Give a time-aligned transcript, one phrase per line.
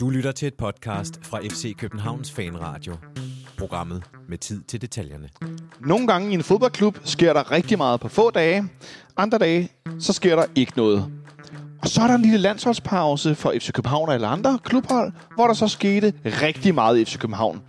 [0.00, 2.96] Du lytter til et podcast fra FC Københavns Fanradio.
[3.58, 5.28] Programmet med tid til detaljerne.
[5.80, 8.64] Nogle gange i en fodboldklub sker der rigtig meget på få dage.
[9.16, 9.68] Andre dage,
[9.98, 11.12] så sker der ikke noget.
[11.82, 15.54] Og så er der en lille landsholdspause for FC København eller andre klubhold, hvor der
[15.54, 17.62] så skete rigtig meget i FC København.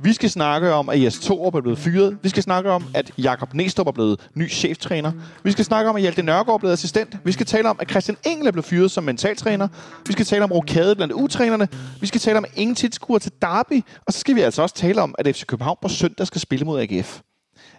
[0.00, 2.18] Vi skal snakke om, at Jes Torup er blevet fyret.
[2.22, 5.12] Vi skal snakke om, at Jakob Næstrup er blevet ny cheftræner.
[5.42, 7.18] Vi skal snakke om, at Hjalte Nørgaard er blevet assistent.
[7.24, 9.68] Vi skal tale om, at Christian Engel er blevet fyret som mentaltræner.
[10.06, 11.68] Vi skal tale om rokade blandt utrænerne.
[12.00, 13.82] Vi skal tale om ingen tilskuer til Derby.
[14.06, 16.64] Og så skal vi altså også tale om, at FC København på søndag skal spille
[16.64, 17.20] mod AGF.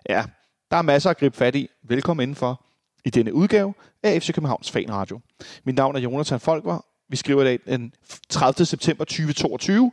[0.09, 0.23] Ja,
[0.71, 1.67] der er masser at gribe fat i.
[1.89, 2.65] Velkommen indenfor
[3.05, 5.19] i denne udgave af FC Københavns Fan Radio.
[5.65, 7.93] Mit navn er Jonathan Folker, vi skriver i dag den
[8.29, 8.65] 30.
[8.65, 9.91] september 2022.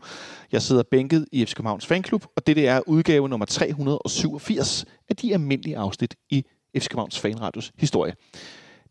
[0.53, 5.33] Jeg sidder bænket i FC Københavns Fanklub, og det er udgave nummer 387 af de
[5.33, 6.45] almindelige afsnit i
[6.79, 8.15] FC Københavns Fanradios historie.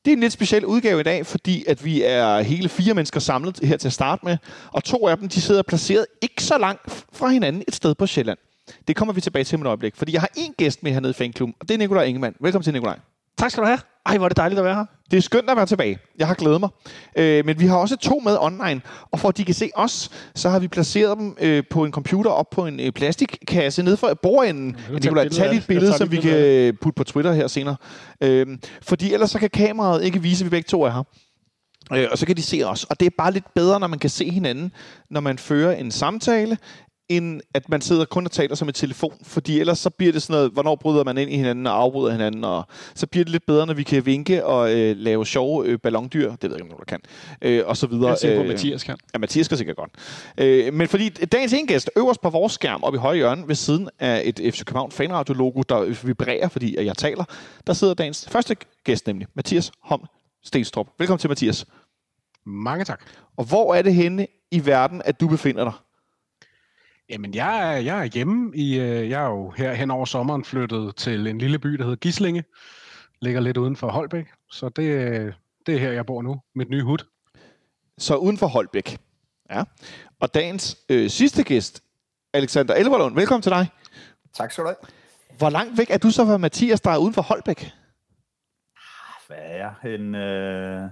[0.06, 3.20] Det er en lidt speciel udgave i dag, fordi at vi er hele fire mennesker
[3.20, 4.38] samlet her til at starte med,
[4.72, 8.08] og to af dem de sidder placeret ikke så langt fra hinanden et sted på
[8.08, 8.38] Sjælland.
[8.88, 11.12] Det kommer vi tilbage til om et øjeblik, fordi jeg har en gæst med hernede
[11.12, 12.36] i fanklubben, og det er Nikolaj Ingemann.
[12.40, 13.00] Velkommen til, Nikolaj.
[13.42, 13.80] Tak skal du have.
[14.06, 14.86] Ej, hvor er det dejligt at være her.
[15.12, 15.98] Det er skønt at være tilbage.
[16.20, 16.70] Jeg har glædet mig.
[17.18, 20.10] Øh, men vi har også to med online, og for at de kan se os,
[20.36, 23.98] så har vi placeret dem øh, på en computer op på en øh, plastikkasse nede
[23.98, 24.78] for bordenden.
[24.94, 27.76] Det kunne tage lige et billede, som vi kan putte på Twitter her senere.
[28.24, 28.48] Øh,
[28.82, 31.04] fordi ellers så kan kameraet ikke vise, at vi begge to er her.
[31.94, 32.84] Øh, og så kan de se os.
[32.84, 34.72] Og det er bare lidt bedre, når man kan se hinanden,
[35.10, 36.58] når man fører en samtale,
[37.18, 40.22] end at man sidder kun og taler som en telefon, fordi ellers så bliver det
[40.22, 43.32] sådan noget, hvornår bryder man ind i hinanden og afbryder hinanden, og så bliver det
[43.32, 46.56] lidt bedre, når vi kan vinke og øh, lave sjove øh, ballondyr, det ved jeg
[46.56, 47.00] ikke, om nogen der kan,
[47.42, 48.10] øh, og så videre.
[48.10, 48.98] Jeg ser på, øh, Mathias kan.
[49.14, 49.92] Ja, Mathias kan sikkert godt.
[50.38, 53.56] Øh, men fordi dagens ene gæst, øverst på vores skærm, oppe i højre hjørne, ved
[53.56, 57.24] siden af et FC København fanradio-logo, der vibrerer, fordi at jeg taler,
[57.68, 60.02] der sidder dagens første gæst, nemlig Mathias Holm
[60.44, 60.88] Stenstrup.
[61.00, 61.66] Velkommen til, Mathias.
[62.46, 63.02] Mange tak.
[63.38, 65.74] Og hvor er det henne i verden, at du befinder dig?
[67.10, 68.58] Jamen, jeg er, jeg er hjemme.
[68.58, 71.84] I, øh, jeg er jo her hen over sommeren flyttet til en lille by, der
[71.84, 72.44] hedder Gislinge.
[73.22, 74.26] Ligger lidt uden for Holbæk.
[74.52, 75.36] Så det,
[75.66, 76.42] det er her, jeg bor nu.
[76.56, 76.98] Mit nye hud.
[77.98, 78.98] Så uden for Holbæk.
[79.52, 79.64] Ja.
[80.20, 81.84] Og dagens øh, sidste gæst,
[82.34, 83.16] Alexander Elverlund.
[83.16, 83.68] Velkommen til dig.
[84.34, 84.76] Tak skal du have.
[85.38, 87.72] Hvor langt væk er du så fra Mathias, der er uden for Holbæk?
[89.28, 89.94] Hvad er jeg?
[89.96, 90.90] En øh,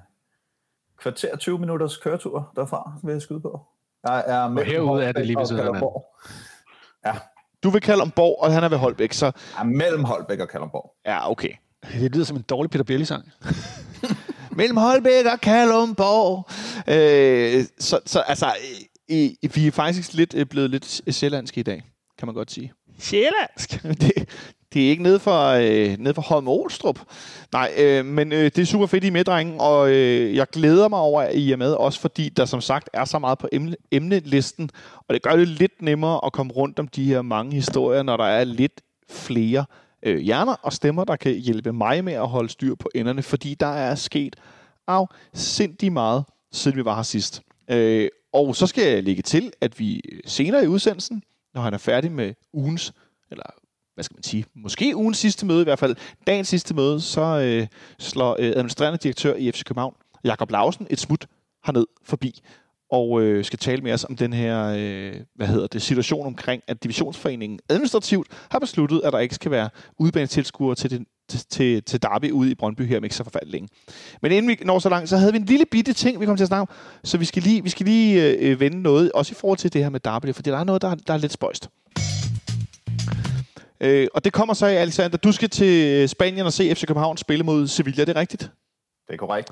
[0.97, 3.65] kvarter 20 minutters køretur derfra, vil jeg skyde på.
[4.07, 5.81] Jeg er med herude er det lige ved siden af
[7.05, 7.13] Ja.
[7.63, 9.31] Du vil Kalundborg, og han er ved Holbæk, så...
[9.57, 10.95] Ja, mellem Holbæk og Kalundborg.
[11.05, 11.51] Ja, okay.
[11.93, 13.31] Det lyder som en dårlig Peter Belli-sang.
[14.59, 16.45] mellem Holbæk og Kalundborg.
[16.87, 18.55] Øh, så, så altså,
[19.07, 21.83] i, i, vi er faktisk lidt øh, blevet lidt sjællandske i dag,
[22.17, 22.73] kan man godt sige.
[22.99, 23.83] Sjællandsk?
[24.01, 24.29] det,
[24.73, 26.99] det er ikke nede for, øh, nede for Holm Olstrup.
[27.51, 30.87] Nej, øh, men øh, det er super fedt, I med, drenge, og øh, jeg glæder
[30.87, 33.47] mig over, at I er med, også fordi der som sagt er så meget på
[33.51, 34.69] emne, emnelisten,
[35.07, 38.17] og det gør det lidt nemmere at komme rundt om de her mange historier, når
[38.17, 39.65] der er lidt flere
[40.03, 43.53] øh, hjerner og stemmer, der kan hjælpe mig med at holde styr på enderne, fordi
[43.53, 44.35] der er sket
[44.87, 47.41] af sindssygt meget, siden vi var her sidst.
[47.69, 51.77] Øh, og så skal jeg lægge til, at vi senere i udsendelsen, når han er
[51.77, 52.93] færdig med ugens,
[53.31, 53.43] eller
[53.99, 55.95] hvad skal man sige, måske ugens sidste møde i hvert fald,
[56.27, 57.67] dagens sidste møde, så øh,
[57.99, 59.93] slår øh, administrerende direktør i FC København,
[60.23, 61.27] Jakob Lausen, et smut
[61.65, 62.41] herned forbi
[62.91, 66.63] og øh, skal tale med os om den her øh, hvad hedder det, situation omkring,
[66.67, 71.83] at divisionsforeningen administrativt har besluttet, at der ikke skal være udbanetilskuere til, den, til, til,
[71.83, 73.69] til Derby ude i Brøndby her om ikke så forfærdeligt længe.
[74.21, 76.37] Men inden vi når så langt, så havde vi en lille bitte ting, vi kommer
[76.37, 76.69] til at snakke om,
[77.03, 79.73] så vi skal lige, vi skal lige øh, øh vende noget, også i forhold til
[79.73, 81.69] det her med Derby, for der er noget, der, der er lidt spøjst.
[83.81, 87.43] Øh, og det kommer så Alexander, du skal til Spanien og se FC København spille
[87.43, 88.51] mod Sevilla, det er rigtigt?
[89.07, 89.51] Det er korrekt.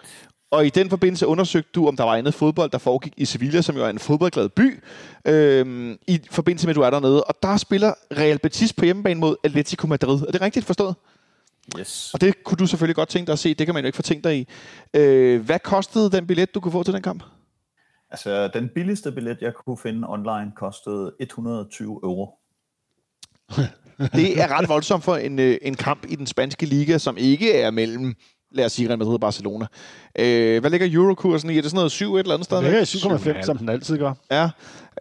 [0.52, 3.62] Og i den forbindelse undersøgte du, om der var andet fodbold, der foregik i Sevilla,
[3.62, 4.84] som jo er en fodboldglad by,
[5.26, 7.24] øh, i forbindelse med, at du er dernede.
[7.24, 10.22] Og der spiller Real Betis på hjemmebane mod Atletico Madrid.
[10.28, 10.96] Er det rigtigt forstået?
[11.80, 12.14] Yes.
[12.14, 13.54] Og det kunne du selvfølgelig godt tænke dig at se.
[13.54, 14.48] Det kan man jo ikke få tænkt dig i.
[14.94, 17.24] Øh, hvad kostede den billet, du kunne få til den kamp?
[18.10, 22.40] Altså, den billigste billet, jeg kunne finde online, kostede 120 euro.
[24.14, 27.54] Det er ret voldsomt for en, øh, en kamp i den spanske liga, som ikke
[27.54, 28.16] er mellem
[28.52, 29.66] lad os sige Real Madrid og Barcelona.
[30.20, 31.58] Øh, hvad ligger eurokursen i?
[31.58, 32.58] Er det sådan noget 7 et eller andet sted?
[32.58, 34.14] Det er 7,5, som den altid gør.
[34.32, 34.50] Ja,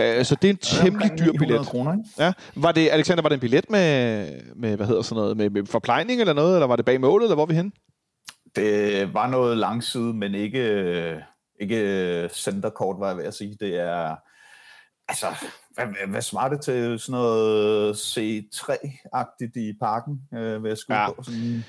[0.00, 1.66] øh, så det er en temmelig dyr billet.
[1.66, 2.04] Kroner, ikke?
[2.18, 2.32] Ja.
[2.54, 5.66] Var det, Alexander, var det en billet med, med hvad hedder sådan noget, med, med
[5.66, 7.72] forplejning eller noget, eller var det bag målet, eller hvor er vi hen?
[8.56, 11.22] Det var noget langside, men ikke,
[11.60, 13.56] ikke centerkort, var jeg ved at sige.
[13.60, 14.16] Det er,
[15.08, 15.26] altså,
[15.76, 21.12] hvad, hvad svarer det til sådan noget C3-agtigt i parken, øh, vil jeg skyde ja.
[21.12, 21.22] på?
[21.22, 21.64] Sådan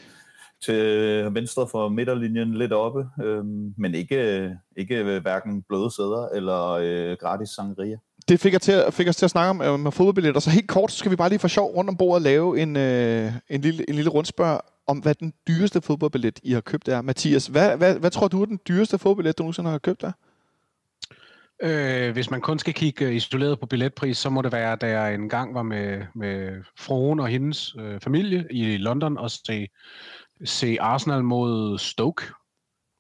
[0.65, 3.45] til venstre for midterlinjen lidt oppe, øh,
[3.77, 7.97] men ikke, ikke hverken bløde sæder eller øh, gratis sangria.
[8.27, 10.41] Det fik, jeg til, fik os til at snakke om øh, med fodboldbilletter.
[10.41, 12.75] Så helt kort, så skal vi bare lige for sjov rundt om bordet lave en,
[12.75, 17.01] øh, en, lille, en lille rundspørg om, hvad den dyreste fodboldbillet, I har købt er.
[17.01, 20.11] Mathias, hvad, hvad, hvad tror du er den dyreste fodboldbillet, du nogensinde har købt er?
[21.63, 25.13] Øh, hvis man kun skal kigge isoleret på billetpris, så må det være, da jeg
[25.13, 29.67] engang var med, med fruen og hendes øh, familie i London og se,
[30.45, 32.23] se Arsenal mod Stoke,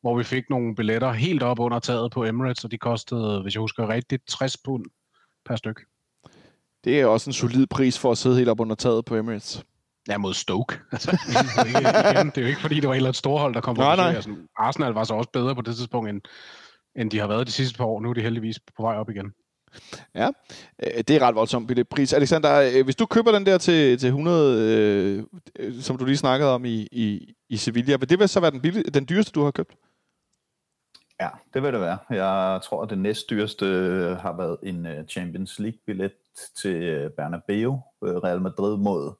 [0.01, 3.53] hvor vi fik nogle billetter helt op under taget på Emirates, og de kostede, hvis
[3.53, 4.85] jeg husker rigtigt, 60 pund
[5.45, 5.81] per styk.
[6.83, 9.63] Det er også en solid pris for at sidde helt op under taget på Emirates.
[10.09, 10.75] Ja, mod Stoke.
[10.91, 13.17] Altså, det, er ikke, igen, det er jo ikke, fordi det var et eller andet
[13.17, 14.13] storhold, der kom på nej, nej.
[14.13, 16.21] Altså, Arsenal var så også bedre på det tidspunkt, end,
[16.97, 18.01] end de har været de sidste par år.
[18.01, 19.33] Nu er de heldigvis på vej op igen.
[20.15, 20.29] Ja,
[20.83, 22.13] øh, det er ret voldsomt billetpris.
[22.13, 25.25] Alexander, øh, hvis du køber den der til, til 100,
[25.59, 28.61] øh, som du lige snakkede om i, i, i Sevilla, vil det så være den,
[28.61, 29.75] billig, den dyreste, du har købt?
[31.21, 31.97] Ja, det vil det være.
[32.09, 33.65] Jeg tror, at det næstdyreste
[34.21, 36.11] har været en Champions League-billet
[36.61, 39.13] til Bernabeu, Real Madrid mod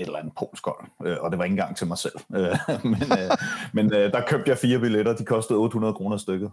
[0.00, 2.14] et eller andet polsk hold, øh, og det var ikke engang til mig selv.
[2.36, 2.56] Øh,
[2.92, 3.30] men øh,
[3.72, 6.50] men øh, der købte jeg fire billetter, de kostede 800 kroner stykket.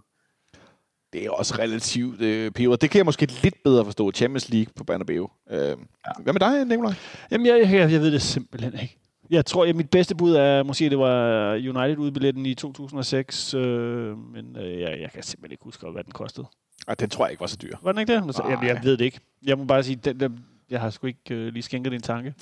[1.14, 2.76] Det er også relativt øh, peber.
[2.76, 4.12] Det kan jeg måske lidt bedre forstå.
[4.12, 5.30] Champions League på Bernabeu.
[5.50, 5.76] Øh, ja.
[6.20, 6.94] Hvad med dig, Nicolaj?
[7.32, 8.98] Jamen, jeg, jeg, jeg ved det simpelthen ikke.
[9.30, 14.58] Jeg tror, at mit bedste bud er, måske det var United-udbilletten i 2006, øh, men
[14.58, 16.48] øh, jeg, jeg kan simpelthen ikke huske, hvad den kostede.
[16.88, 17.78] Og den tror jeg ikke var så dyr.
[17.82, 18.40] Var den ikke det?
[18.50, 19.20] Jamen, jeg ved det ikke.
[19.46, 22.34] Jeg må bare sige, den, den, jeg har sgu ikke øh, lige skænket din tanke.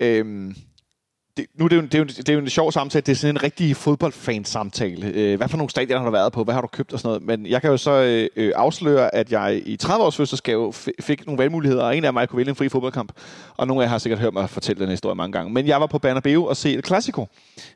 [0.00, 0.54] Øhm,
[1.36, 3.02] det, nu er det, jo, det, er jo, det er jo en sjov samtale.
[3.02, 5.06] Det er sådan en rigtig fodboldfan-samtale.
[5.06, 6.44] Øh, hvad for nogle stadioner har du været på?
[6.44, 7.22] Hvad har du købt og sådan noget?
[7.22, 11.26] Men jeg kan jo så øh, øh afsløre, at jeg i 30 års fødselsdagsgave fik
[11.26, 13.12] nogle valgmuligheder, og en af dem at kunne vælge en fri fodboldkamp.
[13.56, 15.52] Og nogle af jer har sikkert hørt mig fortælle den historie mange gange.
[15.52, 17.28] Men jeg var på Bernabeu og se et klassiko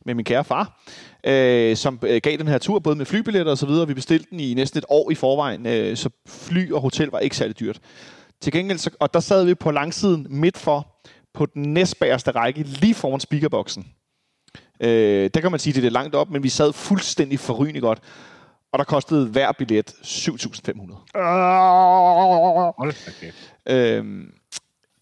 [0.05, 0.81] med min kære far,
[1.27, 3.87] øh, som øh, gav den her tur, både med flybilletter og så videre.
[3.87, 7.19] Vi bestilte den i næsten et år i forvejen, øh, så fly og hotel var
[7.19, 7.81] ikke særlig dyrt.
[8.41, 10.98] Til gengæld, så, og der sad vi på langsiden midt for,
[11.39, 13.87] på den næstbærste række, lige foran speakerboksen.
[14.81, 17.81] Øh, der kan man sige, at det er langt op, men vi sad fuldstændig forrygende
[17.81, 17.99] godt.
[18.73, 21.19] Og der kostede hver billet 7.500.
[22.79, 23.33] Okay.
[23.69, 24.33] Øhm,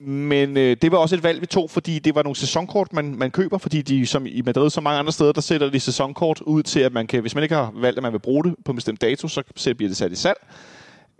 [0.01, 3.15] men øh, det var også et valg, vi tog, fordi det var nogle sæsonkort, man,
[3.19, 6.41] man køber, fordi de, som i Madrid, så mange andre steder, der sætter de sæsonkort
[6.41, 8.55] ud til, at man kan, hvis man ikke har valgt, at man vil bruge det
[8.65, 9.43] på en bestemt dato, så
[9.77, 10.39] bliver det sat i salg.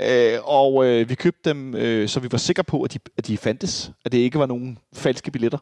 [0.03, 3.27] Øh, og øh, vi købte dem, øh, så vi var sikre på, at de, at
[3.27, 5.59] de fandtes, at det ikke var nogen falske billetter.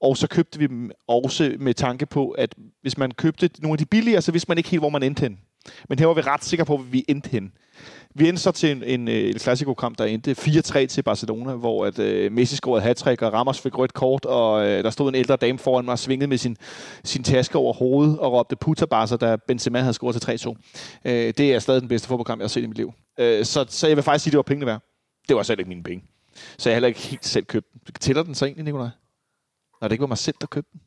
[0.00, 3.78] Og så købte vi dem også med tanke på, at hvis man købte nogle af
[3.78, 5.38] de billigere, så vidste man ikke helt, hvor man endte hen.
[5.88, 7.52] Men her var vi ret sikre på, hvor vi endte hen.
[8.14, 11.86] Vi endte så til en, en, øh, en klassikokamp, der endte 4-3 til Barcelona, hvor
[11.86, 15.14] at, øh, Messi scorede hat og Ramos fik rødt kort, og øh, der stod en
[15.14, 16.56] ældre dame foran mig og svingede med sin,
[17.04, 20.54] sin taske over hovedet og råbte puta barca, da Benzema havde scoret til 3-2.
[21.04, 22.92] Øh, det er stadig den bedste fodboldkamp, jeg har set i mit liv.
[23.18, 24.82] Øh, så, så jeg vil faktisk sige, at det var pengene værd.
[25.28, 26.04] Det var selv ikke mine penge.
[26.58, 27.94] Så jeg har heller ikke helt selv købt den.
[28.00, 28.88] Tæller den så egentlig, Nikolaj?
[29.80, 30.80] Når det ikke var mig selv, der købte den?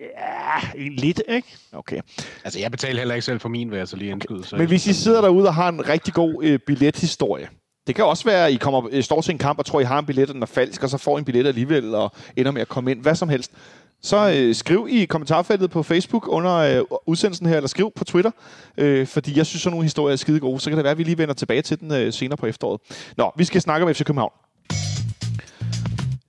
[0.00, 1.48] Ja, lidt, ikke?
[1.72, 2.00] Okay.
[2.44, 4.38] Altså, jeg betaler heller ikke selv for min, vil jeg så lige indskyde.
[4.38, 4.58] Okay.
[4.58, 7.48] Men hvis I sidder derude og har en rigtig god øh, billethistorie,
[7.86, 9.84] det kan også være, at I kommer, øh, står til en kamp og tror, I
[9.84, 12.50] har en billet, den er falsk, og så får I en billet alligevel, og ender
[12.50, 13.02] med at komme ind.
[13.02, 13.52] Hvad som helst.
[14.02, 18.30] Så øh, skriv i kommentarfeltet på Facebook under øh, udsendelsen her, eller skriv på Twitter,
[18.78, 20.60] øh, fordi jeg synes, sådan nogle historier er skide gode.
[20.60, 22.80] Så kan det være, at vi lige vender tilbage til den øh, senere på efteråret.
[23.16, 24.32] Nå, vi skal snakke om FC København.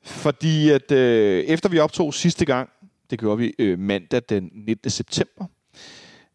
[0.03, 2.69] Fordi at øh, efter vi optog sidste gang,
[3.09, 4.89] det gjorde vi øh, mandag den 19.
[4.89, 5.45] september.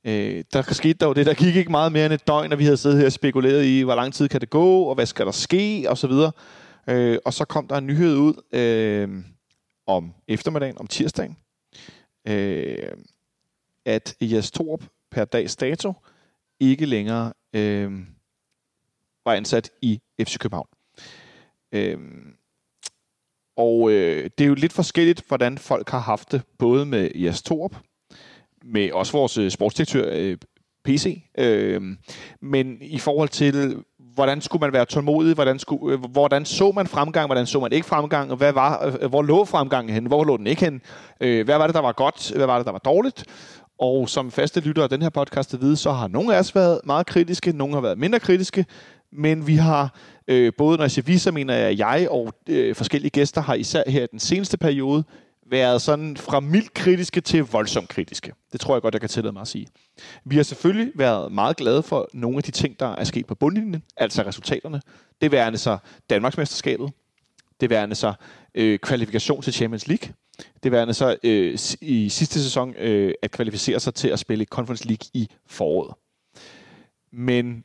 [0.05, 2.59] Øh, der skete der jo det, der gik ikke meget mere end et døgn, og
[2.59, 5.07] vi havde siddet her og spekuleret i, hvor lang tid kan det gå, og hvad
[5.07, 6.33] skal der ske, og så videre.
[6.89, 9.25] Øh, og så kom der en nyhed ud øh,
[9.87, 11.37] om eftermiddagen, om tirsdagen,
[12.29, 12.93] øh,
[13.85, 15.93] at Jes Torp per dags dato
[16.61, 17.93] ikke længere øh,
[19.25, 20.69] var ansat i FC København.
[21.73, 21.99] Øh,
[23.57, 27.43] og øh, det er jo lidt forskelligt, hvordan folk har haft det, både med Jas
[27.43, 27.77] Torp,
[28.65, 30.37] med også vores øh, sportsdirektør øh,
[30.85, 31.83] PC, øh,
[32.43, 33.77] men i forhold til,
[34.15, 37.73] hvordan skulle man være tålmodig, hvordan, skulle, øh, hvordan så man fremgang, hvordan så man
[37.73, 40.81] ikke fremgang, og hvad var, øh, hvor lå fremgangen hen, hvor lå den ikke hen,
[41.21, 43.25] øh, hvad var det, der var godt, hvad var det, der var dårligt,
[43.79, 46.55] og som faste lyttere af den her podcast at vide, så har nogle af os
[46.55, 48.67] været meget kritiske, nogle har været mindre kritiske,
[49.13, 49.95] men vi har,
[50.29, 53.55] øh, både når jeg siger vi, så mener jeg, jeg og øh, forskellige gæster har
[53.55, 55.05] især her i den seneste periode
[55.47, 58.33] været sådan fra mildt kritiske til voldsomt kritiske.
[58.53, 59.67] Det tror jeg godt, jeg kan tillade mig at sige.
[60.25, 63.35] Vi har selvfølgelig været meget glade for nogle af de ting, der er sket på
[63.35, 64.81] bundlinjen, altså resultaterne.
[65.21, 65.79] Det værende så
[66.11, 66.93] Danmarksmesterskabet,
[67.61, 68.13] Det værende så
[68.55, 70.15] øh, kvalifikation til Champions League.
[70.63, 74.87] Det værende så øh, i sidste sæson øh, at kvalificere sig til at spille Conference
[74.87, 75.95] League i foråret.
[77.13, 77.65] Men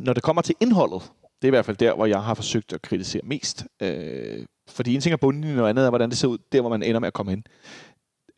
[0.00, 1.02] når det kommer til indholdet,
[1.42, 3.66] det er i hvert fald der, hvor jeg har forsøgt at kritisere mest.
[3.82, 6.70] Øh, fordi en ting er bunden, og andet er, hvordan det ser ud, der hvor
[6.70, 7.44] man ender med at komme hen.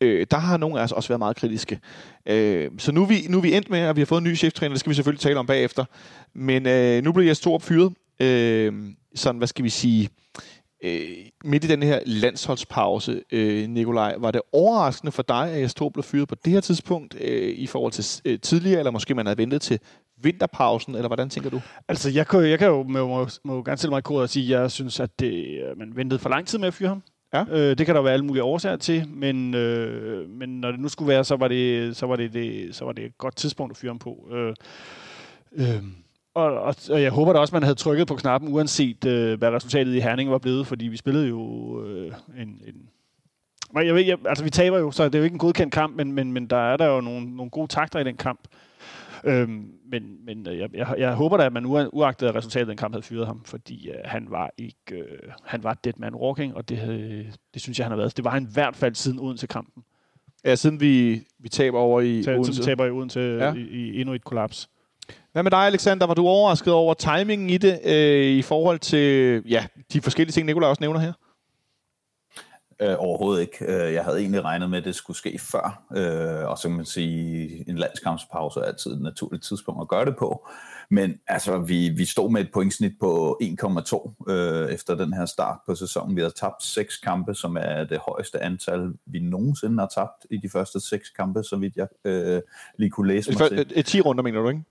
[0.01, 1.79] Øh, der har nogle af os også været meget kritiske.
[2.25, 4.27] Øh, så nu er, vi, nu er vi endt med, at vi har fået en
[4.27, 5.85] ny cheftræner, det skal vi selvfølgelig tale om bagefter.
[6.33, 7.93] Men øh, nu bliver jeg stor fyret.
[8.19, 8.73] Øh,
[9.15, 10.09] sådan, hvad skal vi sige,
[10.83, 11.07] øh,
[11.43, 15.91] midt i den her landsholdspause, øh, Nikolaj, var det overraskende for dig, at jeg stod
[15.91, 19.25] blev fyret på det her tidspunkt øh, i forhold til øh, tidligere, eller måske man
[19.25, 19.79] havde ventet til
[20.23, 21.61] vinterpausen, eller hvordan tænker du?
[21.87, 24.29] Altså, jeg kan, jeg kan jo må, må, må gerne sætte mig i kodet og
[24.29, 26.89] sige, at jeg synes, at det, øh, man ventede for lang tid med at fyre
[26.89, 27.03] ham.
[27.33, 27.45] Ja.
[27.51, 30.89] Øh, det kan der være alle mulige årsager til, men, øh, men når det nu
[30.89, 33.71] skulle være, så var det, så var det, det, så var det et godt tidspunkt
[33.71, 34.29] at fyre ham på.
[34.31, 34.55] Øh,
[35.51, 35.83] øh,
[36.33, 39.49] og, og, og jeg håber da også, man havde trykket på knappen, uanset øh, hvad
[39.49, 42.89] resultatet i Herning var blevet, fordi vi spillede jo øh, en, en
[43.75, 45.95] jeg ved, jeg, altså vi taber jo, så det er jo ikke en godkendt kamp,
[45.95, 48.39] men, men, men der er der jo nogle, nogle gode takter i den kamp.
[49.23, 52.71] Øhm, men men øh, jeg, jeg, jeg håber da, at man uagtet af resultatet af
[52.71, 56.15] den kamp havde fyret ham, fordi øh, han var ikke øh, han var dead man
[56.15, 58.17] walking, og det, havde, det synes jeg, han har været.
[58.17, 59.83] Det var han i hvert fald siden Odense-kampen.
[60.45, 62.63] Ja, siden vi, vi taber over i Odense.
[62.63, 63.53] taber i Odense ja.
[63.53, 64.69] i, i endnu et kollaps.
[65.33, 66.07] Hvad med dig, Alexander?
[66.07, 70.45] Var du overrasket over timingen i det, øh, i forhold til ja, de forskellige ting,
[70.45, 71.13] Nikolaj også nævner her?
[72.81, 73.65] Øh, overhovedet ikke.
[73.67, 76.77] Øh, jeg havde egentlig regnet med, at det skulle ske før, øh, og så kan
[76.77, 80.47] man sige, en landskampspause er altid et naturligt tidspunkt at gøre det på.
[80.89, 85.57] Men altså, vi, vi stod med et pointsnit på 1,2 øh, efter den her start
[85.65, 86.15] på sæsonen.
[86.15, 90.37] Vi har tabt seks kampe, som er det højeste antal, vi nogensinde har tabt i
[90.37, 92.41] de første seks kampe, så vidt jeg øh,
[92.77, 93.59] lige kunne læse mig til.
[93.59, 94.63] Et, et 10 runder, mener du, ikke?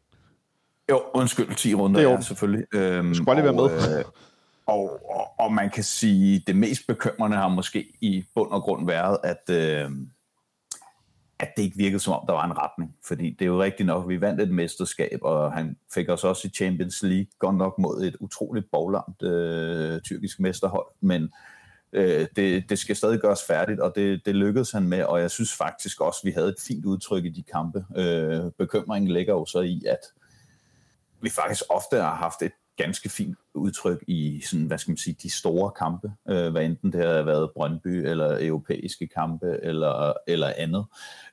[0.91, 2.17] Jo, undskyld, 10 runder, det er jo.
[2.17, 2.67] ja, selvfølgelig.
[2.75, 3.99] Øhm, skal bare lige være med.
[3.99, 4.05] Øh,
[4.67, 8.87] og, og, og man kan sige, det mest bekymrende har måske i bund og grund
[8.87, 9.91] været, at, øh,
[11.39, 12.97] at det ikke virkede som om, der var en retning.
[13.05, 16.49] Fordi det er jo rigtigt nok, vi vandt et mesterskab, og han fik os også
[16.49, 21.31] i Champions League, godt nok mod et utroligt boglamt øh, tyrkisk mesterhold, men
[21.93, 25.31] øh, det, det skal stadig gøres færdigt, og det, det lykkedes han med, og jeg
[25.31, 27.85] synes faktisk også, vi havde et fint udtryk i de kampe.
[27.97, 29.99] Øh, bekymringen ligger jo så i, at
[31.23, 35.17] vi faktisk ofte har haft et ganske fint udtryk i sådan, hvad skal man sige,
[35.23, 40.53] de store kampe, øh, hvad enten det har været Brøndby eller europæiske kampe eller, eller
[40.57, 40.85] andet.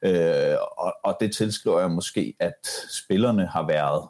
[0.02, 4.10] Øh, og, og det tilskriver jeg måske, at spillerne har været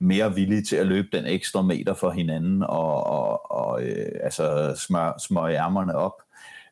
[0.00, 4.74] mere villige til at løbe den ekstra meter for hinanden og, og, og øh, altså
[4.86, 6.23] smør, smør ærmerne op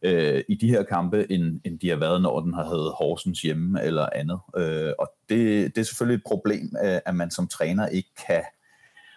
[0.02, 3.42] øh, i de her kampe, end, end de har været, når den har heddet Horsens
[3.42, 4.38] hjemme eller andet.
[4.56, 8.42] Øh, og det, det er selvfølgelig et problem, øh, at man som træner ikke kan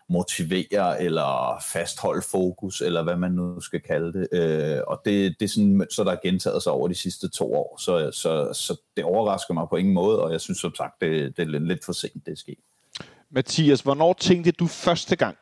[0.09, 4.27] motivere eller fastholde fokus, eller hvad man nu skal kalde det.
[4.31, 7.29] Øh, og det, det er sådan et mønster, der har gentaget sig over de sidste
[7.29, 10.75] to år, så, så, så det overrasker mig på ingen måde, og jeg synes som
[10.75, 12.59] sagt, det, det er lidt for sent, det er sket.
[13.29, 15.37] Mathias, hvornår tænkte du første gang,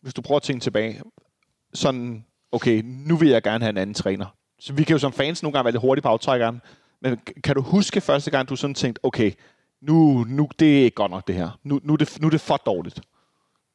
[0.00, 1.02] hvis du prøver at tænke tilbage,
[1.74, 4.26] sådan, okay, nu vil jeg gerne have en anden træner.
[4.62, 6.62] Så vi kan jo som fans nogle gange være lidt hurtige på aftrækkeren,
[7.00, 9.32] men kan du huske første gang, du sådan tænkte, okay,
[9.80, 11.58] nu, nu det er ikke godt nok det her.
[11.64, 13.00] Nu, nu, er det, nu er det for dårligt.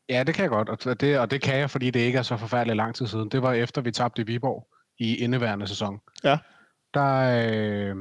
[0.10, 2.24] Ja, det kan jeg godt, og det, og det kan jeg, fordi det ikke er
[2.24, 3.29] så forfærdeligt lang tid siden.
[3.29, 4.67] Det var efter, vi tabte i Viborg
[5.00, 6.00] i indeværende sæson.
[6.24, 6.38] Ja.
[6.94, 7.96] Der, øh,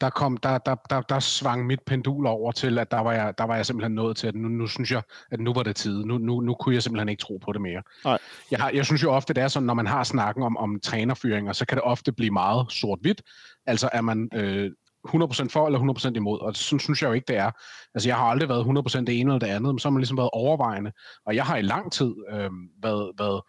[0.00, 3.38] der, kom, der, der, der, der svang mit pendul over til, at der var jeg,
[3.38, 5.76] der var jeg simpelthen nået til, at nu, nu synes jeg, at nu var det
[5.76, 6.04] tid.
[6.04, 7.82] Nu, nu, nu kunne jeg simpelthen ikke tro på det mere.
[8.04, 8.18] Nej.
[8.50, 10.80] Jeg, har, jeg synes jo ofte, det er sådan, når man har snakken om, om
[10.80, 13.22] trænerfyringer, så kan det ofte blive meget sort-hvidt.
[13.66, 14.70] Altså er man øh,
[15.08, 17.50] 100% for eller 100% imod, og sådan synes jeg jo ikke, det er.
[17.94, 20.00] Altså, jeg har aldrig været 100% det ene eller det andet, men så har man
[20.00, 20.92] ligesom været overvejende,
[21.26, 22.50] og jeg har i lang tid øh,
[22.82, 23.42] været, været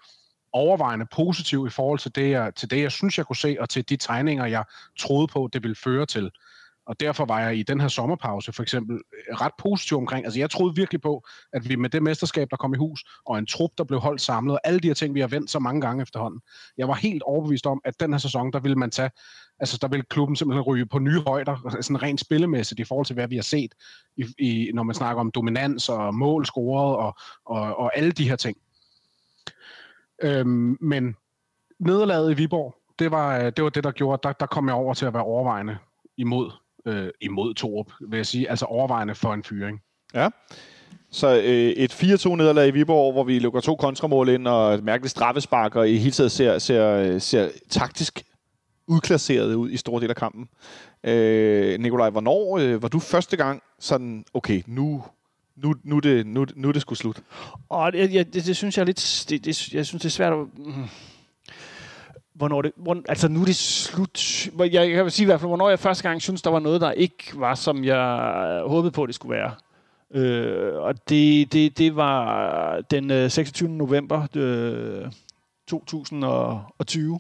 [0.54, 3.70] overvejende positiv i forhold til det, jeg, til det, jeg synes, jeg kunne se, og
[3.70, 4.64] til de tegninger, jeg
[5.00, 6.32] troede på, det ville føre til.
[6.88, 10.40] Og derfor var jeg i den her sommerpause for eksempel øh, ret positiv omkring, altså
[10.40, 11.24] jeg troede virkelig på,
[11.54, 14.22] at vi med det mesterskab, der kom i hus, og en trup, der blev holdt
[14.22, 16.42] samlet, og alle de her ting, vi har vendt så mange gange efterhånden,
[16.78, 19.10] jeg var helt overbevist om, at den her sæson, der ville man tage,
[19.60, 23.14] altså der ville klubben simpelthen ryge på nye højder, sådan rent spillemæssigt i forhold til,
[23.14, 23.74] hvad vi har set,
[24.18, 28.30] i, i, når man snakker om dominans og mål scoret og, og, og alle de
[28.30, 28.58] her ting.
[30.24, 31.16] Øhm, men
[31.80, 34.76] nederlaget i Viborg, det var, øh, det var det, der gjorde, der, der kom jeg
[34.76, 35.78] over til at være overvejende
[36.18, 36.52] imod
[36.88, 38.50] øh, imod Torup, vil jeg sige.
[38.50, 39.82] Altså overvejende for en fyring.
[40.14, 40.30] Ja.
[41.12, 44.84] Så øh, et 4-2 nederlag i Viborg, hvor vi lukker to kontramål ind, og et
[44.84, 48.24] mærkeligt straffespark, og i hele taget ser, ser, ser taktisk
[48.88, 50.50] udklasseret ud i store del af kampen.
[51.04, 55.04] Øh, Nikolaj, hvornår øh, var du første gang sådan, okay, nu,
[55.64, 57.22] nu, nu, det, nu, nu det skulle slut?
[57.70, 59.26] Og det, jeg, det, det, synes jeg er lidt...
[59.30, 60.40] Det, det, jeg synes, det er svært at...
[60.58, 60.90] Mm
[62.38, 64.48] hvornår det, hvor, altså nu er det slut.
[64.60, 66.82] Jeg, jeg kan sige i hvert fald, hvornår jeg første gang synes, der var noget,
[66.82, 69.52] der ikke var, som jeg øh, håbede på, det skulle være.
[70.14, 73.70] Øh, og det, det, det var den øh, 26.
[73.70, 75.12] november øh,
[75.68, 77.20] 2020.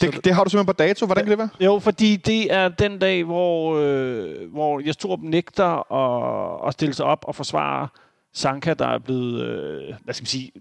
[0.00, 1.06] Det, det har du simpelthen på dato.
[1.06, 1.48] Hvordan kan det være?
[1.60, 6.94] Jo, fordi det er den dag, hvor, øh, hvor Jes Torup nægter at, at stille
[6.94, 7.88] sig op og forsvare
[8.34, 10.52] Sanka, der er blevet, øh, hvad skal man sige,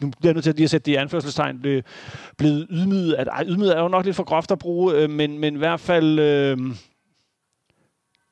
[0.00, 1.82] nu bliver jeg nødt til at lige at sætte det i anførselstegn, blev,
[2.38, 3.14] blevet ydmyget.
[3.14, 5.58] At, ej, ydmyget er jo nok lidt for groft at bruge, øh, men, men i
[5.58, 6.58] hvert fald øh,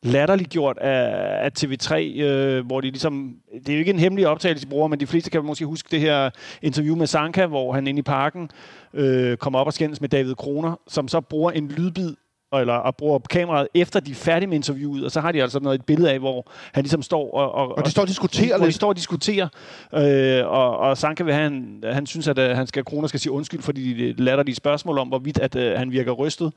[0.03, 3.35] latterliggjort af, af TV3, øh, hvor de ligesom,
[3.67, 5.89] det er jo ikke en hemmelig optagelse, de bruger, men de fleste kan måske huske
[5.91, 6.31] det her
[6.63, 8.51] interview med Sanka, hvor han inde i parken
[8.95, 12.15] øh, kommer op og skændes med David Kroner, som så bruger en lydbid
[12.61, 15.61] eller og bruger kameraet efter de er færdige med interviewet, og så har de altså
[15.61, 17.53] noget et billede af, hvor han ligesom står og...
[17.53, 18.75] Og, Og de står og diskuterer hvor de lidt.
[18.75, 19.49] står og diskuterer,
[19.95, 23.21] øh, og, og Sanka vil have, han, han synes, at øh, han skal, Kroner skal
[23.21, 26.53] sige undskyld for de latterlige spørgsmål om, hvorvidt at, øh, han virker rystet.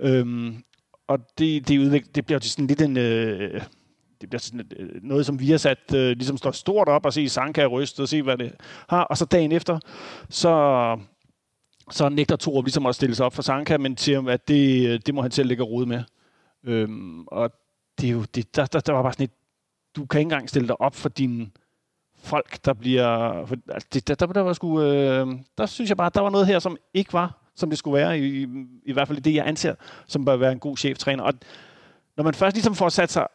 [0.00, 0.54] Øhm,
[1.10, 2.96] og det, det, udvik, det bliver til sådan lidt en...
[2.96, 3.62] Øh,
[4.20, 7.12] det bliver sådan øh, noget, som vi har sat, øh, ligesom står stort op og
[7.12, 8.52] se Sanka ryste og se, hvad det
[8.88, 9.02] har.
[9.02, 9.78] Og så dagen efter,
[10.28, 10.98] så,
[11.90, 15.00] så nægter Torup ligesom at stille sig op for Sanka, men til at det, øh,
[15.06, 16.02] det må han selv lægge rode med.
[16.64, 17.50] Øhm, og
[18.00, 19.32] det er jo, det, der, der, der var bare sådan et,
[19.96, 21.50] du kan ikke engang stille dig op for dine
[22.18, 23.46] folk, der bliver...
[23.46, 25.26] For, altså, det, der, der, der, var sgu, øh,
[25.58, 28.18] der synes jeg bare, der var noget her, som ikke var, som det skulle være,
[28.18, 28.46] i,
[28.84, 29.74] i hvert fald i det, jeg anser,
[30.06, 31.24] som bør være en god cheftræner.
[31.24, 31.34] Og
[32.16, 33.26] når man først ligesom får sat sig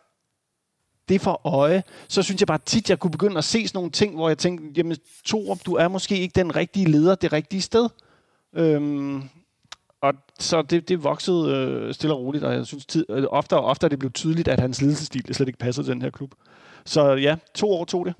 [1.10, 3.92] det for øje, så synes jeg bare tit, jeg kunne begynde at se sådan nogle
[3.92, 7.62] ting, hvor jeg tænkte, jamen Torup, du er måske ikke den rigtige leder det rigtige
[7.62, 7.90] sted.
[8.54, 9.24] Øhm,
[10.02, 13.60] og så det, det voksede øh, stille og roligt, og jeg synes tid, øh, oftere
[13.60, 16.32] og oftere det blev tydeligt, at hans ledelsesstil slet ikke passede til den her klub.
[16.86, 18.14] Så ja, to år tog det,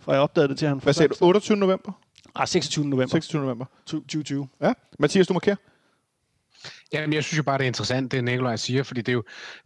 [0.00, 1.14] fra jeg opdagede det til han Hvad sagde du?
[1.20, 1.56] 28.
[1.56, 1.92] november?
[2.38, 2.84] Ah, 26.
[2.84, 3.42] november 26.
[3.42, 3.64] november.
[3.86, 4.48] 2020.
[4.60, 4.72] Ja.
[4.98, 5.56] Mathias, du markerer.
[6.92, 9.22] Jamen, jeg synes jo bare, det er interessant, det Nikolaj siger, fordi det er jo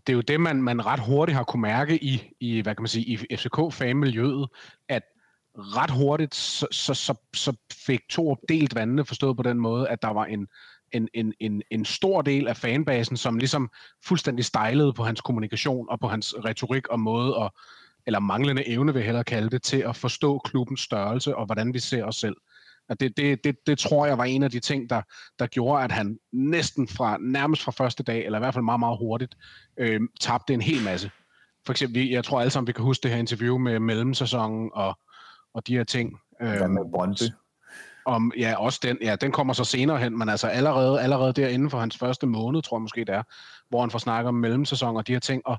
[0.06, 2.82] det, er jo det man, man ret hurtigt har kunne mærke i, i hvad kan
[2.82, 4.48] man sige, i FCK-fanmiljøet,
[4.88, 5.02] at
[5.58, 10.02] ret hurtigt, så, så, så, så fik Thor delt vandene forstået på den måde, at
[10.02, 10.48] der var en,
[10.92, 13.70] en, en, en, en stor del af fanbasen, som ligesom
[14.04, 17.54] fuldstændig stejlede på hans kommunikation og på hans retorik og måde, og,
[18.06, 21.74] eller manglende evne, vil jeg hellere kalde det, til at forstå klubbens størrelse og hvordan
[21.74, 22.36] vi ser os selv.
[22.90, 25.02] Og det, det, det, det tror jeg var en af de ting, der,
[25.38, 28.80] der gjorde, at han næsten fra nærmest fra første dag, eller i hvert fald meget,
[28.80, 29.36] meget hurtigt,
[29.76, 31.10] øh, tabte en hel masse.
[31.66, 34.98] For eksempel, jeg tror alle sammen, vi kan huske det her interview med mellemsæsonen og,
[35.54, 36.18] og de her ting.
[36.40, 37.22] Ja, Øh, med Brøndby.
[38.04, 41.48] om, ja, også den, ja, den kommer så senere hen, men altså allerede, allerede der
[41.48, 43.22] inden for hans første måned, tror jeg måske det er,
[43.68, 45.58] hvor han får snakket om mellemsæson og de her ting, og,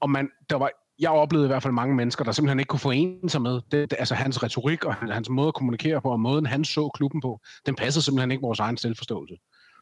[0.00, 2.80] og man, der var, jeg oplevede i hvert fald mange mennesker, der simpelthen ikke kunne
[2.80, 6.20] forene sig med, det, det, altså hans retorik og hans måde at kommunikere på, og
[6.20, 9.34] måden han så klubben på, den passede simpelthen ikke vores egen selvforståelse.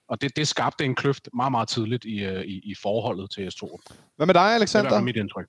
[0.09, 3.41] Og det, det skabte en kløft meget, meget tidligt i, øh, i, i forholdet til
[3.41, 3.77] S2.
[3.89, 4.91] Det Hvad med dig, er Alexander?
[4.91, 5.47] fald mit indtryk.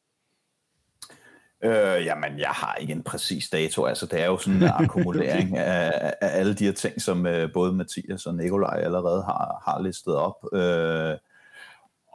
[1.63, 3.85] Øh, jamen, jeg har ikke en præcis dato.
[3.85, 7.53] Altså, det er jo sådan en akkumulering af, af alle de her ting, som øh,
[7.53, 10.35] både Mathias og Nikolaj allerede har, har listet op.
[10.53, 11.17] Øh,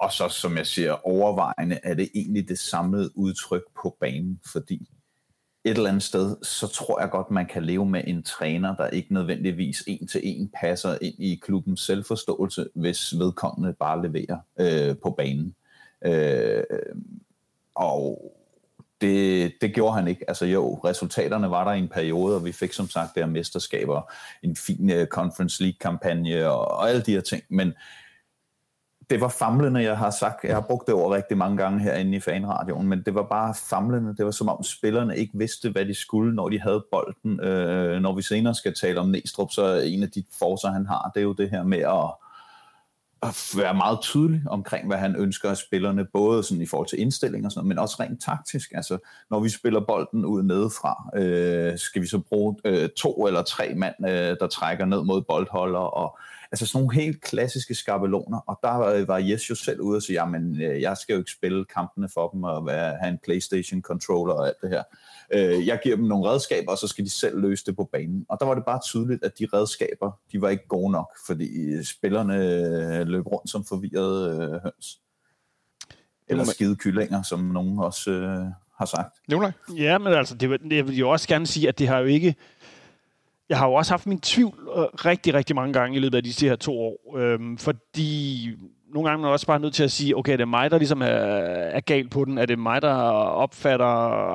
[0.00, 4.88] og så, som jeg siger, overvejende er det egentlig det samlede udtryk på banen, fordi
[5.64, 8.86] et eller andet sted, så tror jeg godt, man kan leve med en træner, der
[8.86, 14.96] ikke nødvendigvis en til en passer ind i klubbens selvforståelse, hvis vedkommende bare leverer øh,
[15.02, 15.54] på banen.
[16.04, 16.64] Øh,
[17.74, 18.32] og
[19.00, 20.24] det, det gjorde han ikke.
[20.28, 24.12] Altså jo, resultaterne var der i en periode, og vi fik som sagt der mesterskaber,
[24.42, 27.72] en fin uh, Conference League-kampagne og, og alle de her ting, men
[29.10, 30.44] det var famlende, jeg har sagt.
[30.44, 33.54] Jeg har brugt det ord rigtig mange gange herinde i fanradioen, men det var bare
[33.70, 34.16] famlende.
[34.16, 37.40] Det var som om spillerne ikke vidste, hvad de skulle, når de havde bolden.
[37.40, 40.86] Øh, når vi senere skal tale om Næstrup, så er en af de forser, han
[40.86, 42.14] har, det er jo det her med at
[43.22, 47.00] at være meget tydelig omkring, hvad han ønsker af spillerne, både sådan i forhold til
[47.00, 48.72] indstilling og sådan noget, men også rent taktisk.
[48.74, 48.98] Altså,
[49.30, 53.74] når vi spiller bolden ud nedefra, øh, skal vi så bruge øh, to eller tre
[53.74, 56.18] mand, øh, der trækker ned mod boldholder, og
[56.52, 60.02] altså sådan nogle helt klassiske skabeloner, og der øh, var Jes jo selv ude og
[60.02, 63.18] sige, jamen, øh, jeg skal jo ikke spille kampene for dem, og være, have en
[63.22, 64.82] Playstation-controller og alt det her.
[65.32, 68.26] Øh, jeg giver dem nogle redskaber, og så skal de selv løse det på banen.
[68.28, 71.48] Og der var det bare tydeligt, at de redskaber, de var ikke gode nok, fordi
[71.84, 75.00] spillerne løb rundt som forvirrede høns.
[76.28, 78.46] Eller skide kyllinger, som nogen også øh,
[78.78, 79.16] har sagt.
[79.28, 79.52] Nikolaj?
[79.76, 82.04] Ja, men altså, det, vil- jeg vil jo også gerne sige, at det har jo
[82.04, 82.34] ikke...
[83.48, 86.22] Jeg har jo også haft min tvivl øh, rigtig, rigtig mange gange i løbet af
[86.22, 87.18] de her to år.
[87.18, 88.48] Øhm, fordi
[88.94, 90.78] nogle gange er man også bare nødt til at sige, okay, det er mig, der
[90.78, 92.38] ligesom er, er galt på den?
[92.38, 93.86] Er det mig, der opfatter,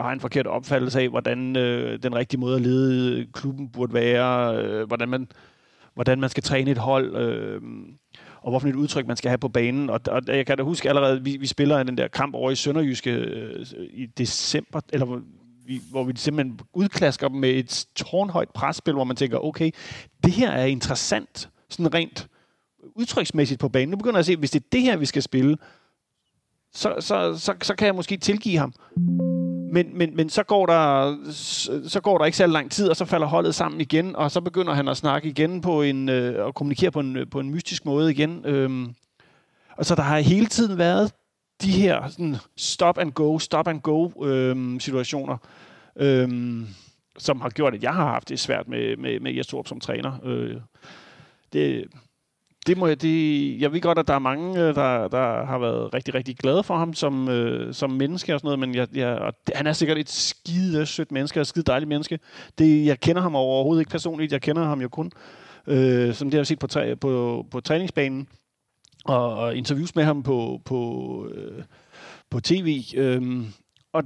[0.01, 4.57] har en forkert opfattelse af, hvordan øh, den rigtige måde at lede klubben burde være?
[4.57, 5.27] Øh, hvordan man
[5.93, 7.61] hvordan man skal træne et hold, øh,
[8.41, 9.89] og hvorfor et udtryk man skal have på banen.
[9.89, 12.55] Og, og jeg kan da huske allerede, vi, vi spiller den der kamp over i
[12.55, 15.21] Sønderjyske øh, i december, eller
[15.65, 19.71] vi, hvor vi simpelthen udklasker dem med et tårnhøjt presspil, hvor man tænker, okay,
[20.23, 22.27] det her er interessant, sådan rent
[22.95, 23.89] udtryksmæssigt på banen.
[23.89, 25.57] Nu begynder jeg at se, hvis det er det her, vi skal spille,
[26.73, 28.73] så, så, så, så kan jeg måske tilgive ham.
[29.73, 31.15] Men, men, men så, går der,
[31.87, 34.41] så går der ikke så lang tid, og så falder holdet sammen igen, og så
[34.41, 37.49] begynder han at snakke igen på en, øh, og kommunikere på en, øh, på en
[37.49, 38.45] mystisk måde igen.
[38.45, 38.95] Øhm,
[39.77, 41.13] og så der har hele tiden været
[41.61, 45.37] de her sådan, stop and go, stop and go øhm, situationer,
[45.95, 46.67] øhm,
[47.17, 50.19] som har gjort, at jeg har haft det svært med, med, med Jes som træner.
[50.23, 50.55] Øh,
[51.53, 51.85] det,
[52.67, 55.57] det må jeg, det, jeg ved godt, at der er mange, øh, der, der har
[55.57, 58.87] været rigtig, rigtig glade for ham som, øh, som menneske og sådan noget, men jeg,
[58.95, 62.19] jeg, og han er sikkert et skide sødt menneske, og et skide dejligt menneske.
[62.57, 65.11] Det, jeg kender ham overhovedet ikke personligt, jeg kender ham jo kun,
[65.67, 68.27] øh, som det har jeg set på, træ, på, på træningsbanen,
[69.03, 71.63] og, og interviews med ham på, på, øh,
[72.29, 72.83] på tv.
[72.95, 73.43] Øh,
[73.93, 74.03] og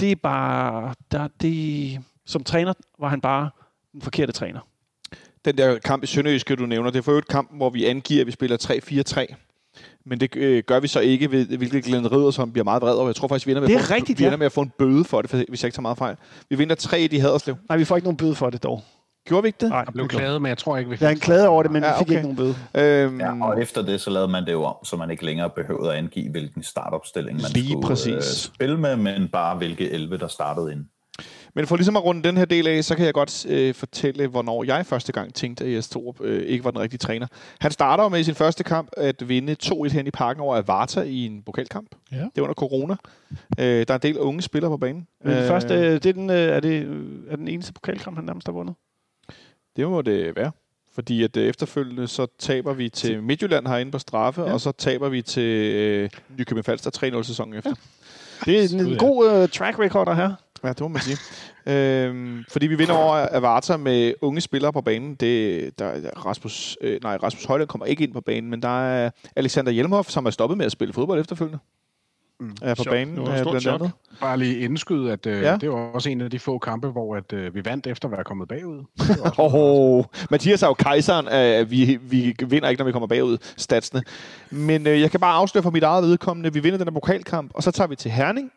[0.00, 3.50] det er bare, der, det, som træner var han bare
[3.92, 4.60] den forkerte træner
[5.44, 8.20] den der kamp i Sønderjyske, du nævner, det er for øvrigt kamp, hvor vi angiver,
[8.20, 8.56] at vi spiller
[9.28, 9.34] 3-4-3.
[10.06, 12.94] Men det øh, gør vi så ikke, ved, hvilket Glenn Ridder, som bliver meget vred
[12.94, 13.08] over.
[13.08, 14.36] Jeg tror faktisk, vi ender med, det er at, rigtigt, vi ender ja.
[14.36, 16.16] med at få en bøde for det, hvis jeg ikke tager meget fejl.
[16.48, 17.56] Vi vinder 3 i Haderslev.
[17.68, 18.82] Nej, vi får ikke nogen bøde for det dog.
[19.28, 19.68] Gjorde vi ikke det?
[19.68, 21.72] Nej, Jeg blev klaget, men jeg tror ikke, vi Jeg er en klage over det,
[21.72, 22.12] men Ja, vi fik okay.
[22.12, 23.04] ikke nogen bøde.
[23.04, 25.50] Øhm, Ja, og efter det, så lavede man det jo om, så man ikke længere
[25.50, 28.12] behøvede at angive, hvilken startopstilling man Lige skulle præcis.
[28.14, 30.84] Øh, spille med, men bare hvilke 11, der startede ind.
[31.54, 34.26] Men for ligesom at runde den her del af, så kan jeg godt øh, fortælle,
[34.26, 37.26] hvornår jeg første gang tænkte, at Jes Torup øh, ikke var den rigtige træner.
[37.60, 41.00] Han starter med i sin første kamp at vinde 2-1 hen i parken over Avarta
[41.00, 41.86] i en pokalkamp.
[42.12, 42.16] Ja.
[42.16, 42.96] Det er under corona.
[43.58, 45.06] Øh, der er en del unge spillere på banen.
[45.24, 47.72] Men det Øh, første, øh, det er, den, øh, er, det, øh, er den eneste
[47.72, 48.74] pokalkamp, han nærmest har vundet.
[49.76, 50.50] Det må det være.
[50.94, 54.46] Fordi at øh, efterfølgende, så taber vi til Midtjylland herinde på straffe, Ja.
[54.46, 54.52] ja.
[54.52, 57.74] og så taber vi til øh, Nykøbing Falster 3-0 sæsonen efter.
[58.44, 60.34] Det er en, en god uh, track record her.
[60.64, 61.16] Ja, det må man sige.
[61.66, 65.14] øhm, fordi vi vinder over Avarta med unge spillere på banen.
[65.14, 68.84] Det, der, er Rasmus, øh, nej, Rasmus Højland kommer ikke ind på banen, men der
[68.86, 71.58] er Alexander Hjelmhoff, som er stoppet med at spille fodbold efterfølgende.
[72.42, 72.56] Mm.
[72.62, 73.90] Er på banen, Det var et øh, stort blandt andet.
[74.20, 75.56] Bare lige indskyde, at øh, Ja.
[75.56, 78.12] det var også en af de få kampe, hvor at, øh, vi vandt efter at
[78.12, 78.84] være kommet bagud.
[79.38, 83.38] Oh, Mathias er jo kejseren af, at vi, vi vinder ikke, når vi kommer bagud,
[83.56, 84.02] statsene.
[84.50, 87.50] Men øh, jeg kan bare afsløre for mit eget vedkommende, vi vinder den her pokalkamp,
[87.54, 88.50] og så tager vi til Herning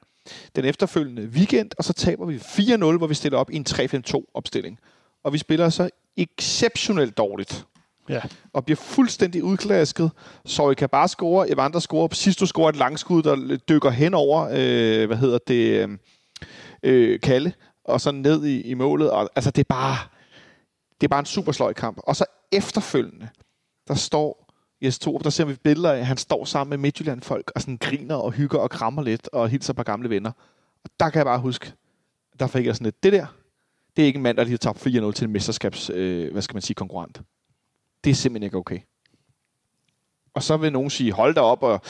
[0.55, 4.79] den efterfølgende weekend, og så taber vi 4-0, hvor vi stiller op i en 3-5-2-opstilling.
[5.23, 7.65] Og vi spiller så exceptionelt dårligt.
[8.09, 8.21] Ja.
[8.53, 10.11] og bliver fuldstændig udklasket.
[10.45, 14.13] Så I kan bare score, Evander scorer, sidst du scorer et langskud, der dykker hen
[14.13, 15.97] over, øh, hvad hedder det, øh,
[16.83, 19.11] øh, Kalle, og så ned i, i målet.
[19.11, 19.97] Og, altså, det er bare,
[21.01, 21.99] det er bare en super sløj kamp.
[22.03, 23.29] Og så efterfølgende,
[23.87, 24.45] der står
[24.81, 28.15] Jes Torup, der ser vi billeder af, han står sammen med Midtjylland-folk, og sådan griner
[28.15, 30.31] og hygger og krammer lidt, og hilser på gamle venner.
[30.83, 31.73] Og der kan jeg bare huske,
[32.39, 33.25] der fik jeg sådan lidt, det der,
[33.95, 36.41] det er ikke en mand, der lige har tabt 4-0 til en mesterskabs, øh, hvad
[36.41, 37.21] skal man sige, konkurrent.
[38.05, 38.79] Det er simpelthen ikke okay.
[40.35, 41.81] Og så vil nogen sige, hold da op, og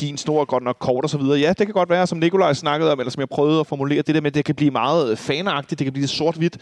[0.00, 1.38] din snor er godt nok kort og så videre.
[1.38, 4.02] Ja, det kan godt være, som Nikolaj snakkede om, eller som jeg prøvede at formulere,
[4.02, 6.58] det der med, at det kan blive meget fanagtigt, det kan blive sort-hvidt.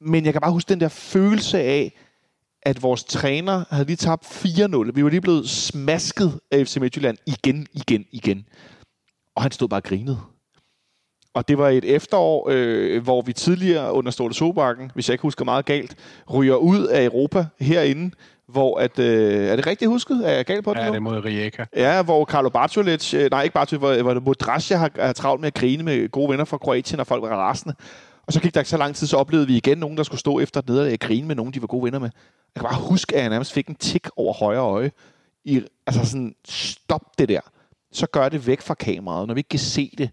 [0.00, 1.98] Men jeg kan bare huske den der følelse af,
[2.62, 4.92] at vores træner havde lige tabt 4-0.
[4.94, 8.46] Vi var lige blevet smasket af FC Midtjylland igen, igen, igen.
[9.36, 10.20] Og han stod bare og grinede.
[11.34, 15.22] Og det var et efterår, øh, hvor vi tidligere under Ståle Sobakken, hvis jeg ikke
[15.22, 15.96] husker meget galt,
[16.32, 18.14] ryger ud af Europa herinde,
[18.48, 20.22] hvor at, øh, er det rigtigt husket?
[20.24, 20.90] Er jeg galt på det Ja, nu?
[20.90, 21.64] det er mod Rijeka.
[21.76, 25.46] Ja, hvor Carlo Bartolic, øh, nej ikke Bartolic, hvor, hvor Modrasja har, har travlt med
[25.46, 27.74] at grine med gode venner fra Kroatien, og folk var rasende.
[28.26, 30.20] Og så gik der ikke så lang tid, så oplevede vi igen nogen, der skulle
[30.20, 32.10] stå efter et nederlag og grine med nogen, de var gode venner med.
[32.54, 34.90] Jeg kan bare huske, at jeg nærmest fik en tik over højre øje.
[35.44, 37.40] I, altså sådan, stop det der.
[37.92, 39.26] Så gør det væk fra kameraet.
[39.26, 40.10] Når vi ikke kan se det,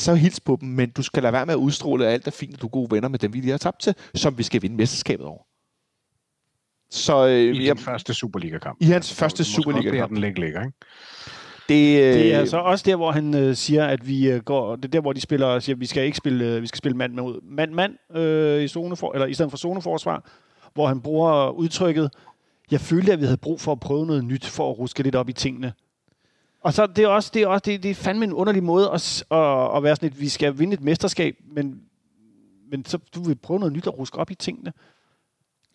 [0.00, 2.30] så hils på dem, men du skal lade være med at udstråle, at alt er
[2.30, 4.42] fint, og du er gode venner med dem, vi lige har tabt til, som vi
[4.42, 5.42] skal vinde mesterskabet over.
[6.90, 8.78] Så øh, I jeg, den første Superliga-kamp.
[8.80, 10.10] i hans første Superliga-kamp.
[10.10, 10.76] den ligger, ligger, ikke?
[11.68, 14.76] Det, øh, Det er altså også der, hvor han øh, siger, at vi øh, går...
[14.76, 16.66] Det er der, hvor de spiller og siger, at vi skal ikke spille, øh, vi
[16.66, 20.30] skal spille mand mod mand-mand øh, i, zone for, eller i stedet for zoneforsvar,
[20.74, 22.10] hvor han bruger udtrykket,
[22.70, 25.14] jeg følte, at vi havde brug for at prøve noget nyt, for at ruske lidt
[25.14, 25.72] op i tingene.
[26.64, 28.90] Og så det er også, det er også det, det er fandme en underlig måde
[28.90, 31.80] at, at, at være sådan et, vi skal vinde et mesterskab, men,
[32.70, 34.72] men så du vil prøve noget nyt at ruske op i tingene.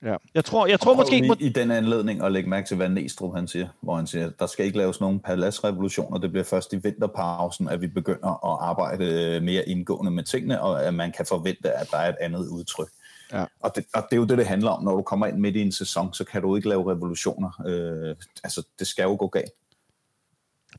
[0.04, 0.16] Ja.
[0.34, 1.28] Jeg tror, jeg tror Prøv måske ikke...
[1.28, 4.30] lige i den anledning at lægge mærke til, hvad Næstrup han siger, hvor han siger,
[4.40, 8.70] der skal ikke laves nogen paladsrevolutioner, det bliver først i vinterpausen, at vi begynder at
[8.70, 12.48] arbejde mere indgående med tingene, og at man kan forvente, at der er et andet
[12.48, 12.90] udtryk.
[13.34, 13.46] Ja.
[13.60, 14.84] Og, det, og det er jo det, det handler om.
[14.84, 17.64] Når du kommer ind midt i en sæson, så kan du ikke lave revolutioner.
[17.68, 19.52] Øh, altså, det skal jo gå galt.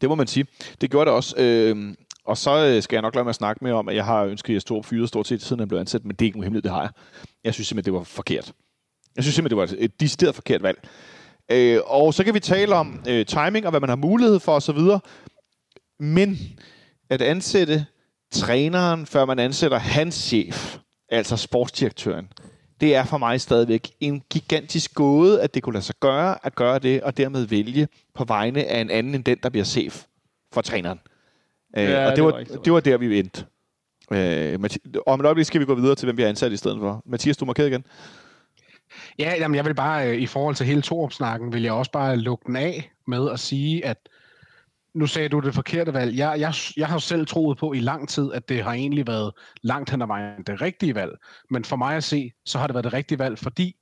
[0.00, 0.46] Det må man sige.
[0.80, 1.34] Det gjorde det også.
[1.38, 4.04] Øh, og så øh, skal jeg nok lade mig at snakke med om, at jeg
[4.04, 6.38] har ønsket, at jeg fyret stort set, siden han blev ansat, men det er ikke
[6.38, 6.90] nogen hemmelighed, det har jeg.
[7.44, 8.52] Jeg synes simpelthen, det var forkert.
[9.16, 10.88] Jeg synes simpelthen, det var et decideret forkert valg.
[11.50, 14.52] Øh, og så kan vi tale om øh, timing og hvad man har mulighed for
[14.52, 14.78] osv.
[16.00, 16.38] Men
[17.10, 17.86] at ansætte
[18.32, 20.76] træneren, før man ansætter hans chef,
[21.08, 22.28] altså sportsdirektøren,
[22.80, 26.54] det er for mig stadigvæk en gigantisk gåde, at det kunne lade sig gøre at
[26.54, 30.04] gøre det, og dermed vælge på vegne af en anden end den, der bliver chef
[30.52, 31.00] for træneren.
[31.76, 33.44] Øh, ja, og det, det, var, var det var der, vi endte.
[34.12, 34.58] Øh,
[35.06, 37.02] om et øjeblik skal vi gå videre til, hvem vi har ansat i stedet for.
[37.06, 37.84] Mathias, du markerer igen.
[39.18, 42.16] Ja, jamen jeg vil bare, øh, i forhold til hele Torup-snakken, vil jeg også bare
[42.16, 44.08] lukke den af med at sige, at
[44.94, 46.16] nu sagde du det forkerte valg.
[46.16, 49.32] Jeg, jeg, jeg har selv troet på i lang tid, at det har egentlig været
[49.62, 51.12] langt hen ad vejen det rigtige valg.
[51.50, 53.76] Men for mig at se, så har det været det rigtige valg, fordi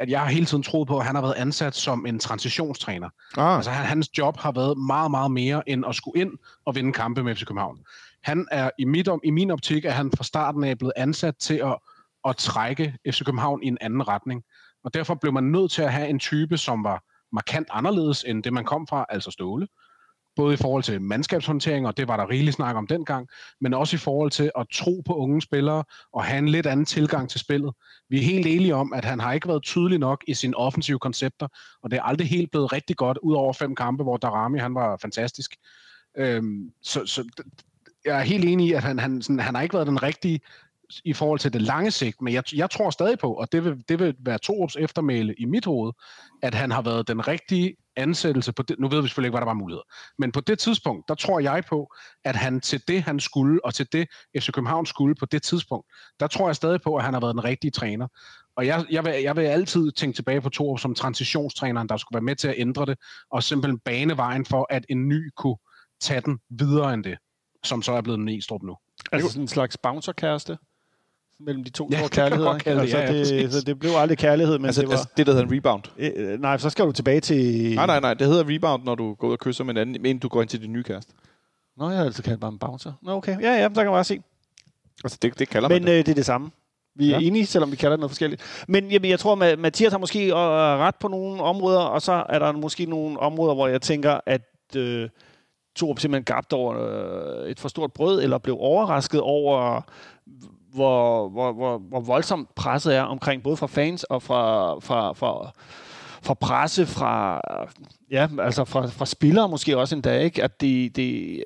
[0.00, 3.08] at jeg har hele tiden troet på, at han har været ansat som en transitionstræner.
[3.36, 3.56] Ah.
[3.56, 6.32] Altså han, hans job har været meget, meget mere end at skulle ind
[6.64, 7.78] og vinde kampe med FC København.
[8.22, 11.54] Han er i, mit, i min optik, at han fra starten af blevet ansat til
[11.54, 11.78] at,
[12.24, 14.42] at trække FC København i en anden retning.
[14.84, 18.42] Og derfor blev man nødt til at have en type, som var markant anderledes end
[18.42, 19.66] det, man kom fra, altså Ståle
[20.36, 23.28] både i forhold til mandskabshåndtering, og det var der rigeligt snak om dengang,
[23.60, 26.86] men også i forhold til at tro på unge spillere og have en lidt anden
[26.86, 27.74] tilgang til spillet.
[28.08, 30.98] Vi er helt enige om, at han har ikke været tydelig nok i sine offensive
[30.98, 31.48] koncepter,
[31.82, 34.74] og det er aldrig helt blevet rigtig godt, ud over fem kampe, hvor Darami han
[34.74, 35.56] var fantastisk.
[36.16, 37.24] Øhm, så, så
[38.04, 40.40] jeg er helt enig i, at han, han, sådan, han har ikke været den rigtige
[41.04, 43.84] i forhold til det lange sigt, men jeg, jeg tror stadig på, og det vil,
[43.88, 45.92] det vil være Torups eftermæle i mit hoved,
[46.42, 49.40] at han har været den rigtige ansættelse på det, nu ved vi selvfølgelig ikke, hvad
[49.40, 49.82] der var muligheder,
[50.18, 53.74] men på det tidspunkt, der tror jeg på, at han til det, han skulle, og
[53.74, 55.86] til det FC København skulle på det tidspunkt,
[56.20, 58.08] der tror jeg stadig på, at han har været den rigtige træner.
[58.56, 62.16] Og jeg, jeg, vil, jeg vil altid tænke tilbage på Torup som transitionstræneren, der skulle
[62.16, 62.98] være med til at ændre det,
[63.30, 65.56] og simpelthen bane vejen for, at en ny kunne
[66.00, 67.18] tage den videre end det,
[67.64, 68.76] som så er blevet en Næstrup nu.
[69.12, 70.58] Altså sådan en slags bouncerkæreste?
[71.44, 72.52] Mellem de to ja, store kærligheder.
[72.52, 74.94] Det, altså, ja, ja, det, så det blev aldrig kærlighed, men altså, det var...
[74.94, 75.82] Altså, det, der hedder en rebound.
[75.98, 77.74] Øh, nej, så skal du tilbage til...
[77.74, 79.94] Nej, nej, nej, det hedder rebound, når du går ud og kysser med en anden,
[79.94, 81.12] inden du går ind til din nye kæreste.
[81.76, 82.92] Nå, jeg har altid kaldt bare en bouncer.
[83.02, 83.40] Nå, okay.
[83.40, 84.22] Ja, ja, så kan man bare se.
[85.04, 85.98] Altså, det, det kalder men, man det.
[85.98, 86.50] Øh, det er det samme.
[86.94, 87.26] Vi er ja.
[87.26, 88.64] enige, selvom vi kalder det noget forskelligt.
[88.68, 92.24] Men jamen, jeg tror, at Mathias har måske øh, ret på nogle områder, og så
[92.28, 94.42] er der måske nogle områder, hvor jeg tænker, at
[94.76, 95.08] øh,
[95.76, 96.76] Torup simpelthen gabt over
[97.44, 99.82] øh, et for stort brød, eller blev overrasket over,
[100.74, 105.52] hvor, hvor, hvor, hvor voldsomt presset er omkring, både fra fans og fra, fra, fra,
[106.22, 107.40] fra presse, fra,
[108.10, 110.44] ja, altså fra, fra spillere måske også endda, ikke?
[110.44, 111.42] at det, det,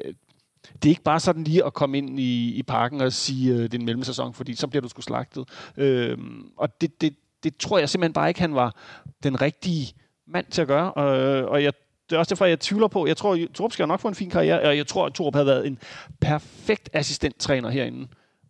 [0.83, 3.59] det er ikke bare sådan lige at komme ind i, i parken og sige, øh,
[3.59, 5.49] det er en mellemsæson, fordi så bliver du sgu slagtet.
[5.77, 6.19] Øh,
[6.57, 8.75] og det, det, det tror jeg simpelthen bare ikke, han var
[9.23, 9.93] den rigtige
[10.27, 10.93] mand til at gøre.
[10.93, 11.73] Og, øh, og jeg,
[12.11, 13.07] det er også derfor, jeg tvivler på.
[13.07, 15.47] Jeg tror, Torup skal nok få en fin karriere, og jeg tror, at Torup havde
[15.47, 15.79] været en
[16.21, 18.09] perfekt assistenttræner herinde.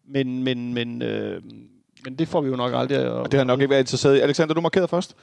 [0.08, 1.42] Men, men, men, øh,
[2.04, 2.98] men det får vi jo nok aldrig.
[2.98, 4.20] At, og det har nok ikke været interesseret i.
[4.20, 5.16] Alexander, du markerede først.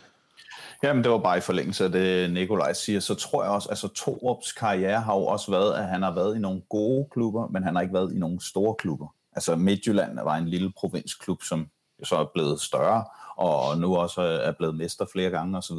[0.84, 3.00] Jamen, det var bare i forlængelse af det, Nikolaj siger.
[3.00, 6.36] Så tror jeg også, altså Torups karriere har jo også været, at han har været
[6.36, 9.08] i nogle gode klubber, men han har ikke været i nogle store klubber.
[9.36, 11.68] Altså Midtjylland var en lille provinsklub, som
[12.04, 13.06] så er blevet større,
[13.38, 15.78] og nu også er blevet mester flere gange osv.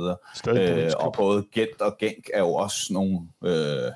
[0.48, 3.92] Øh, og både Gent og Genk er jo også nogle øh,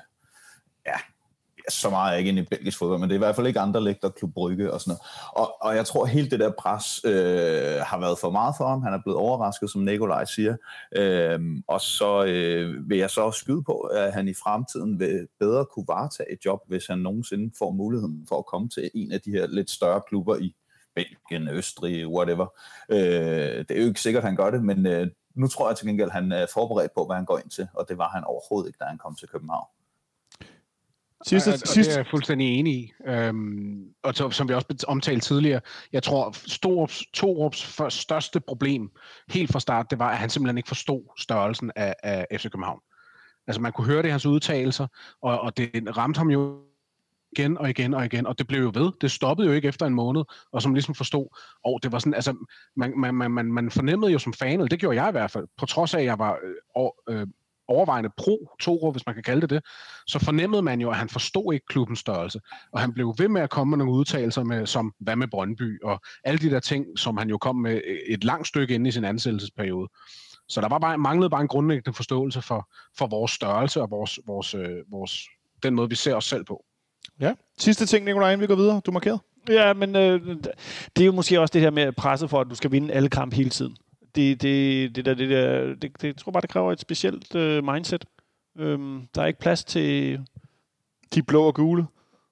[1.69, 3.83] så meget ikke ind i belgisk fodbold, men det er i hvert fald ikke andre
[3.83, 5.01] lægter Klub Brygge og sådan noget.
[5.35, 8.67] Og, og jeg tror, at hele det der pres øh, har været for meget for
[8.67, 8.81] ham.
[8.81, 10.55] Han er blevet overrasket, som Nikolaj siger.
[10.95, 15.65] Øh, og så øh, vil jeg så skyde på, at han i fremtiden vil bedre
[15.65, 19.21] kunne varetage et job, hvis han nogensinde får muligheden for at komme til en af
[19.21, 20.55] de her lidt større klubber i
[20.95, 22.47] Belgien, Østrig, whatever.
[22.89, 22.97] Øh,
[23.67, 25.87] det er jo ikke sikkert, at han gør det, men øh, nu tror jeg til
[25.87, 28.23] gengæld, at han er forberedt på, hvad han går ind til, og det var han
[28.23, 29.67] overhovedet ikke, da han kom til København.
[31.27, 31.91] Sidste, og, og sidste.
[31.91, 32.91] det er jeg fuldstændig enig i.
[33.07, 35.61] Øhm, og så, som vi også omtalte tidligere,
[35.93, 38.89] jeg tror, Storups, Torups største problem
[39.29, 42.79] helt fra start, det var, at han simpelthen ikke forstod størrelsen af, af FC København.
[43.47, 44.87] Altså man kunne høre det i hans udtalelser,
[45.21, 46.59] og, og det ramte ham jo
[47.37, 48.91] igen og igen og igen, og det blev jo ved.
[49.01, 52.13] Det stoppede jo ikke efter en måned, og som ligesom forstod, og det var sådan,
[52.13, 52.35] altså,
[52.75, 55.47] man, man, man, man fornemmede jo som fan, eller det gjorde jeg i hvert fald,
[55.57, 56.37] på trods af, at jeg var
[57.09, 57.27] øh, øh,
[57.69, 59.63] overvejende pro Toro, hvis man kan kalde det det,
[60.07, 62.39] så fornemmede man jo, at han forstod ikke klubbens størrelse.
[62.71, 65.83] Og han blev ved med at komme med nogle udtalelser med, som, hvad med Brøndby,
[65.83, 68.91] og alle de der ting, som han jo kom med et langt stykke inde i
[68.91, 69.89] sin ansættelsesperiode.
[70.49, 74.19] Så der var bare, manglede bare en grundlæggende forståelse for, for vores størrelse og vores,
[74.27, 75.27] vores, øh, vores,
[75.63, 76.65] den måde, vi ser os selv på.
[77.19, 77.33] Ja.
[77.57, 78.81] Sidste ting, Nicolaj, inden vi går videre.
[78.85, 79.19] Du markerede.
[79.49, 80.21] Ja, men øh,
[80.95, 83.09] det er jo måske også det her med presset for, at du skal vinde alle
[83.09, 83.77] kampe hele tiden.
[84.15, 87.35] Det, det, det, der, det, der, det, det, jeg tror bare, det kræver et specielt
[87.35, 88.05] øh, mindset.
[88.59, 90.19] Øhm, der er ikke plads til...
[91.15, 91.85] De blå og gule.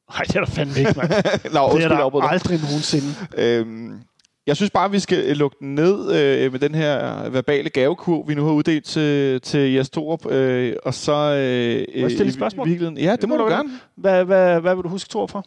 [0.09, 1.09] Nej, det er der fandme ikke, mand.
[1.55, 3.07] Nå, det er der aldrig nogensinde.
[3.37, 4.01] Øhm,
[4.47, 8.27] jeg synes bare, vi skal øh, lukke den ned øh, med den her verbale gavekurv,
[8.27, 10.25] vi nu har uddelt til, til Jes Torup.
[10.31, 11.13] Øh, og så...
[11.13, 12.69] Øh, jeg stille et spørgsmål?
[12.97, 13.69] Ja, det må må du gerne.
[13.95, 15.45] Hvad, hvad, hvad vil du huske Thor for?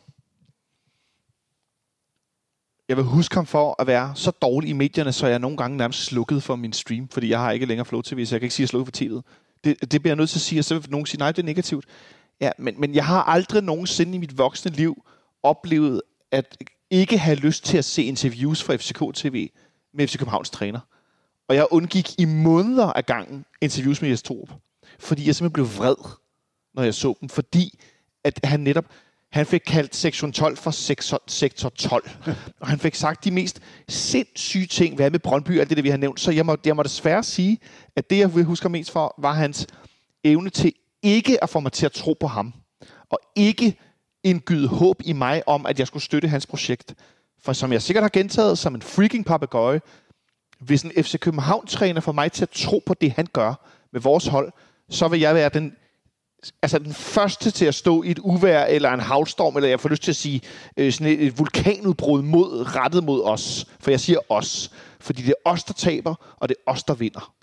[2.90, 5.76] Jeg vil huske ham for at være så dårlig i medierne, så jeg nogle gange
[5.76, 8.46] nærmest slukket for min stream, fordi jeg har ikke længere Flow TV, så jeg kan
[8.46, 9.22] ikke sige, at jeg for tv'et.
[9.64, 11.42] Det, det bliver jeg nødt til at sige, og så vil nogen sige, nej, det
[11.42, 11.85] er negativt.
[12.40, 15.05] Ja, men, men jeg har aldrig nogensinde i mit voksne liv
[15.42, 16.57] oplevet at
[16.90, 19.48] ikke have lyst til at se interviews fra FCK TV
[19.94, 20.81] med FC Københavns træner.
[21.48, 24.50] Og jeg undgik i måneder af gangen interviews med Jes Torup,
[24.98, 25.96] fordi jeg simpelthen blev vred,
[26.74, 27.79] når jeg så dem, fordi
[28.24, 28.85] at han netop
[29.33, 32.11] han fik kaldt sektion 12 for sektor, sektor 12.
[32.61, 35.83] Og han fik sagt de mest sindssyge ting, hvad med Brøndby og alt det, der
[35.83, 36.21] vi har nævnt.
[36.21, 37.59] Så jeg må, jeg må desværre sige,
[37.97, 39.66] at det, jeg vil huske mest for, var hans
[40.25, 42.55] evne til ikke at få mig til at tro på ham.
[43.11, 43.77] Og ikke
[44.25, 46.95] indgyde håb i mig om, at jeg skulle støtte hans projekt.
[47.43, 49.81] For som jeg sikkert har gentaget, som en freaking papegøje,
[50.61, 53.55] hvis en FC København-træner får mig til at tro på det, han gør
[53.93, 54.53] med vores hold,
[54.90, 55.77] så vil jeg være den
[56.62, 59.88] altså den første til at stå i et uvær eller en havstorm, eller jeg får
[59.88, 60.40] lyst til at sige
[60.76, 63.66] øh, sådan et, et vulkanudbrud mod, rettet mod os.
[63.81, 64.70] For jeg siger os.
[65.00, 67.35] Fordi det er os, der taber, og det er os, der vinder.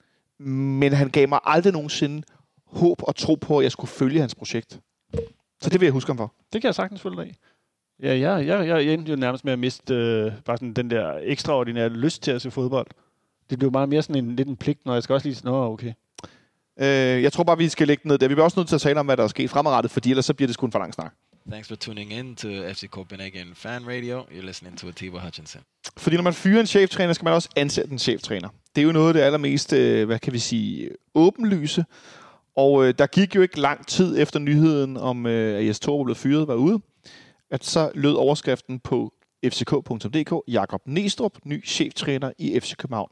[0.43, 2.23] Men han gav mig aldrig nogensinde
[2.65, 4.79] håb og tro på, at jeg skulle følge hans projekt.
[5.61, 6.33] Så det vil jeg huske ham for.
[6.53, 7.35] Det kan jeg sagtens følge dig i.
[8.03, 11.13] Ja, jeg, jeg, jeg endte jo nærmest med at miste øh, bare sådan den der
[11.21, 12.87] ekstraordinære lyst til at se fodbold.
[13.49, 15.45] Det blev meget mere sådan en, lidt en pligt, når jeg skal også lige sige,
[15.45, 15.93] nå, okay.
[16.81, 18.27] Øh, jeg tror bare, vi skal lægge den ned der.
[18.27, 20.25] Vi bliver også nødt til at tale om, hvad der er sket fremadrettet, fordi ellers
[20.25, 21.13] så bliver det sgu en for lang snak.
[21.51, 24.21] Thanks for tuning in to FC Copenhagen Fan Radio.
[24.21, 25.61] You're listening to Atiba Hutchinson.
[25.97, 28.49] Fordi når man fyrer en cheftræner, skal man også ansætte en cheftræner.
[28.75, 31.85] Det er jo noget af det allermest, øh, hvad kan vi sige, åbenlyse.
[32.55, 36.05] Og øh, der gik jo ikke lang tid efter nyheden om, øh, at Jes Torp
[36.05, 36.79] blev fyret, var ude,
[37.51, 39.13] at så lød overskriften på
[39.45, 43.09] fck.dk, Jakob Næstrup, ny cheftræner i FC København.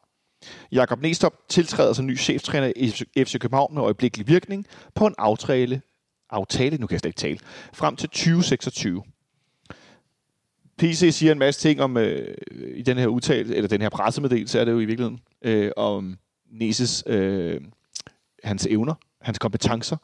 [0.71, 2.89] Jakob Næstrup tiltræder som ny cheftræner i
[3.23, 5.81] FC København med øjeblikkelig virkning på en aftale,
[6.29, 7.39] aftale, nu kan jeg slet ikke tale,
[7.73, 9.03] frem til 2026.
[10.77, 12.36] PC siger en masse ting om øh,
[12.75, 16.17] i den her udtalelse, eller den her pressemeddelelse er det jo i virkeligheden, øh, om
[16.51, 17.62] Neses, øh,
[18.43, 19.97] hans evner, hans kompetencer.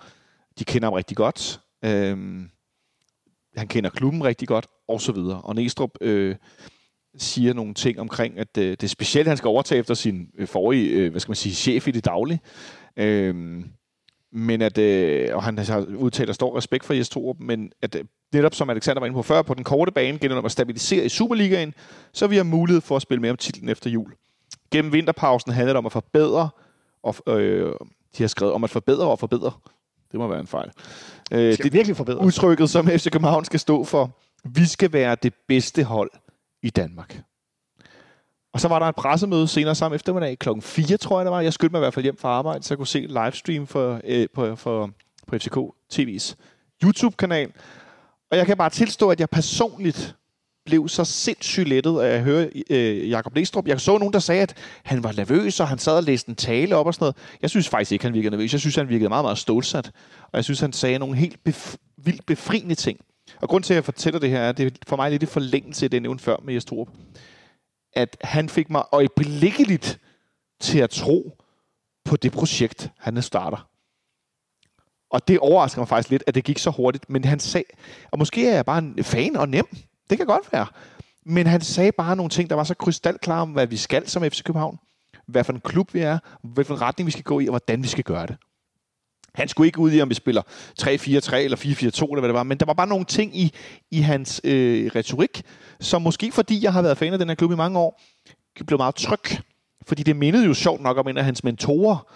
[0.59, 1.61] De kender ham rigtig godt.
[1.85, 2.17] Øh,
[3.57, 5.41] han kender klubben rigtig godt, og så videre.
[5.41, 6.35] Og Næstrup øh,
[7.17, 10.47] siger nogle ting omkring, at øh, det er specielt, han skal overtage efter sin øh,
[10.47, 12.39] forrige, øh, hvad skal man sige, chef i det daglige.
[12.97, 13.63] Øh,
[14.33, 18.03] men at, øh, og han har udtalt stor respekt for Jes Torup, men at øh,
[18.33, 21.05] netop som Alexander var inde på før, på den korte bane gælder om at stabilisere
[21.05, 21.73] i Superligaen,
[22.13, 24.11] så vi har mulighed for at spille med om titlen efter jul.
[24.71, 26.49] Gennem vinterpausen handler det om at forbedre,
[27.03, 27.73] og, øh,
[28.17, 29.51] de har skrevet om at forbedre og forbedre.
[30.11, 30.71] Det må være en fejl.
[31.31, 32.25] Øh, Det det virkelig forbedres.
[32.25, 34.17] udtrykket, som FC København skal stå for.
[34.45, 36.11] Vi skal være det bedste hold
[36.63, 37.21] i Danmark.
[38.53, 41.41] Og så var der et pressemøde senere samme eftermiddag, klokken 4, tror jeg det var.
[41.41, 44.01] Jeg skyndte mig i hvert fald hjem fra arbejde, så jeg kunne se livestream for,
[44.03, 44.89] øh, på, for,
[45.27, 45.57] på FCK
[45.93, 46.35] TV's
[46.83, 47.51] YouTube-kanal.
[48.31, 50.15] Og jeg kan bare tilstå, at jeg personligt
[50.65, 53.67] blev så sindssygt lettet af at høre øh, Jakob Næstrup.
[53.67, 56.35] Jeg så nogen, der sagde, at han var nervøs, og han sad og læste en
[56.35, 57.15] tale op og sådan noget.
[57.41, 58.53] Jeg synes faktisk ikke, han virkede nervøs.
[58.53, 59.91] Jeg synes, han virkede meget, meget stålsat.
[60.23, 62.99] Og jeg synes, han sagde nogle helt bef- vildt befriende ting.
[63.39, 65.25] Og grund til, at jeg fortæller det her, er, det er for mig lidt i
[65.25, 66.65] forlængelse af det, jeg nævnte før med Jes
[67.93, 69.99] At han fik mig øjeblikkeligt
[70.59, 71.37] til at tro
[72.05, 73.67] på det projekt, han starter.
[75.11, 77.09] Og det overrasker mig faktisk lidt, at det gik så hurtigt.
[77.09, 77.65] Men han sagde,
[78.11, 79.67] og måske er jeg bare en fan og nem.
[80.09, 80.67] Det kan godt være.
[81.25, 84.23] Men han sagde bare nogle ting, der var så krystalklare om, hvad vi skal som
[84.23, 84.79] FC København.
[85.25, 87.87] Hvad for en klub vi er, hvilken retning vi skal gå i, og hvordan vi
[87.87, 88.37] skal gøre det.
[89.35, 90.41] Han skulle ikke ud i, om vi spiller
[90.81, 93.53] 3-4-3 eller 4-4-2, eller hvad det var, men der var bare nogle ting i,
[93.91, 95.41] i hans øh, retorik,
[95.79, 98.01] som måske fordi jeg har været fan af den her klub i mange år,
[98.67, 99.37] blev meget tryg.
[99.87, 102.07] Fordi det mindede jo sjovt nok om en af hans mentorer,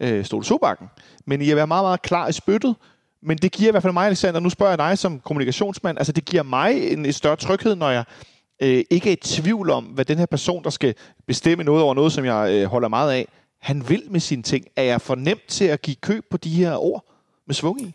[0.00, 0.86] øh, Ståle Sobakken.
[1.26, 2.74] Men I har været meget, meget klar i spyttet,
[3.22, 6.12] men det giver i hvert fald mig, Alexander, nu spørger jeg dig som kommunikationsmand, altså
[6.12, 8.04] det giver mig en, en større tryghed, når jeg
[8.62, 10.94] øh, ikke er i tvivl om, hvad den her person, der skal
[11.26, 13.28] bestemme noget over noget, som jeg øh, holder meget af,
[13.64, 14.66] han vil med sine ting.
[14.76, 17.04] Er jeg for nemt til at give køb på de her ord
[17.46, 17.94] med svung i?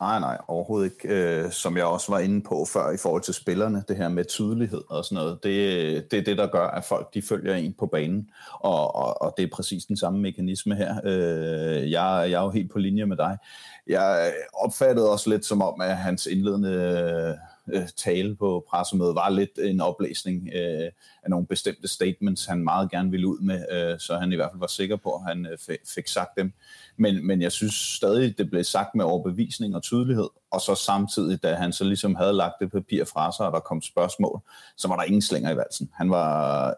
[0.00, 1.14] Nej, nej, overhovedet ikke.
[1.14, 4.24] Øh, som jeg også var inde på før i forhold til spillerne, det her med
[4.24, 7.74] tydelighed og sådan noget, det, det er det, der gør, at folk de følger en
[7.78, 8.30] på banen,
[8.60, 11.00] og, og, og det er præcis den samme mekanisme her.
[11.04, 13.38] Øh, jeg, jeg er jo helt på linje med dig.
[13.86, 17.38] Jeg opfattede også lidt som om, at hans indledende
[17.72, 20.90] øh, tale på pressemødet var lidt en oplæsning øh,
[21.22, 24.50] af nogle bestemte statements, han meget gerne ville ud med, øh, så han i hvert
[24.52, 26.52] fald var sikker på, at han øh, fik sagt dem.
[26.96, 31.42] Men, men jeg synes stadig, det blev sagt med overbevisning og tydelighed, og så samtidig,
[31.42, 34.40] da han så ligesom havde lagt det papir fra sig, og der kom spørgsmål,
[34.76, 35.90] så var der ingen slænger i valsen.
[35.94, 36.74] Han var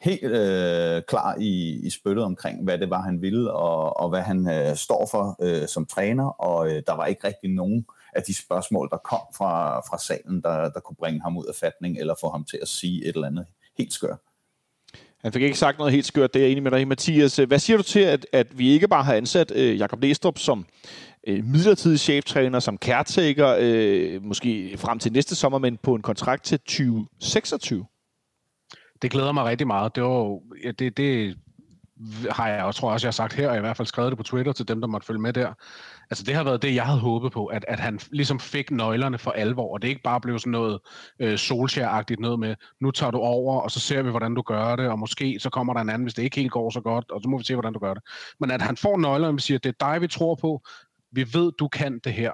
[0.00, 4.22] helt øh, klar i, i spyttet omkring, hvad det var, han ville, og, og hvad
[4.22, 8.22] han øh, står for øh, som træner, og øh, der var ikke rigtig nogen af
[8.22, 11.98] de spørgsmål, der kom fra, fra salen, der, der kunne bringe ham ud af fatning,
[11.98, 13.46] eller få ham til at sige et eller andet
[13.78, 14.18] helt skørt.
[15.24, 17.36] Han fik ikke sagt noget helt skørt, det er jeg enig med dig, Mathias.
[17.36, 20.66] Hvad siger du til, at, at vi ikke bare har ansat øh, Jakob Næstrup som
[21.26, 26.44] øh, midlertidig cheftræner, som caretaker, øh, måske frem til næste sommer, men på en kontrakt
[26.44, 27.86] til 2026?
[29.02, 29.94] Det glæder mig rigtig meget.
[29.94, 31.36] Det, var, ja, det, det
[32.30, 34.10] har jeg også, tror jeg også, jeg har sagt her, og i hvert fald skrevet
[34.10, 35.52] det på Twitter til dem, der måtte følge med der.
[36.10, 39.18] Altså det har været det, jeg havde håbet på, at, at han ligesom fik nøglerne
[39.18, 40.78] for alvor, og det ikke bare blev sådan noget
[41.18, 44.76] øh, solskær noget med, nu tager du over, og så ser vi, hvordan du gør
[44.76, 47.10] det, og måske så kommer der en anden, hvis det ikke helt går så godt,
[47.10, 48.02] og så må vi se, hvordan du gør det.
[48.40, 50.62] Men at han får nøglerne, og siger, det er dig, vi tror på,
[51.12, 52.32] vi ved, du kan det her,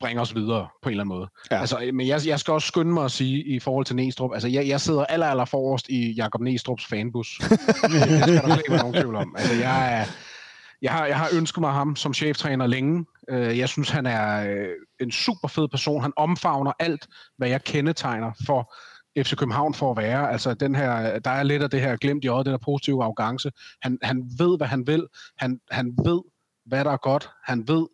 [0.00, 1.28] bringe os videre på en eller anden måde.
[1.50, 1.60] Ja.
[1.60, 4.48] Altså, men jeg, jeg skal også skynde mig at sige i forhold til Næstrup, altså
[4.48, 7.38] jeg, jeg sidder aller, aller forrest i Jakob Næstrups fanbus.
[7.38, 7.50] det
[8.38, 9.34] skal der ikke være nogen tvivl om.
[9.38, 10.04] Altså jeg er,
[10.82, 13.06] jeg har, jeg har ønsket mig ham som cheftræner længe.
[13.28, 14.68] Øh, jeg synes, han er øh,
[15.00, 16.02] en super fed person.
[16.02, 18.74] Han omfavner alt, hvad jeg kendetegner for
[19.18, 20.32] FC København for at være.
[20.32, 23.04] Altså, den her, der er lidt af det her glemt i øjet, den her positive
[23.04, 23.50] arrogance.
[23.82, 25.06] Han, han ved, hvad han vil.
[25.38, 26.20] Han, han ved,
[26.66, 27.30] hvad der er godt.
[27.44, 27.86] Han ved,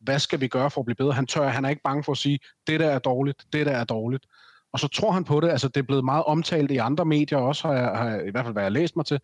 [0.00, 1.12] hvad skal vi gøre for at blive bedre?
[1.12, 3.72] Han tør, han er ikke bange for at sige, det der er dårligt, det der
[3.72, 4.26] er dårligt.
[4.72, 5.48] Og så tror han på det.
[5.48, 8.44] Altså, det er blevet meget omtalt i andre medier også, har jeg, har i hvert
[8.44, 9.20] fald hvad jeg har læst mig til.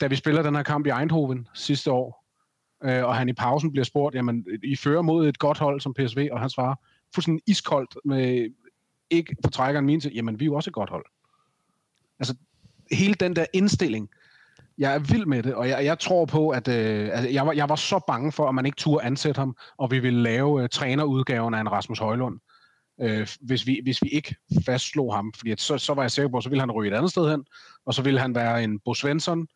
[0.00, 2.27] Da vi spiller den her kamp i Eindhoven sidste år,
[2.84, 5.94] øh, og han i pausen bliver spurgt, jamen, I fører mod et godt hold som
[5.94, 6.74] PSV, og han svarer
[7.14, 8.50] fuldstændig iskoldt med
[9.10, 11.04] ikke fortrækker en min til, jamen, vi er jo også et godt hold.
[12.18, 12.34] Altså,
[12.92, 14.08] hele den der indstilling,
[14.78, 17.52] jeg er vild med det, og jeg, jeg tror på, at øh, altså, jeg, var,
[17.52, 20.62] jeg var så bange for, at man ikke turde ansætte ham, og vi ville lave
[20.62, 22.40] øh, trænerudgaven af en Rasmus Højlund,
[23.00, 25.32] øh, hvis, vi, hvis vi ikke fastslog ham.
[25.36, 27.10] Fordi at så, så var jeg sikker på, at så ville han ryge et andet
[27.10, 27.44] sted hen,
[27.86, 29.48] og så ville han være en Bo Svensson,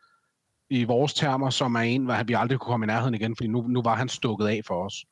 [0.73, 3.49] i vores termer, som er en, hvad vi aldrig kunne komme i nærheden igen, fordi
[3.49, 5.05] nu, nu var han stukket af for os.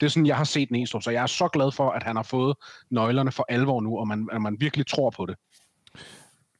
[0.00, 2.16] Det er sådan, jeg har set Næstrup, så jeg er så glad for, at han
[2.16, 2.56] har fået
[2.90, 5.36] nøglerne for alvor nu, og man, at man virkelig tror på det.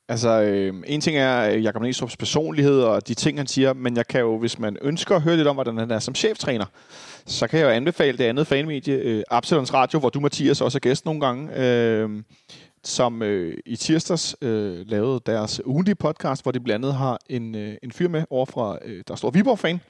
[0.09, 3.96] Altså, øh, en ting er øh, Jakob Næstrup's personlighed og de ting, han siger, men
[3.96, 6.66] jeg kan jo, hvis man ønsker at høre lidt om, hvordan han er som cheftræner,
[7.26, 10.78] så kan jeg jo anbefale det andet fanmedie, øh, Absalons Radio, hvor du, Mathias, også
[10.78, 11.57] er gæst nogle gange.
[11.57, 12.22] Øh,
[12.84, 17.54] som øh, i tirsdags øh, lavede deres ugentlige podcast, hvor de blandt andet har en,
[17.54, 19.80] øh, en fyr med over fra, øh, der står Viborg-fan,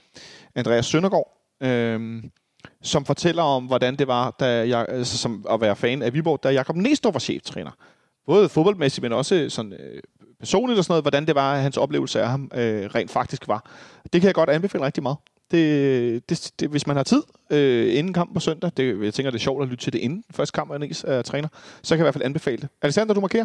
[0.55, 2.22] Andreas Søndergaard, øh,
[2.82, 6.14] som fortæller om, hvordan det var da jeg, øh, altså, som at være fan af
[6.14, 7.70] Viborg, da Jakob Næstor var cheftræner.
[8.26, 10.03] Både fodboldmæssigt, men også øh, sådan, øh,
[10.38, 13.70] personligt og sådan noget, hvordan det var, hans oplevelse af ham øh, rent faktisk var.
[14.12, 15.16] Det kan jeg godt anbefale rigtig meget.
[15.51, 19.31] Det, det, det, hvis man har tid øh, inden kampen på søndag, det, jeg tænker,
[19.31, 21.49] det er sjovt at lytte til det inden første kamp, man er træner,
[21.83, 22.69] så kan jeg i hvert fald anbefale det.
[22.83, 23.45] Alexander, du markerer?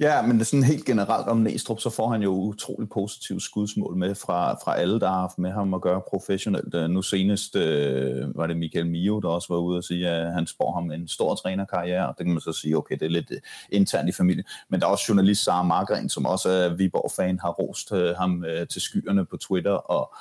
[0.00, 3.40] Ja, men det er sådan helt generelt om Næstrup, så får han jo utrolig positive
[3.40, 6.74] skudsmål med fra, fra alle, der har haft med ham at gøre professionelt.
[6.74, 10.32] Øh, nu senest øh, var det Michael Mio, der også var ude og sige, at
[10.32, 13.10] han spår ham en stor trænerkarriere, og det kan man så sige, okay, det er
[13.10, 13.38] lidt øh,
[13.72, 14.44] internt i familien.
[14.68, 18.44] Men der er også journalist Sara Margren, som også er Viborg-fan, har rost øh, ham
[18.44, 20.14] øh, til skyerne på Twitter, og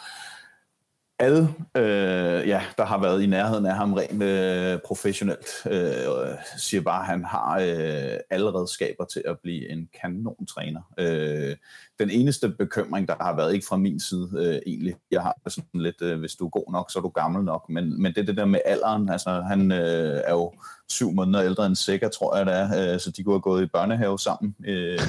[1.19, 6.81] alle, øh, ja, der har været i nærheden af ham rent øh, professionelt, øh, siger
[6.81, 10.81] bare, at han har øh, alle redskaber til at blive en kanon-træner.
[10.97, 11.55] Øh,
[11.99, 15.65] den eneste bekymring, der har været, ikke fra min side øh, egentlig, jeg har sådan
[15.73, 18.27] lidt, øh, hvis du er god nok, så er du gammel nok, men, men det
[18.27, 20.53] det der med alderen, altså han øh, er jo
[20.89, 23.63] syv måneder ældre end Sikker, tror jeg det er, øh, så de kunne have gået
[23.63, 24.99] i børnehave sammen, øh,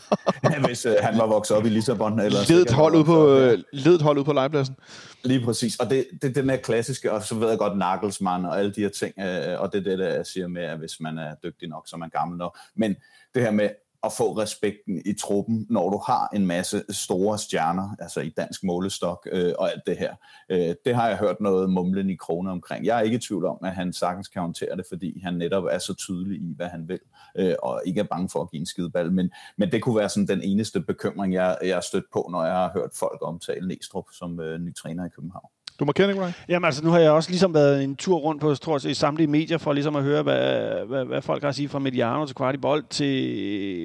[0.66, 2.20] hvis øh, han var vokset op i Lissabon.
[2.20, 4.76] Eller ledet hold ud på, øh, ledet hold ud på legepladsen.
[5.24, 8.44] Lige præcis, og det, det er den her klassiske, og så ved jeg godt Nagelsmann
[8.44, 10.78] og alle de her ting, øh, og det er det, der jeg siger med, at
[10.78, 12.96] hvis man er dygtig nok, så er man gammel nok, men
[13.34, 13.68] det her med,
[14.04, 18.64] at få respekten i truppen, når du har en masse store stjerner, altså i dansk
[18.64, 20.14] målestok øh, og alt det her.
[20.48, 22.86] Øh, det har jeg hørt noget mumlen i kroner omkring.
[22.86, 25.64] Jeg er ikke i tvivl om, at han sagtens kan håndtere det, fordi han netop
[25.64, 27.00] er så tydelig i, hvad han vil,
[27.36, 29.12] øh, og ikke er bange for at give en skideball.
[29.12, 32.44] Men, men det kunne være sådan den eneste bekymring, jeg, jeg har stødt på, når
[32.44, 35.48] jeg har hørt folk omtale Næstrup som øh, ny træner i København.
[35.78, 36.32] Du markerer, Nikolaj?
[36.48, 38.94] Jamen altså, nu har jeg også ligesom været en tur rundt på tror jeg, i
[38.94, 42.26] samtlige medier for ligesom at høre, hvad, hvad, hvad folk har at sige fra Mediano
[42.26, 43.26] til Kvartibold til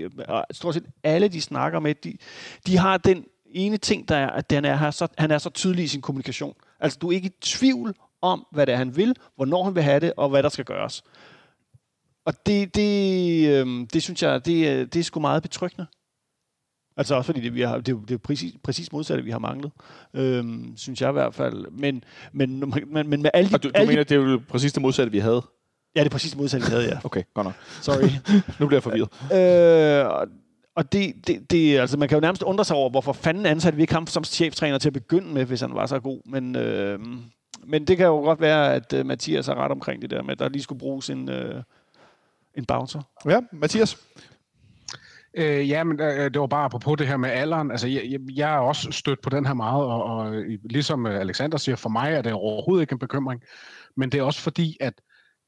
[0.03, 0.11] øh,
[0.51, 1.95] stort set alle, de snakker med.
[1.95, 2.13] De,
[2.67, 5.83] de har den ene ting, der er, at den er, så, han er så tydelig
[5.83, 6.53] i sin kommunikation.
[6.79, 9.83] Altså, du er ikke i tvivl om, hvad det er, han vil, hvornår han vil
[9.83, 11.03] have det, og hvad der skal gøres.
[12.25, 15.87] og det, det, øh, det synes jeg, det, øh, det er sgu meget betryggende.
[16.97, 19.39] Altså også fordi det, vi har, det, er det er præcis, præcis modsatte, vi har
[19.39, 19.71] manglet,
[20.13, 21.65] øhm, synes jeg i hvert fald.
[21.71, 23.55] Men, men, men, men med alle de...
[23.55, 25.41] Og du, du alle mener, de, det er jo præcis det modsatte, vi havde?
[25.95, 26.97] Ja, det er præcis modsatte, vi havde, ja.
[27.03, 27.53] Okay, godt nok.
[27.81, 28.09] Sorry.
[28.59, 30.05] Nu bliver jeg forvirret.
[30.05, 30.21] Øh,
[30.75, 33.75] og- det, det, det, altså man kan jo nærmest undre sig over, hvorfor fanden ansatte
[33.75, 36.21] vi ikke ham som cheftræner til at begynde med, hvis han var så god.
[36.25, 36.99] Men, øh,
[37.65, 40.31] men det kan jo godt være, at uh, Mathias har ret omkring det der med,
[40.31, 41.63] at der lige skulle bruges en, øh,
[42.57, 43.01] en bouncer.
[43.25, 43.97] Ja, Mathias?
[45.33, 47.71] Øh, ja, men øh, det var bare på det her med alderen.
[47.71, 51.19] Altså, jeg, jeg, er også stødt på den her meget, og, og øh, ligesom øh,
[51.19, 53.41] Alexander siger, for mig er det overhovedet ikke en bekymring.
[53.95, 54.93] Men det er også fordi, at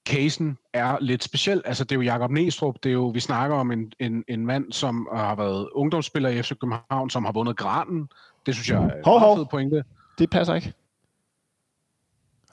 [0.09, 1.61] casen er lidt speciel.
[1.65, 4.45] Altså, det er jo Jakob Næstrup, det er jo, vi snakker om en, en, en
[4.45, 8.09] mand, som har været ungdomsspiller i FC København, som har vundet granen.
[8.45, 9.37] Det synes jeg er en Hov, hov.
[9.37, 9.83] fed pointe.
[10.17, 10.73] Det passer ikke.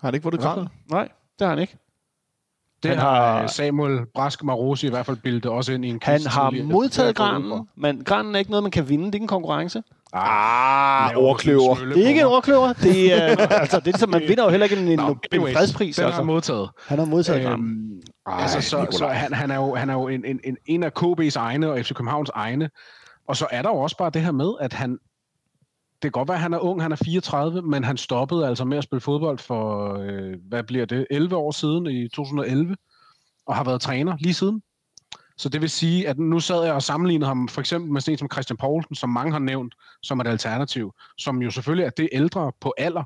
[0.01, 0.69] Har han ikke vundet graden?
[0.91, 1.09] Nej,
[1.39, 1.79] det har han ikke.
[2.83, 5.89] Det Han har har- øh, Samuel Brask Marosi i hvert fald bildet også ind i
[5.89, 6.73] en Han har tidligere.
[6.73, 9.05] modtaget granen, men granen er ikke noget, man kan vinde.
[9.05, 9.83] Det er ikke en konkurrence.
[10.13, 11.75] Ah, overkløver.
[11.77, 12.73] smølle Det er ikke en overkløver.
[12.73, 13.27] Det er,
[13.63, 15.97] altså, det er ligesom, man vinder jo heller ikke en, en, Nå, en fredspris.
[15.97, 16.21] Den har Altså.
[16.21, 16.69] han modtaget.
[16.87, 18.01] Han har modtaget granen.
[18.29, 20.83] Øhm, altså, så, så han, han er jo, han er jo en, en, en, en
[20.83, 22.71] af KB's egne og FC Københavns egne.
[23.29, 24.99] Og så er der jo også bare det her med, at han...
[26.03, 28.65] Det kan godt være, at han er ung, han er 34, men han stoppede altså
[28.65, 32.77] med at spille fodbold for, øh, hvad bliver det, 11 år siden i 2011,
[33.47, 34.63] og har været træner lige siden.
[35.37, 38.15] Så det vil sige, at nu sad jeg og sammenlignede ham for eksempel med sådan
[38.15, 41.91] en som Christian Poulsen, som mange har nævnt som et alternativ, som jo selvfølgelig er
[41.91, 43.05] det ældre på alder,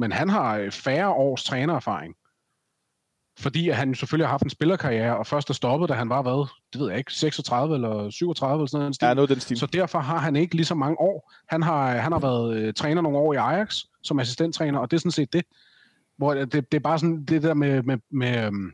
[0.00, 2.14] men han har øh, færre års trænererfaring
[3.38, 6.48] fordi han selvfølgelig har haft en spillerkarriere, og først er stoppet, da han var, hvad,
[6.72, 9.02] det ved jeg ikke, 36 eller 37 eller sådan noget.
[9.02, 9.58] Ja, noget den stil.
[9.58, 11.32] Så derfor har han ikke lige så mange år.
[11.48, 14.96] Han har, han har været øh, træner nogle år i Ajax, som assistenttræner, og det
[14.96, 15.44] er sådan set det.
[16.16, 18.72] Hvor det, det er bare sådan det der med, med, med, øhm,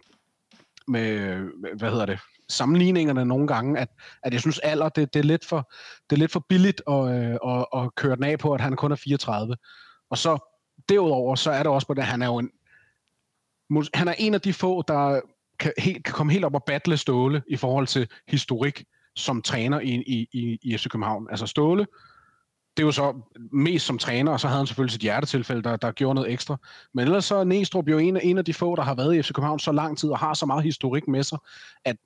[0.89, 3.89] med, med hvad hedder det, sammenligningerne nogle gange, at,
[4.23, 5.73] at jeg synes alder, det, det, er lidt for,
[6.11, 8.77] det er lidt for billigt at, øh, at, at køre den af på, at han
[8.77, 9.57] kun er 34.
[10.11, 10.39] Og så
[10.89, 12.51] derudover, så er det også på det, at han er jo en,
[13.95, 15.21] han er en af de få, der
[15.59, 18.85] kan, helt, kan komme helt op og battle Ståle i forhold til historik
[19.17, 21.27] som træner i, i, i, i FC København.
[21.31, 21.87] Altså Ståle,
[22.77, 23.15] det er jo så
[23.53, 26.57] mest som træner, og så havde han selvfølgelig sit hjertetilfælde, der, der gjorde noget ekstra.
[26.95, 29.17] Men ellers så er Næstrup jo en, af- en af de få, der har været
[29.17, 31.39] i FC København så lang tid, og har så meget historik med sig,
[31.85, 31.97] at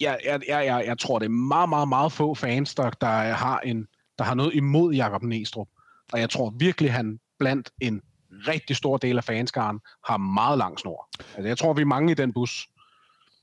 [0.00, 3.06] jeg, jeg, jeg, jeg, jeg tror, det er meget, meget, meget få fans, der, der,
[3.32, 3.86] har, en,
[4.18, 5.68] der har noget imod Jakob Næstrup.
[6.12, 8.02] Og jeg tror virkelig, han blandt en
[8.48, 11.08] rigtig stor del af fanskaren har meget lang snor.
[11.36, 12.68] Altså, jeg tror, vi er mange i den bus.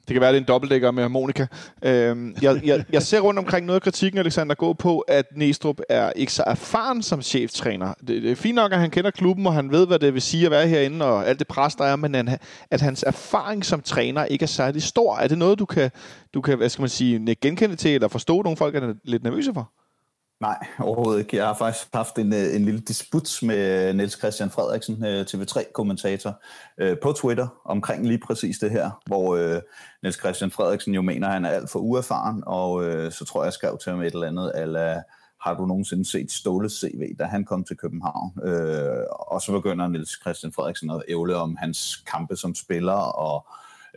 [0.08, 1.48] Det kan være, det er en dobbeltdækker med harmonika.
[1.82, 5.80] Øhm, jeg, jeg, jeg ser rundt omkring noget af kritikken, Alexander, gå på, at Næstrup
[5.90, 7.94] er ikke så erfaren som cheftræner.
[8.08, 10.22] Det, det er fint nok, at han kender klubben, og han ved, hvad det vil
[10.22, 12.38] sige at være herinde, og alt det pres, der er, men han,
[12.72, 15.18] at hans erfaring som træner ikke er særlig stor.
[15.18, 15.92] Er det noget, du kan,
[16.34, 19.54] du kan hvad skal man sige, genkende til, eller forstå, nogle folk er lidt nervøse
[19.54, 19.72] for?
[20.40, 21.38] Nej, overhovedet ikke.
[21.38, 25.26] Jeg har faktisk haft en, øh, en lille disput med øh, Niels Christian Frederiksen, øh,
[25.30, 26.42] TV3-kommentator,
[27.02, 29.62] på Twitter omkring lige præcis det her, hvor øh,
[30.04, 33.42] Niels Christian Frederiksen jo mener, at han er alt for uerfaren, og øh, så tror
[33.42, 35.02] jeg, jeg skrev til ham et eller andet, eller
[35.42, 38.32] har du nogensinde set Ståles CV, da han kom til København?
[38.44, 43.48] Øh, og så begynder Niels Christian Frederiksen at ævle om hans kampe som spiller, og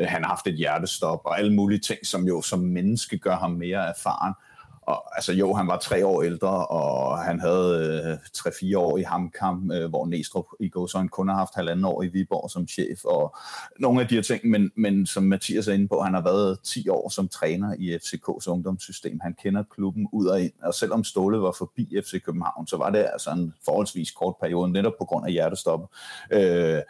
[0.01, 3.36] øh, han har haft et hjertestop, og alle mulige ting, som jo som menneske gør
[3.36, 4.34] ham mere erfaren.
[4.83, 9.03] Og, altså jo, han var tre år ældre, og han havde øh, tre-fire år i
[9.03, 13.05] Hamkam, øh, hvor Næstrup i Gåsøjne kun har haft halvanden år i Viborg som chef,
[13.05, 13.37] og
[13.78, 16.59] nogle af de her ting, men, men som Mathias er inde på, han har været
[16.64, 19.20] 10 år som træner i FCK's ungdomssystem.
[19.20, 22.91] Han kender klubben ud og ind, og selvom Ståle var forbi FC København, så var
[22.91, 25.89] det altså en forholdsvis kort periode, netop på grund af hjertestoppet.
[26.30, 26.80] Øh,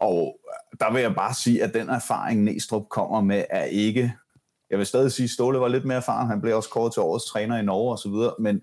[0.00, 0.36] og
[0.80, 4.12] der vil jeg bare sige, at den erfaring, Næstrup kommer med, er ikke
[4.70, 6.28] jeg vil stadig sige, at Ståle var lidt mere erfaren.
[6.28, 8.60] Han blev også kåret til årets træner i Norge osv., men,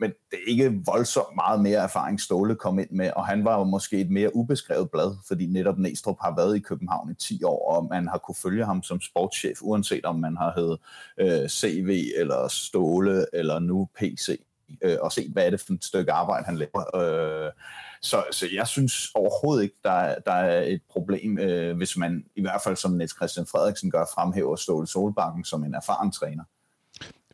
[0.00, 3.58] men det er ikke voldsomt meget mere erfaring, Ståle kom ind med, og han var
[3.58, 7.44] jo måske et mere ubeskrevet blad, fordi netop Næstrup har været i København i 10
[7.44, 10.78] år, og man har kunne følge ham som sportschef, uanset om man har heddet
[11.20, 14.44] øh, CV eller Ståle eller nu PC,
[14.82, 16.96] øh, og set, hvad er det for et stykke arbejde, han laver.
[16.96, 17.52] Øh,
[18.02, 22.24] så, så jeg synes overhovedet ikke, der, er- der er et problem, øh, hvis man
[22.36, 26.44] i hvert fald som Niels Christian Frederiksen gør, fremhæver Ståle Solbakken som en erfaren træner.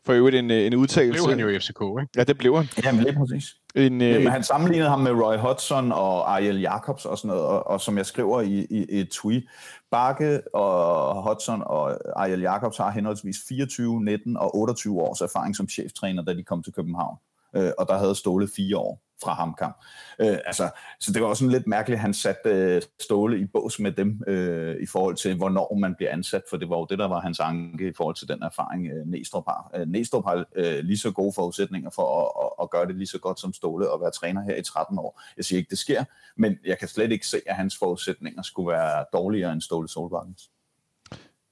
[0.05, 1.23] For øvrigt en, øh, en udtalelse.
[1.23, 2.07] Blev han jo i FCK, ikke?
[2.15, 2.65] Ja, det blev han.
[2.83, 3.55] Jamen lige præcis.
[3.75, 7.43] En, øh, Jamen, han sammenlignede ham med Roy Hodgson og Ariel Jacobs og sådan noget,
[7.43, 9.43] og, og som jeg skriver i, i, i et tweet,
[9.91, 15.69] Bakke og Hodgson og Ariel Jacobs har henholdsvis 24, 19 og 28 års erfaring som
[15.69, 17.17] cheftræner, da de kom til København.
[17.55, 19.73] Øh, og der havde Ståle fire år fra HamKam.
[20.19, 20.69] Øh, altså,
[20.99, 23.91] så det var også sådan lidt mærkeligt, at han satte øh, Ståle i bås med
[23.91, 27.07] dem øh, i forhold til, hvornår man bliver ansat, for det var jo det, der
[27.07, 29.71] var hans anke i forhold til den erfaring, øh, Næstrup har.
[29.75, 33.07] Øh, Næstrup har øh, lige så gode forudsætninger for at, at, at gøre det lige
[33.07, 35.21] så godt som Ståle og være træner her i 13 år.
[35.37, 36.03] Jeg siger ikke, det sker,
[36.37, 40.49] men jeg kan slet ikke se, at hans forudsætninger skulle være dårligere end Ståle Solbakkens.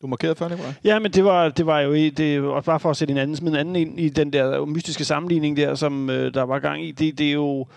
[0.03, 0.73] Du markerede før, Nicolaj?
[0.83, 3.17] Ja, men det var, det var jo i, det var bare for at sætte en
[3.17, 6.85] anden, en anden ind i den der mystiske sammenligning der, som øh, der var gang
[6.85, 6.91] i.
[6.91, 7.67] Det, det er jo...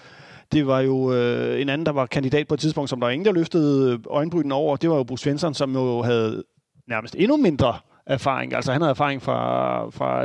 [0.52, 3.10] Det var jo øh, en anden, der var kandidat på et tidspunkt, som der var
[3.10, 4.76] ingen, der løftede øjenbrynen over.
[4.76, 6.44] Det var jo Bruce Svensson, som jo havde
[6.88, 7.74] nærmest endnu mindre
[8.06, 8.54] erfaring.
[8.54, 10.24] Altså han havde erfaring fra, fra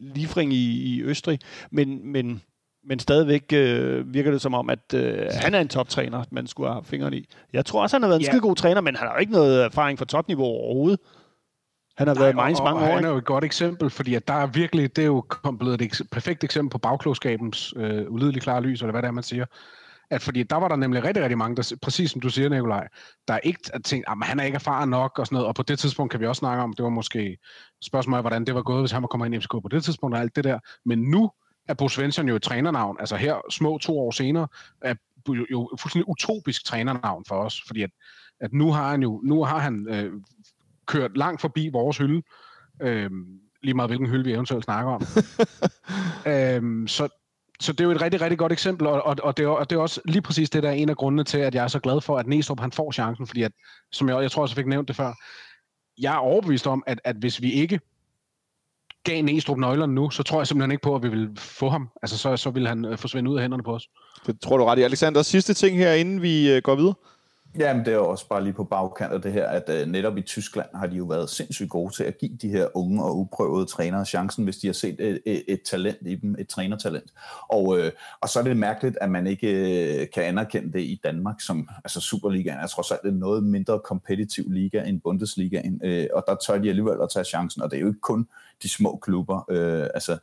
[0.00, 1.38] Liefring i, i Østrig,
[1.70, 2.42] men, men,
[2.88, 6.72] men stadigvæk øh, virker det som om, at øh, han er en toptræner, man skulle
[6.72, 7.28] have fingrene i.
[7.52, 8.30] Jeg tror også, han har været en ja.
[8.30, 11.00] skide god træner, men han har jo ikke noget erfaring fra topniveau overhovedet.
[11.96, 12.94] Han har Nej, været i Mainz mange år.
[12.94, 15.24] Han er jo et godt eksempel, fordi at der er virkelig, det er jo
[15.58, 19.22] blevet et perfekt eksempel på bagklogskabens øh, ulideligt klare lys, eller hvad det er, man
[19.22, 19.46] siger.
[20.10, 22.88] At fordi der var der nemlig rigtig, rigtig mange, der, præcis som du siger, Nikolaj,
[23.28, 25.78] der ikke tænkte, at han er ikke erfaren nok og sådan noget, og på det
[25.78, 27.38] tidspunkt kan vi også snakke om, det var måske
[27.82, 30.16] spørgsmål hvordan det var gået, hvis han var kommet ind i FCK på det tidspunkt
[30.16, 30.58] og alt det der.
[30.84, 31.30] Men nu
[31.68, 34.48] er Bo Svensson jo et trænernavn, altså her små to år senere,
[34.82, 34.94] er
[35.50, 37.90] jo fuldstændig utopisk trænernavn for os, fordi at,
[38.40, 40.12] at nu har han jo, nu har han øh,
[40.86, 42.22] kørt langt forbi vores hylde.
[42.82, 45.02] Øhm, lige meget hvilken hylde vi eventuelt snakker om.
[46.32, 47.08] øhm, så,
[47.60, 49.70] så det er jo et rigtig, rigtig godt eksempel, og, og, og, det er, og
[49.70, 51.68] det er også lige præcis det, der er en af grundene til, at jeg er
[51.68, 53.52] så glad for, at Næstrup han får chancen, fordi at,
[53.92, 55.12] som jeg, jeg tror også, fik nævnt det før,
[55.98, 57.80] jeg er overbevist om, at, at hvis vi ikke
[59.04, 61.88] gav Næstrup nøglerne nu, så tror jeg simpelthen ikke på, at vi vil få ham.
[62.02, 63.88] Altså, så, så vil han øh, forsvinde ud af hænderne på os.
[64.26, 64.82] Det tror du ret i.
[64.82, 66.94] Alexander, sidste ting her, inden vi øh, går videre.
[67.58, 70.22] Jamen, det er også bare lige på bagkant af det her, at øh, netop i
[70.22, 73.66] Tyskland har de jo været sindssygt gode til at give de her unge og uprøvede
[73.66, 77.12] trænere chancen, hvis de har set et, et, et talent i dem, et trænertalent.
[77.48, 79.48] Og, øh, og så er det mærkeligt, at man ikke
[80.00, 83.80] øh, kan anerkende det i Danmark, som altså Superligaen er trods alt en noget mindre
[83.80, 87.76] kompetitiv liga end Bundesligaen, øh, og der tør de alligevel at tage chancen, og det
[87.76, 88.28] er jo ikke kun
[88.62, 89.44] de små klubber.
[89.50, 90.18] Øh, altså,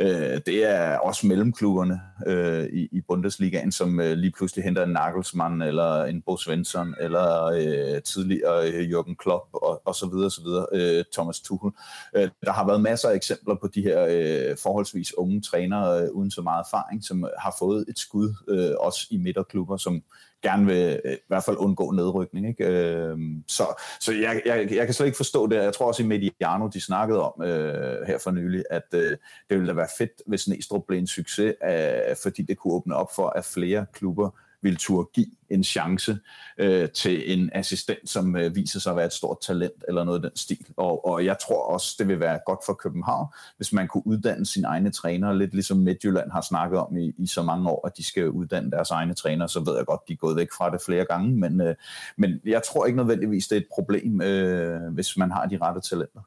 [0.00, 4.90] Øh, det er også mellemklubberne øh, i, i Bundesligaen, som øh, lige pludselig henter en
[4.90, 10.30] Nagelsmann eller en Bo Svensson eller øh, tidligere øh, Jürgen Klopp og, og så videre,
[10.30, 11.70] så videre øh, Thomas Tuchel.
[12.16, 16.10] Øh, der har været masser af eksempler på de her øh, forholdsvis unge trænere øh,
[16.10, 20.02] uden så meget erfaring, som har fået et skud øh, også i midterklubber, som
[20.44, 22.48] gerne vil øh, i hvert fald undgå nedrykning.
[22.48, 22.66] Ikke?
[22.66, 25.56] Øh, så så jeg, jeg, jeg kan slet ikke forstå det.
[25.56, 29.10] Jeg tror også i Mediano, de snakkede om øh, her for nylig, at øh,
[29.50, 32.96] det ville da være fedt, hvis Næstrup blev en succes, øh, fordi det kunne åbne
[32.96, 34.30] op for, at flere klubber
[34.64, 36.18] vil turde give en chance
[36.58, 40.24] øh, til en assistent, som øh, viser sig at være et stort talent eller noget
[40.24, 40.66] af den stil.
[40.76, 44.46] Og, og jeg tror også, det vil være godt for København, hvis man kunne uddanne
[44.46, 47.96] sine egne trænere, lidt ligesom Midtjylland har snakket om i, i så mange år, at
[47.96, 50.70] de skal uddanne deres egne trænere, så ved jeg godt, de er gået væk fra
[50.70, 51.74] det flere gange, men, øh,
[52.16, 55.80] men jeg tror ikke nødvendigvis, det er et problem, øh, hvis man har de rette
[55.80, 56.20] talenter.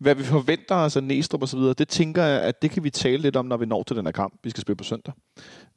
[0.00, 2.84] Hvad vi forventer os af Næstrup og så videre, det tænker jeg, at det kan
[2.84, 4.84] vi tale lidt om, når vi når til den her kamp, vi skal spille på
[4.84, 5.14] søndag.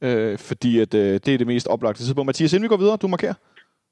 [0.02, 2.26] Øh, fordi at, øh, det er det mest oplagte tidspunkt.
[2.26, 3.34] Mathias, inden vi går videre, du markerer.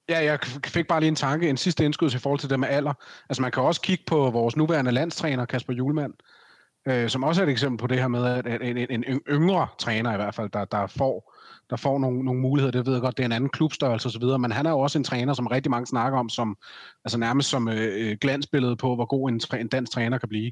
[0.10, 2.68] Ja, jeg fik bare lige en tanke, en sidste indskud i forhold til det med
[2.68, 2.94] alder.
[3.30, 6.14] Altså man kan også kigge på vores nuværende landstræner, Kasper Julemand,
[6.88, 9.68] øh, som også er et eksempel på det her med, at en, en, en yngre
[9.80, 11.35] træner i hvert fald, der, der får
[11.70, 12.72] der får nogle, nogle muligheder.
[12.72, 14.98] Det ved jeg godt, det er en anden klubstørrelse osv., men han er jo også
[14.98, 16.58] en træner, som rigtig mange snakker om, som
[17.06, 20.52] altså nærmest som øh, øh glansbillede på, hvor god en, en dansk træner kan blive.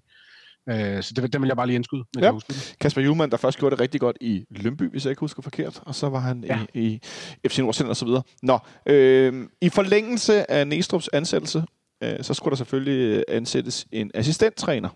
[0.70, 2.04] Øh, så det, det vil jeg bare lige indskyde.
[2.20, 2.32] Ja.
[2.80, 5.82] Kasper Juhlmann, der først gjorde det rigtig godt i Lønby, hvis jeg ikke husker forkert,
[5.86, 6.60] og så var han ja.
[6.74, 7.00] i,
[7.44, 8.24] i FC Nordsjælland og så videre.
[8.44, 11.64] Nå, øh, i forlængelse af Næstrup's ansættelse,
[12.04, 14.90] øh, så skulle der selvfølgelig ansættes en assistenttræner.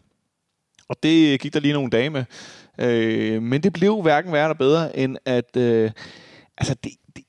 [0.90, 2.24] Og det gik der lige nogle dage med.
[2.80, 5.58] Øh, men det blev hverken værre eller bedre, end at...
[5.58, 5.92] Øh,
[6.58, 7.24] altså, det, det,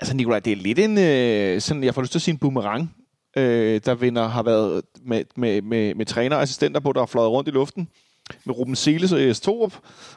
[0.00, 0.98] altså, Nikolaj, det er lidt en...
[0.98, 2.94] Øh, sådan, jeg får lyst til at sige en boomerang,
[3.36, 7.06] øh, der vinder, har været med, med, med, med træner og assistenter på, der har
[7.06, 7.88] fløjet rundt i luften
[8.44, 9.74] med Ruben Seles og Jes Torup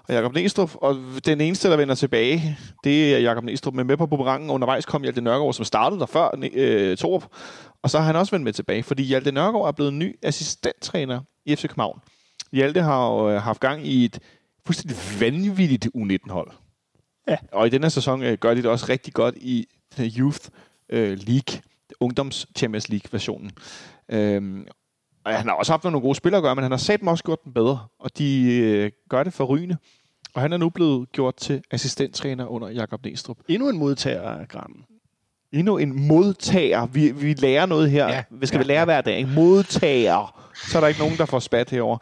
[0.08, 0.76] og Jakob Næstrup.
[0.76, 3.74] Og den eneste, der vender tilbage, det er Jakob Næstrup.
[3.74, 7.26] Men med på boomerangen undervejs kom Hjalte Nørgaard, som startede der før øh, Torup.
[7.84, 11.22] Og så har han også vendt med tilbage, fordi Hjalte Nørgaard er blevet ny assistenttræner
[11.46, 12.00] i FC København.
[12.52, 14.20] Hjalte har jo øh, haft gang i et
[14.66, 16.52] fuldstændig vanvittigt U19-hold.
[17.28, 17.38] Ja.
[17.52, 19.68] Og i denne sæson øh, gør de det også rigtig godt i
[20.00, 20.50] Youth
[20.90, 21.62] øh, League,
[22.00, 23.52] ungdoms Champions League-versionen.
[24.10, 24.68] Øhm,
[25.26, 27.24] og han har også haft nogle gode spillere at gøre, men han har sat også
[27.24, 29.78] gjort dem bedre, og de øh, gør det for rygende.
[30.34, 33.38] Og han er nu blevet gjort til assistenttræner under Jakob Næstrup.
[33.48, 34.86] Endnu en modtager af Grammen.
[35.54, 36.86] Endnu en modtager.
[36.86, 38.08] Vi, vi lærer noget her.
[38.08, 39.20] Ja, vi skal ja, lære hver dag.
[39.20, 40.50] En modtager.
[40.72, 41.98] Så er der ikke nogen, der får spat herover.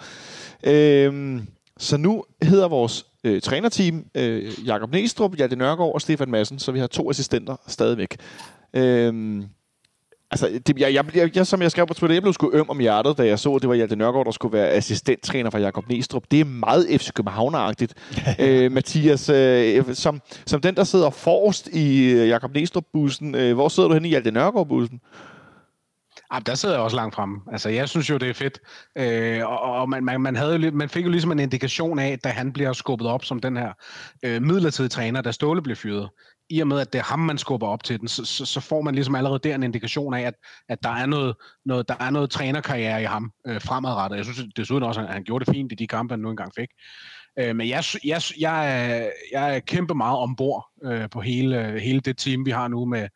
[0.64, 6.60] Øhm, Så nu hedder vores øh, trænerteam øh, Jakob Næstrup, Hjalte Nørgaard og Stefan Madsen,
[6.60, 8.18] så vi har to assistenter stadigvæk.
[8.74, 9.44] Øhm,
[10.36, 12.70] altså, det, jeg, jeg, jeg, jeg, som jeg skrev på Twitter, jeg blev sgu øm
[12.70, 15.58] om hjertet, da jeg så, at det var Hjalte Nørgaard, der skulle være assistenttræner for
[15.58, 16.24] Jakob Næstrup.
[16.32, 17.94] Det er meget FC København-agtigt.
[18.44, 23.70] øh, Mathias, øh, som, som den, der sidder forrest i øh, Jakob Næstrup-bussen, øh, hvor
[23.70, 25.00] sidder du henne i Hjalte Nørgaard-bussen?
[26.34, 27.42] Ja, der sidder jeg også langt frem.
[27.52, 28.60] Altså, jeg synes jo, det er fedt.
[28.98, 32.20] Øh, og og man, man, man, havde jo, man fik jo ligesom en indikation af,
[32.20, 33.72] da han bliver skubbet op som den her
[34.24, 36.10] øh, midlertidige træner, da Ståle bliver fyret.
[36.50, 38.60] I og med, at det er ham, man skubber op til den, så, så, så
[38.60, 40.34] får man ligesom allerede der en indikation af, at,
[40.70, 41.36] at der, er noget,
[41.66, 44.18] noget, der er noget trænerkarriere i ham øh, fremadrettet.
[44.18, 46.52] Jeg synes desuden også, at han gjorde det fint i de kampe, han nu engang
[46.56, 46.70] fik.
[47.40, 52.18] Øh, men jeg, jeg, jeg, jeg er kæmpe meget ombord øh, på hele, hele det
[52.18, 53.08] team, vi har nu med,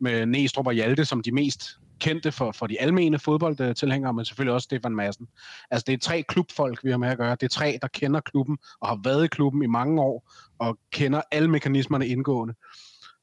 [0.00, 1.70] med Næstrup og Hjalte som de mest
[2.00, 5.28] kendte for, for de almene fodboldtilhængere, men selvfølgelig også Stefan Madsen.
[5.70, 7.30] Altså det er tre klubfolk, vi har med at gøre.
[7.30, 10.78] Det er tre, der kender klubben og har været i klubben i mange år og
[10.92, 12.54] kender alle mekanismerne indgående.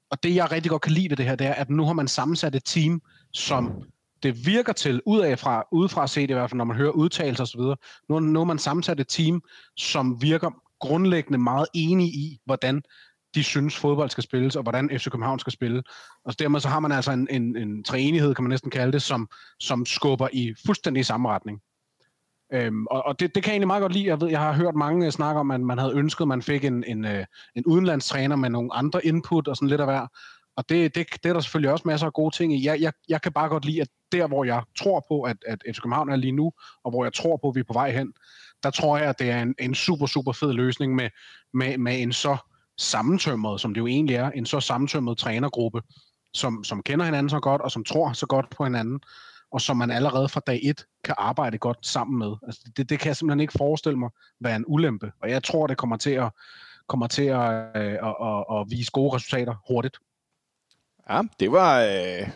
[0.09, 1.93] Og det, jeg rigtig godt kan lide ved det her, det er, at nu har
[1.93, 3.01] man sammensat et team,
[3.33, 3.83] som
[4.23, 7.61] det virker til, udefra, udefra set i hvert fald, når man hører udtalelser osv.,
[8.09, 9.41] nu, nu har man sammensat et team,
[9.77, 10.49] som virker
[10.79, 12.83] grundlæggende meget enige i, hvordan
[13.35, 15.83] de synes, fodbold skal spilles, og hvordan FC København skal spille.
[16.25, 19.01] Og dermed så har man altså en, en, en træenighed, kan man næsten kalde det,
[19.01, 19.29] som,
[19.59, 21.61] som skubber i fuldstændig samme retning.
[22.53, 24.05] Øhm, og og det, det kan jeg egentlig meget godt lide.
[24.05, 26.41] Jeg ved, jeg har hørt mange øh, snakke om, at man havde ønsket, at man
[26.41, 27.25] fik en, en, øh,
[27.55, 30.07] en udenlandstræner med nogle andre input og sådan lidt af hver.
[30.55, 32.65] Og det, det, det er der selvfølgelig også masser af gode ting i.
[32.65, 35.63] Jeg, jeg, jeg kan bare godt lide, at der, hvor jeg tror på, at, at
[35.73, 36.51] FC København er lige nu,
[36.83, 38.13] og hvor jeg tror på, at vi er på vej hen,
[38.63, 41.09] der tror jeg, at det er en, en super, super fed løsning med,
[41.53, 42.37] med, med en så
[42.81, 45.81] sammentømret, som det jo egentlig er, en så sammentømret trænergruppe,
[46.33, 48.99] som, som kender hinanden så godt, og som tror så godt på hinanden,
[49.51, 52.35] og som man allerede fra dag et kan arbejde godt sammen med.
[52.47, 54.09] Altså det, det kan jeg simpelthen ikke forestille mig
[54.39, 56.29] være en ulempe, og jeg tror, det kommer til at,
[56.87, 59.97] kommer til at, øh, at, at, at vise gode resultater hurtigt.
[61.09, 61.81] Ja, det var...
[61.81, 62.29] Øh,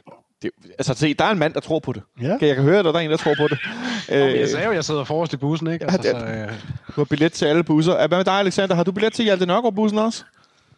[0.63, 2.01] det, altså, se, der er en mand, der tror på det.
[2.21, 2.37] Ja.
[2.41, 3.57] Jeg kan høre, at der er en, der tror på det.
[4.11, 5.85] Øh, jeg sagde jo, at jeg sidder forrest i bussen, ikke?
[5.91, 6.53] Altså, Ja, så, øh,
[6.87, 8.07] Du har billet til alle busser.
[8.07, 8.75] Hvad med dig, Alexander?
[8.75, 10.23] Har du billet til Hjalte Nørgaard-bussen også?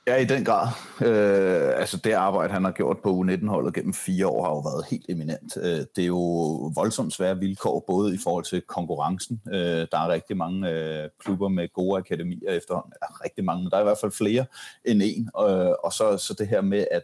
[0.07, 0.67] Ja, i den grad.
[1.01, 4.85] Øh, altså det arbejde, han har gjort på U19-holdet gennem fire år, har jo været
[4.91, 5.57] helt eminent.
[5.61, 6.17] Øh, det er jo
[6.75, 9.41] voldsomt svære vilkår, både i forhold til konkurrencen.
[9.53, 9.59] Øh,
[9.91, 12.93] der er rigtig mange øh, klubber med gode akademier efterhånden.
[13.01, 14.45] Ja, rigtig mange, men der er i hvert fald flere
[14.85, 15.29] end en.
[15.39, 17.03] Øh, og så, så det her med, at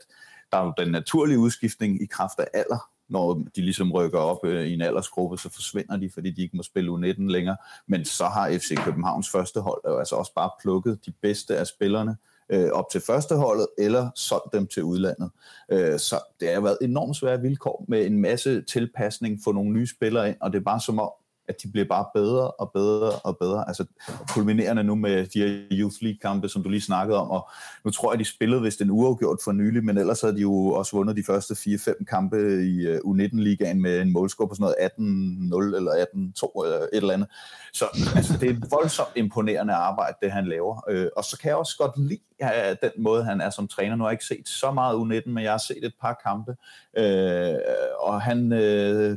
[0.53, 4.45] der er jo den naturlige udskiftning i kraft af alder, når de ligesom rykker op
[4.45, 7.57] øh, i en aldersgruppe, så forsvinder de, fordi de ikke må spille U19 længere.
[7.87, 11.67] Men så har FC Københavns første hold jo altså også bare plukket de bedste af
[11.67, 12.17] spillerne,
[12.49, 15.31] øh, op til førsteholdet, eller solgt dem til udlandet.
[15.71, 19.87] Øh, så det har været enormt svære vilkår med en masse tilpasning, få nogle nye
[19.87, 21.11] spillere ind, og det er bare som om,
[21.47, 23.67] at de bliver bare bedre og bedre og bedre.
[23.67, 23.85] Altså
[24.29, 27.49] kulminerende nu med de her Youth League-kampe, som du lige snakkede om, og
[27.85, 30.65] nu tror jeg, de spillede vist en uafgjort for nylig, men ellers havde de jo
[30.65, 35.71] også vundet de første 4-5 kampe i uh, U19-ligaen med en målscore på sådan noget
[35.71, 37.27] 18-0 eller 18-2 eller et eller andet.
[37.73, 37.85] Så
[38.15, 40.75] altså, det er et voldsomt imponerende arbejde, det han laver.
[40.91, 43.95] Uh, og så kan jeg også godt lide ja, den måde, han er som træner.
[43.95, 46.51] Nu har jeg ikke set så meget U19, men jeg har set et par kampe,
[46.99, 47.59] uh,
[47.99, 48.49] og han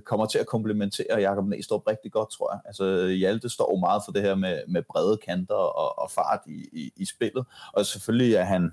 [0.05, 2.61] kommer til at komplementere Jakob Næstrup rigtig godt, tror jeg.
[2.65, 6.41] Altså, Hjalte står jo meget for det her med, med brede kanter og, og fart
[6.47, 8.73] i, i, i spillet, og selvfølgelig er han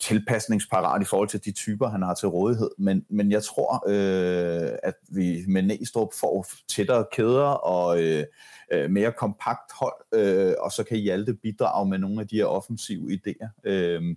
[0.00, 2.70] tilpasningsparat i forhold til de typer, han har til rådighed.
[2.78, 8.24] Men, men jeg tror, øh, at vi med Næstrup får tættere kæder og øh,
[8.72, 12.44] øh, mere kompakt hold, øh, og så kan Hjalte bidrage med nogle af de her
[12.44, 13.48] offensive idéer.
[13.64, 14.16] Øh,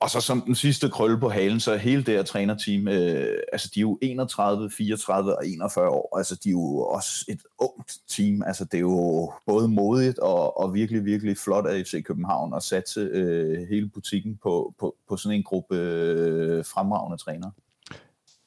[0.00, 3.38] og så som den sidste krølle på halen, så er hele det her trænerteam, øh,
[3.52, 7.40] altså de er jo 31, 34 og 41 år, altså de er jo også et
[7.58, 12.02] ungt team, altså det er jo både modigt og, og virkelig, virkelig flot af FC
[12.04, 17.52] København at satse øh, hele butikken på, på, på sådan en gruppe øh, fremragende trænere.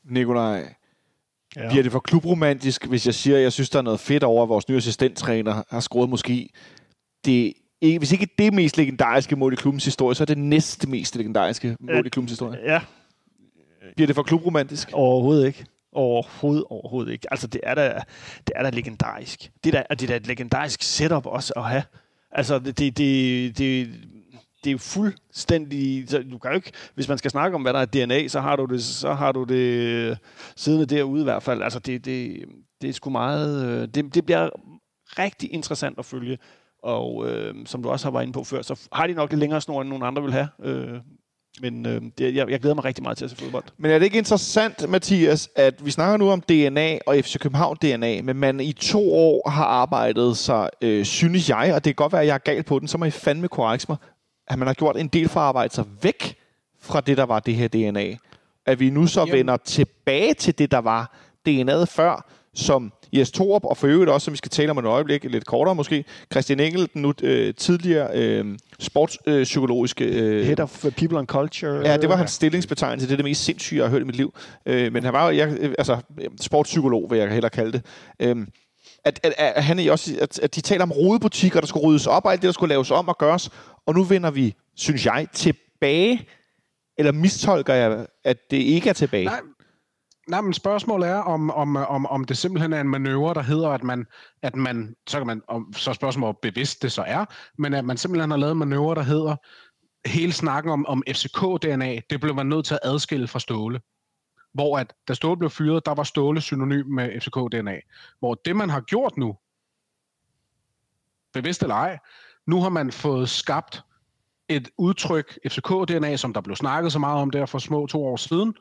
[0.03, 0.73] Nikolaj,
[1.55, 1.69] Ja.
[1.69, 4.43] bliver det for klubromantisk, hvis jeg siger, at jeg synes, der er noget fedt over,
[4.43, 6.49] at vores nye assistenttræner har skruet måske
[7.25, 10.89] det ikke- hvis ikke det mest legendariske mål i klubbens historie, så er det næste
[10.89, 12.59] mest legendariske mål i klubbens historie.
[12.65, 12.81] Ja,
[13.95, 14.89] Bliver det for klubromantisk?
[14.93, 15.65] overhovedet ikke.
[15.91, 17.27] Overhovedet, overhovedet ikke.
[17.31, 18.01] Altså, det er da,
[18.47, 19.51] det er da legendarisk.
[19.63, 21.83] Det er da, det er da et legendarisk setup også at have.
[22.31, 23.87] Altså, det, det, det, det,
[24.63, 26.09] det er jo fuldstændig...
[26.09, 28.41] Så du kan jo ikke, hvis man skal snakke om, hvad der er DNA, så
[28.41, 30.17] har du det, så har du det
[30.55, 31.61] siddende derude i hvert fald.
[31.61, 32.45] Altså, det, det,
[32.81, 33.65] det er sgu meget...
[33.65, 34.49] øh, Det, det bliver
[35.19, 36.37] rigtig interessant at følge.
[36.83, 39.39] Og øh, som du også har været inde på før, så har de nok lidt
[39.39, 40.47] længere snor, end nogle andre vil have.
[40.63, 40.99] Øh,
[41.61, 43.63] men øh, det, jeg, jeg glæder mig rigtig meget til at se fodbold.
[43.77, 47.77] Men er det ikke interessant, Mathias, at vi snakker nu om DNA og FC København
[47.81, 51.95] DNA, men man i to år har arbejdet sig, øh, synes jeg, og det kan
[51.95, 53.97] godt være, at jeg er gal på den, så må I fandme korrekse mig,
[54.47, 56.37] at man har gjort en del for at arbejde sig væk
[56.81, 58.15] fra det, der var det her DNA.
[58.65, 59.33] At vi nu så Jamen.
[59.33, 61.17] vender tilbage til det, der var
[61.49, 64.85] DNA'et før, som Jes Torup, og for øvrigt også, som vi skal tale om et
[64.85, 70.05] øjeblik, lidt kortere måske, Christian Engel, den nu øh, tidligere øh, sportspsykologiske...
[70.05, 71.89] Øh, Head of People and Culture.
[71.89, 73.07] Ja, det var hans stillingsbetegnelse.
[73.07, 74.33] Det er det mest sindssyge, jeg har hørt i mit liv.
[74.65, 75.97] Øh, men han var jeg, altså,
[76.41, 77.85] sportspsykolog, vil jeg hellere kalde det.
[78.19, 78.47] Øh,
[79.05, 82.25] at, at, at, han også, at, at de taler om rodebutikker, der skulle ryddes op,
[82.25, 83.49] og alt det, der skulle laves om og gøres.
[83.85, 86.27] Og nu vender vi, synes jeg, tilbage
[86.97, 89.25] eller mistolker jeg, at det ikke er tilbage?
[89.25, 89.39] Nej,
[90.27, 93.69] Nej, men spørgsmålet er, om, om, om, om det simpelthen er en manøvre, der hedder,
[93.69, 94.05] at man,
[94.41, 97.25] at man så kan man, om, så spørgsmålet hvor bevidst det så er,
[97.57, 99.35] men at man simpelthen har lavet en manøvre, der hedder,
[100.05, 103.81] hele snakken om, om FCK-DNA, det blev man nødt til at adskille fra Ståle.
[104.53, 107.79] Hvor at, da Ståle blev fyret, der var Ståle synonym med FCK-DNA.
[108.19, 109.37] Hvor det, man har gjort nu,
[111.33, 111.99] bevidst eller ej,
[112.47, 113.83] nu har man fået skabt
[114.49, 118.15] et udtryk, FCK-DNA, som der blev snakket så meget om der for små to år
[118.15, 118.53] siden,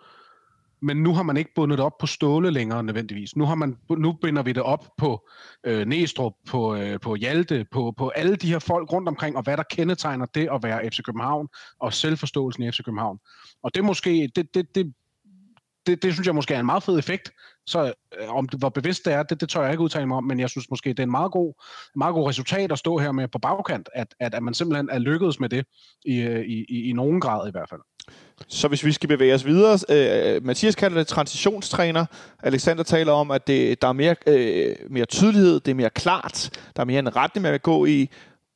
[0.83, 3.37] men nu har man ikke bundet det op på Ståle længere nødvendigvis.
[3.37, 5.29] Nu, har man, nu binder vi det op på
[5.65, 9.43] øh, Næstrup, på, øh, på Hjalte, på, på alle de her folk rundt omkring, og
[9.43, 11.49] hvad der kendetegner det at være FC København,
[11.81, 13.19] og selvforståelsen i FC København.
[13.63, 14.93] Og det måske, det, det, det,
[15.87, 17.33] det, det synes jeg måske er en meget fed effekt.
[17.67, 20.17] Så øh, om det, hvor bevidst det er, det, det tør jeg ikke udtale mig
[20.17, 21.55] om, men jeg synes måske, det er en meget god,
[21.97, 24.99] meget god resultat at stå her med på bagkant, at, at, at man simpelthen er
[24.99, 25.67] lykkedes med det,
[26.05, 27.81] i, øh, i, i, i nogen grad i hvert fald.
[28.49, 32.05] Så hvis vi skal bevæge os videre, øh, Mathias kalder det transitionstræner.
[32.43, 36.51] Alexander taler om, at det, der er mere, øh, mere tydelighed, det er mere klart,
[36.77, 38.11] der er mere en retning, man vil gå i,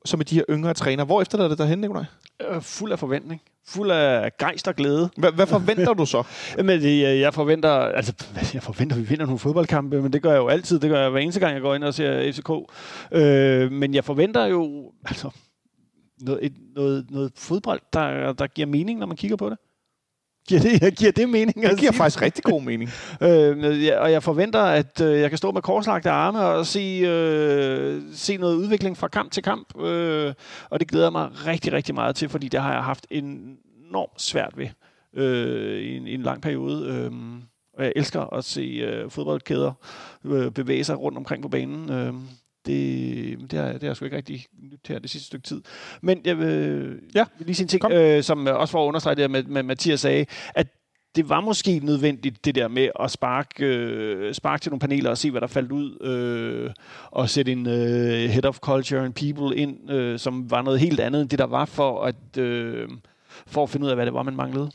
[0.04, 1.04] som med de her yngre træner.
[1.04, 2.04] Hvor efter er det derhen, Nikolaj?
[2.50, 3.42] Øh, fuld af forventning.
[3.68, 5.10] Fuld af gejst og glæde.
[5.16, 6.22] Hvad, hvad forventer du så?
[6.56, 8.12] men det, jeg forventer, altså,
[8.54, 10.78] jeg forventer, at vi vinder nogle fodboldkampe, men det gør jeg jo altid.
[10.78, 12.50] Det gør jeg hver eneste gang, jeg går ind og ser FCK.
[13.12, 15.30] Øh, men jeg forventer jo, altså,
[16.20, 19.58] noget, et, noget, noget fodbold, der, der giver mening, når man kigger på det.
[20.48, 21.62] Giver det, giver det mening?
[21.62, 22.90] Det giver faktisk rigtig god mening.
[23.22, 27.02] øh, ja, og jeg forventer, at øh, jeg kan stå med korslagte arme og se,
[27.06, 29.80] øh, se noget udvikling fra kamp til kamp.
[29.80, 30.34] Øh,
[30.70, 34.52] og det glæder mig rigtig, rigtig meget til, fordi det har jeg haft enormt svært
[34.56, 34.68] ved
[35.14, 36.88] øh, i, en, i en lang periode.
[36.88, 37.12] Øh,
[37.78, 39.72] og jeg elsker at se øh, fodboldkæder
[40.24, 41.90] øh, bevæge sig rundt omkring på banen.
[41.92, 42.14] Øh,
[42.66, 45.62] det, det, har, det har jeg sgu ikke rigtig nyt her det sidste stykke tid.
[46.00, 47.24] Men jeg vil, ja.
[47.38, 50.26] lige sige en ting, øh, som også for at understrege det med, med Mathias sagde,
[50.54, 50.66] at
[51.16, 55.18] det var måske nødvendigt, det der med at sparke, øh, sparke til nogle paneler og
[55.18, 56.70] se, hvad der faldt ud, øh,
[57.10, 61.00] og sætte en øh, head of culture and people ind, øh, som var noget helt
[61.00, 62.88] andet end det, der var for at, øh,
[63.46, 64.70] for at finde ud af, hvad det var, man manglede.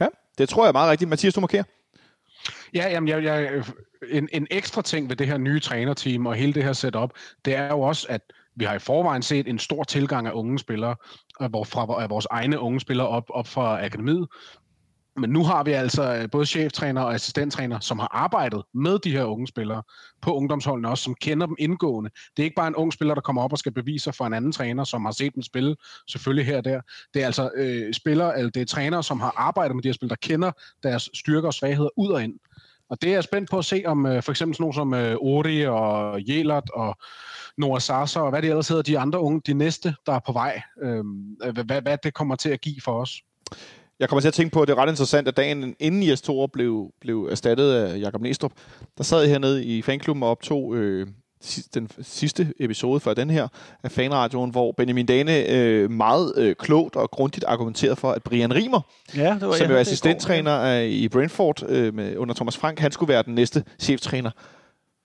[0.00, 0.06] Ja,
[0.38, 1.10] det tror jeg er meget rigtigt.
[1.10, 1.64] Mathias, du markerer.
[2.74, 3.64] Ja, jamen, jeg, jeg,
[4.08, 7.10] en, en ekstra ting ved det her nye trænerteam og hele det her setup,
[7.44, 8.20] det er jo også, at
[8.54, 10.96] vi har i forvejen set en stor tilgang af unge spillere,
[11.40, 14.28] fra af vores egne unge spillere op, op fra akademiet.
[15.16, 19.10] Men nu har vi altså øh, både cheftræner og assistenttræner, som har arbejdet med de
[19.10, 19.82] her unge spillere
[20.22, 22.10] på ungdomsholdene også, som kender dem indgående.
[22.36, 24.26] Det er ikke bare en ung spiller, der kommer op og skal bevise sig for
[24.26, 25.76] en anden træner, som har set dem spille,
[26.08, 26.80] selvfølgelig her og der.
[27.14, 29.92] Det er altså øh, spillere, eller det er trænere, som har arbejdet med de her
[29.92, 30.52] spillere, der kender
[30.82, 32.34] deres styrker og svagheder ud og ind.
[32.90, 34.94] Og det er jeg spændt på at se, om øh, for eksempel sådan nogle som
[34.94, 36.96] øh, Ori og Jelert og
[37.58, 40.32] Noah Sasa og hvad det ellers hedder, de andre unge, de næste, der er på
[40.32, 40.62] vej.
[40.82, 41.04] Øh,
[41.64, 43.22] hvad, hvad det kommer til at give for os.
[44.00, 46.22] Jeg kommer til at tænke på, at det er ret interessant, at dagen inden Jes
[46.22, 48.52] Thor blev, blev erstattet af Jakob Næstrup,
[48.98, 51.06] der sad jeg hernede i fanklubben og optog øh,
[51.74, 53.48] den sidste episode fra den her
[53.82, 58.54] af Fanradioen, hvor Benjamin Dane øh, meget øh, klogt og grundigt argumenterede for, at Brian
[58.54, 58.80] Rimer,
[59.16, 60.82] ja, det var, som ja, er assistenttræner ja.
[60.82, 64.30] i Brentford øh, med, under Thomas Frank, han skulle være den næste cheftræner.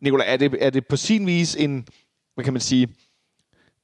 [0.02, 1.88] Nicolai, er det, er det på sin vis en,
[2.36, 2.88] hvad kan man sige,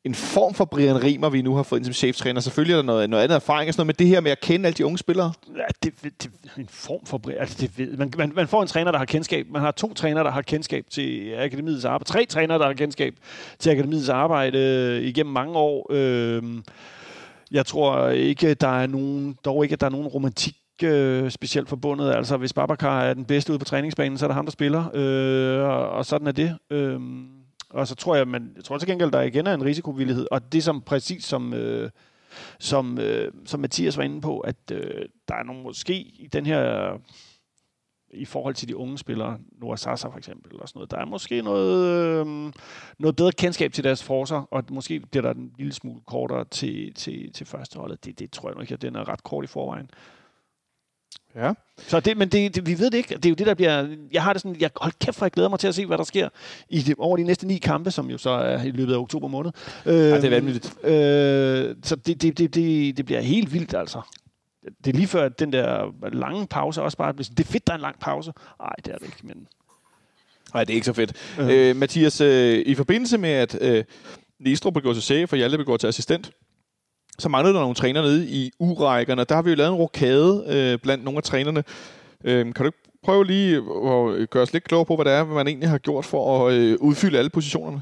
[0.05, 2.41] en form for Brian Rimer, vi nu har fået ind som cheftræner.
[2.41, 4.39] Selvfølgelig er der noget, noget andet erfaring og sådan noget, men det her med at
[4.39, 5.33] kende alle de unge spillere?
[5.57, 7.39] Ja, det, det, en form for Brian.
[7.39, 9.47] Altså, det ved, man, man, man, får en træner, der har kendskab.
[9.49, 12.11] Man har to trænere, der har kendskab til akademiets arbejde.
[12.11, 13.13] Tre trænere, der har kendskab
[13.59, 15.87] til akademiets arbejde øh, igennem mange år.
[15.89, 16.43] Øh,
[17.51, 21.69] jeg tror ikke, der er nogen, dog ikke, at der er nogen romantik øh, specielt
[21.69, 22.11] forbundet.
[22.11, 24.85] Altså, hvis Babacar er den bedste ude på træningsbanen, så er det ham, der spiller.
[24.93, 26.57] Øh, og, og sådan er det.
[26.69, 26.99] Øh,
[27.73, 30.27] og så tror jeg, men jeg tror til gengæld, der igen er en risikovillighed.
[30.31, 31.89] Og det som præcis som, øh,
[32.59, 36.45] som, øh, som Mathias var inde på, at øh, der er nogle måske i den
[36.45, 36.97] her
[38.13, 40.91] i forhold til de unge spillere, Noah Sasa for eksempel, eller sådan noget.
[40.91, 42.53] Der er måske noget, øh,
[42.99, 46.93] noget bedre kendskab til deres forser, og måske bliver der en lille smule kortere til,
[46.93, 48.05] til, til førsteholdet.
[48.05, 49.89] Det, det tror jeg nok, at den er ret kort i forvejen.
[51.35, 51.53] Ja.
[51.77, 53.15] Så det, men det, det, vi ved det ikke.
[53.15, 53.87] Det er jo det, der bliver...
[54.11, 54.61] Jeg har det sådan...
[54.61, 56.29] Jeg, hold kæft, for jeg glæder mig til at se, hvad der sker
[56.69, 59.27] i de, over de næste ni kampe, som jo så er i løbet af oktober
[59.27, 59.51] måned.
[59.85, 60.73] Øh, Ja, det er vanvittigt.
[60.83, 64.01] Øh, så det, det, det, det, det bliver helt vildt, altså.
[64.85, 67.51] Det er lige før, at den der lange pause også bare bliver sådan, det er
[67.51, 68.33] fedt, der er en lang pause.
[68.59, 69.47] Nej, det er det ikke, men...
[70.53, 71.13] Nej, det er ikke så fedt.
[71.39, 71.69] Øh.
[71.69, 73.83] Øh, Mathias, øh, i forbindelse med, at øh,
[74.39, 76.31] Næstrup begår til chef, og Hjalte begår til assistent,
[77.21, 79.23] så manglede der nogle træner nede i U-rækkerne.
[79.23, 81.63] Der har vi jo lavet en rokade øh, blandt nogle af trænerne.
[82.23, 85.05] Øh, kan du ikke prøve lige øh, at øh, gøre os lidt klogere på, hvad
[85.05, 87.81] det er, hvad man egentlig har gjort for at øh, udfylde alle positionerne?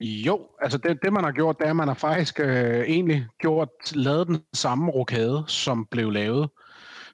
[0.00, 3.26] Jo, altså det, det man har gjort, det er, at man har faktisk øh, egentlig
[3.40, 6.48] gjort, lavet den samme rokade, som blev lavet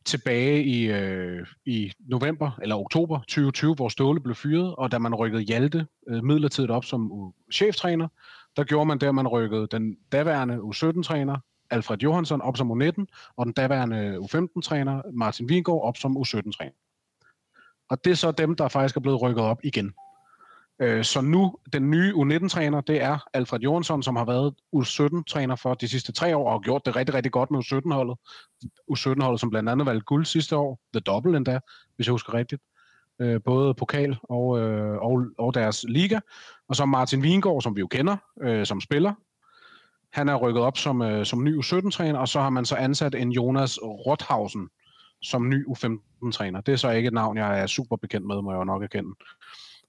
[0.04, 5.14] tilbage i, øh, i november eller oktober 2020, hvor Ståle blev fyret, og da man
[5.14, 7.10] rykkede Hjalte øh, midlertidigt op som
[7.52, 8.08] cheftræner,
[8.56, 11.38] der gjorde man det, at man rykkede den daværende U17-træner,
[11.70, 13.04] Alfred Johansson, op som U19,
[13.36, 16.76] og den daværende U15-træner, Martin Vingård, op som U17-træner.
[17.90, 19.94] Og det er så dem, der faktisk er blevet rykket op igen.
[20.82, 25.74] Øh, så nu, den nye U19-træner, det er Alfred Johansson, som har været U17-træner for
[25.74, 28.16] de sidste tre år, og har gjort det rigtig, rigtig godt med U17-holdet.
[28.92, 31.60] U17-holdet, som blandt andet valgte guld sidste år, The Double endda,
[31.96, 32.62] hvis jeg husker rigtigt.
[33.20, 36.20] Øh, Både pokal og, øh, og, og deres liga.
[36.68, 39.12] Og så Martin Vingård, som vi jo kender øh, som spiller.
[40.12, 43.14] Han er rykket op som, øh, som ny U17-træner, og så har man så ansat
[43.14, 44.68] en Jonas Rothausen
[45.22, 46.60] som ny U15-træner.
[46.60, 48.82] Det er så ikke et navn, jeg er super bekendt med, må jeg jo nok
[48.82, 49.10] erkende.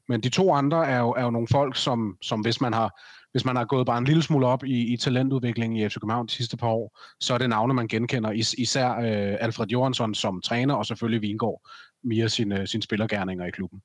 [0.07, 3.01] Men de to andre er jo, er jo nogle folk, som, som hvis, man har,
[3.31, 6.27] hvis man har gået bare en lille smule op i, i talentudviklingen i FC København
[6.27, 8.31] de sidste par år, så er det navne, man genkender.
[8.31, 11.61] Is, især øh, Alfred Johansson som træner, og selvfølgelig Vingård
[12.03, 13.81] mere sine, sine spillergærninger i klubben.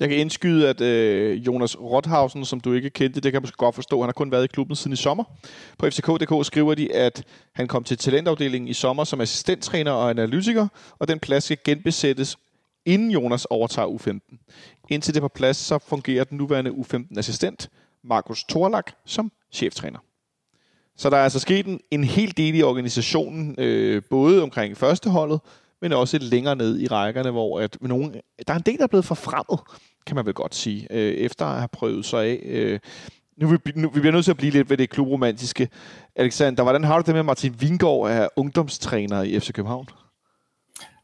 [0.00, 3.74] Jeg kan indskyde, at øh, Jonas Rothausen, som du ikke kendte, det kan man godt
[3.74, 5.24] forstå, han har kun været i klubben siden i sommer.
[5.78, 10.68] På FCK.dk skriver de, at han kom til talentafdelingen i sommer som assistenttræner og analytiker,
[10.98, 12.36] og den plads skal genbesættes,
[12.86, 14.36] inden Jonas overtager U15.
[14.88, 17.68] Indtil det er på plads, så fungerer den nuværende U15-assistent,
[18.04, 19.98] Markus Thorlak, som cheftræner.
[20.96, 25.40] Så der er altså sket en, en hel del i organisationen, øh, både omkring førsteholdet,
[25.82, 28.14] men også længere ned i rækkerne, hvor at nogen,
[28.46, 29.60] der er en del, der er blevet forfremmet,
[30.06, 32.40] kan man vel godt sige, øh, efter at have prøvet sig af.
[32.44, 32.80] Øh,
[33.36, 35.68] nu, vi, nu, vi bliver nødt til at blive lidt ved det klubromantiske.
[36.16, 39.86] Alexander, hvordan har du det med, at Martin Vingård er ungdomstræner i FC København?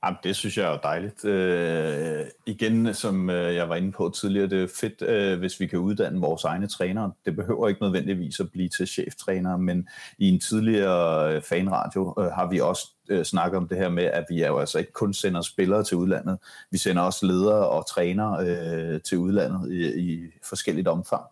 [0.05, 1.25] Jamen, det synes jeg er jo dejligt.
[1.25, 5.67] Øh, igen, som øh, jeg var inde på tidligere, det er fedt, øh, hvis vi
[5.67, 7.13] kan uddanne vores egne trænere.
[7.25, 9.89] Det behøver ikke nødvendigvis at blive til cheftrænere, men
[10.19, 14.05] i en tidligere øh, fanradio øh, har vi også øh, snakket om det her med,
[14.05, 16.39] at vi er jo altså ikke kun sender spillere til udlandet,
[16.71, 21.23] vi sender også ledere og trænere øh, til udlandet i, i forskelligt omfang.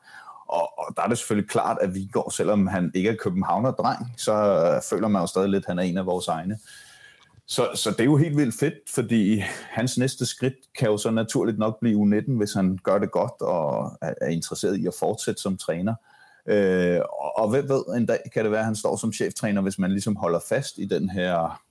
[0.49, 4.15] Og, og der er det selvfølgelig klart, at vi går, selvom han ikke er københavner-dreng,
[4.17, 6.59] så øh, føler man jo stadig lidt, at han er en af vores egne.
[7.49, 11.11] Så, så det er jo helt vildt fedt, fordi hans næste skridt kan jo så
[11.11, 14.95] naturligt nok blive U19, hvis han gør det godt og er, er interesseret i at
[14.99, 15.95] fortsætte som træner.
[16.47, 19.63] Øh, og, og hvem ved, en dag kan det være, at han står som cheftræner,
[19.63, 21.63] hvis man ligesom holder fast i den her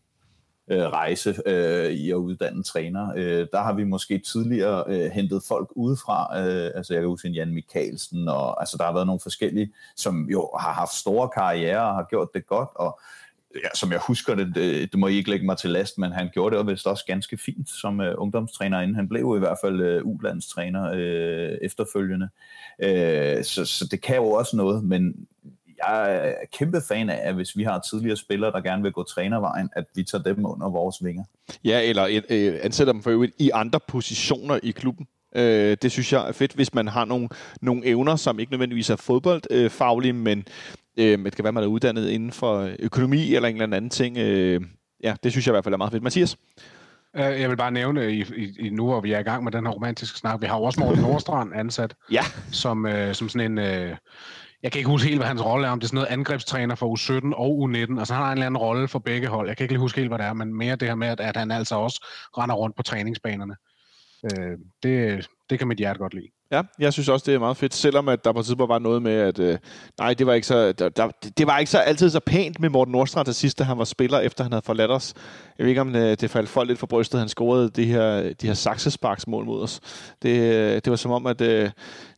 [0.67, 3.13] øh, rejse øh, i at uddanne træner.
[3.15, 7.27] Øh, der har vi måske tidligere øh, hentet folk udefra, øh, altså jeg kan huske
[7.27, 11.29] en Jan Mikkelsen, og altså der har været nogle forskellige, som jo har haft store
[11.29, 12.99] karrierer og har gjort det godt, og
[13.63, 16.11] ja, som jeg husker det, det, det må I ikke lægge mig til last, men
[16.11, 19.35] han gjorde det jo vist også ganske fint som uh, ungdomstræner, inden han blev jo
[19.35, 22.29] i hvert fald uh, ulandstræner uh, efterfølgende.
[22.79, 25.27] Uh, så, så det kan jo også noget, men
[25.87, 29.03] jeg er kæmpe fan af, at hvis vi har tidligere spillere, der gerne vil gå
[29.03, 31.23] trænervejen, at vi tager dem under vores vinger.
[31.63, 35.07] Ja, eller øh, ansætter dem for øvrigt i andre positioner i klubben.
[35.35, 37.29] Øh, det synes jeg er fedt, hvis man har nogle,
[37.61, 40.45] nogle evner, som ikke nødvendigvis er fodboldfaglige, øh, men
[40.97, 44.17] øh, det kan være, man er uddannet inden for økonomi eller en eller anden ting.
[44.17, 44.61] Øh,
[45.03, 46.03] ja, det synes jeg i hvert fald er meget fedt.
[46.03, 46.37] Mathias?
[47.15, 48.23] Øh, Jeg vil bare nævne, i,
[48.59, 50.63] i, nu hvor vi er i gang med den her romantiske snak, vi har jo
[50.63, 52.21] også Morten Nordstrand ansat, Ja.
[52.51, 53.57] som, øh, som sådan en...
[53.57, 53.95] Øh,
[54.63, 56.75] jeg kan ikke huske helt, hvad hans rolle er, om det er sådan noget angrebstræner
[56.75, 57.99] for U17 og U19.
[57.99, 59.47] Altså han har en eller anden rolle for begge hold.
[59.47, 61.19] Jeg kan ikke lige huske helt, hvad det er, men mere det her med, at,
[61.19, 62.05] at han altså også
[62.37, 63.55] render rundt på træningsbanerne.
[64.23, 66.27] Øh, det, det kan mit hjerte godt lide.
[66.51, 69.01] Ja, jeg synes også, det er meget fedt, selvom at der på tidspunkt var noget
[69.01, 69.57] med, at øh,
[69.99, 72.69] nej, det var, ikke så, der, der, det var ikke så altid så pænt med
[72.69, 75.13] Morten Nordstrand til sidst, da han var spiller, efter han havde forladt os.
[75.57, 78.33] Jeg ved ikke, om det, det faldt folk lidt for brystet, han scorede de her,
[78.33, 79.79] de her saksesparksmål mod os.
[80.21, 81.69] Det, øh, det var som om, at øh,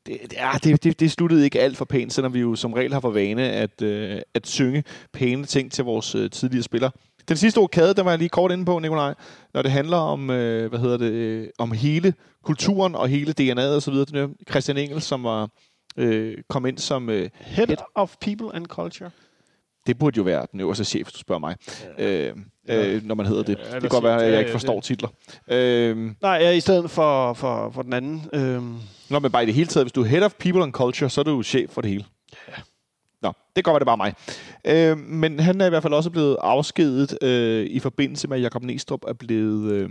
[0.06, 2.74] det, ja, ah, det, det, det sluttede ikke alt for pænt, selvom vi jo som
[2.74, 6.92] regel har for vane at, øh, at synge pæne ting til vores øh, tidligere spillere.
[7.30, 9.14] Den sidste okade, der var jeg lige kort inde på, Nikolaj,
[9.54, 12.14] når det handler om, øh, hvad hedder det, øh, om hele
[12.44, 14.24] kulturen og hele DNA'et og så videre.
[14.24, 15.50] Er Christian Engels, som var
[15.98, 19.10] øh, kom ind som øh, Head of People and Culture.
[19.88, 21.56] det burde jo være den øverste chef, hvis du spørger mig,
[22.00, 22.34] øh,
[22.70, 23.58] øh, når man hedder det.
[23.60, 25.10] Ja, Det kan godt være, at jeg Ja, ikke ja, forstår det- titler.
[25.48, 28.30] Øh, Nej, ja, i stedet for, for, for den anden.
[28.34, 28.76] Øhm,
[29.10, 31.10] Nå, men bare i det hele taget, hvis du er head of people and culture,
[31.10, 32.06] så er du jo chef for det hele.
[33.58, 34.14] Det godt være, det bare mig.
[34.66, 38.44] Øh, men han er i hvert fald også blevet afskedet øh, i forbindelse med, at
[38.44, 39.90] Jakob Næstrup er blevet øh,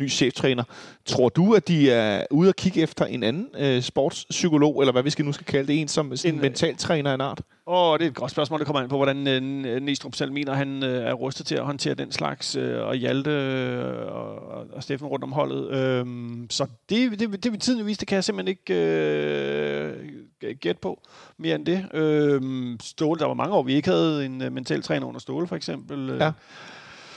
[0.00, 0.64] ny cheftræner.
[1.06, 5.02] Tror du, at de er ude at kigge efter en anden øh, sportspsykolog, eller hvad
[5.02, 7.40] vi skal nu skal kalde det, en som en En, øh, mentaltræner af en art?
[7.66, 9.26] og det er et godt spørgsmål, det kommer ind på, hvordan
[9.66, 12.94] øh, Næstrup selv mener, han øh, er rustet til at håndtere den slags, øh, og
[12.94, 14.36] Hjalte øh, og,
[14.72, 15.70] og Steffen rundt om holdet.
[15.70, 20.08] Øhm, så det, det, det vil tiden vise, det kan jeg simpelthen ikke øh,
[20.40, 21.02] gætte på
[21.38, 21.86] mere end det.
[21.94, 25.46] Øhm, Ståle, der var mange år, vi ikke havde en øh, mental træner under Ståle,
[25.46, 26.10] for eksempel.
[26.10, 26.32] Øh, Ja.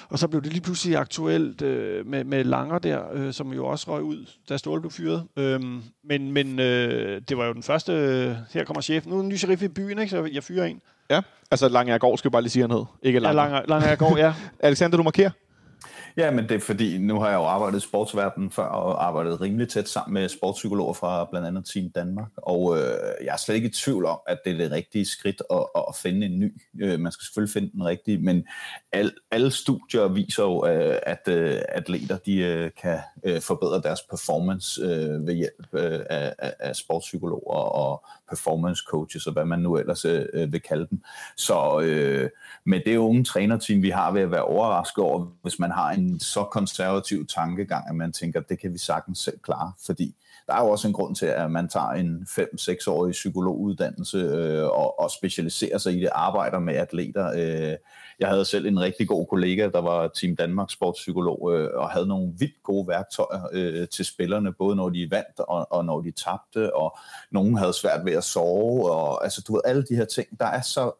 [0.09, 3.65] Og så blev det lige pludselig aktuelt øh, med, med Langer der, øh, som jo
[3.67, 5.24] også røg ud, da Ståle blev fyret.
[5.38, 9.11] Øhm, men men øh, det var jo den første, øh, her kommer chefen.
[9.11, 10.09] Nu er en ny sheriff i byen, ikke?
[10.09, 10.82] så jeg fyrer en.
[11.09, 12.84] Ja, altså Lange skal vi bare lige sige, han hed.
[13.03, 13.43] Ikke Ja, Langer.
[13.43, 14.34] Langer, Langer går, ja.
[14.59, 15.30] Alexander, du markerer?
[16.18, 19.41] Ja, men det er fordi, nu har jeg jo arbejdet i sportsverdenen før, og arbejdet
[19.41, 22.84] rimelig tæt sammen med sportspsykologer fra blandt andet Team Danmark, og øh,
[23.24, 25.95] jeg er slet ikke i tvivl om, at det er det rigtige skridt at, at
[25.95, 26.62] finde en ny.
[26.82, 28.47] Øh, man skal selvfølgelig finde den rigtige, men
[28.91, 34.01] al, alle studier viser jo, øh, at øh, atleter de, øh, kan øh, forbedre deres
[34.10, 39.78] performance øh, ved hjælp øh, af, af, sportspsykologer og performance coaches, og hvad man nu
[39.78, 41.02] ellers øh, øh vil kalde dem.
[41.38, 42.30] Så øh,
[42.66, 46.20] med det unge trænerteam, vi har, vil jeg være overrasket over, hvis man har en
[46.20, 50.16] så konservativ tankegang, at man tænker, det kan vi sagtens selv klare, fordi
[50.48, 55.00] der er jo også en grund til, at man tager en 5-6-årig psykologuddannelse øh, og,
[55.00, 57.32] og specialiserer sig i det, arbejder med atleter.
[57.36, 57.78] Øh,
[58.20, 62.07] jeg havde selv en rigtig god kollega, der var Team Danmarks sportspsykolog, øh, og havde
[62.07, 66.11] nogle vildt gode værktøjer øh, til spillerne, både når de vandt og, og når de
[66.11, 66.97] tabte, og
[67.32, 70.45] nogen havde svært ved at sove, og altså du ved, alle de her ting, der
[70.45, 70.91] er så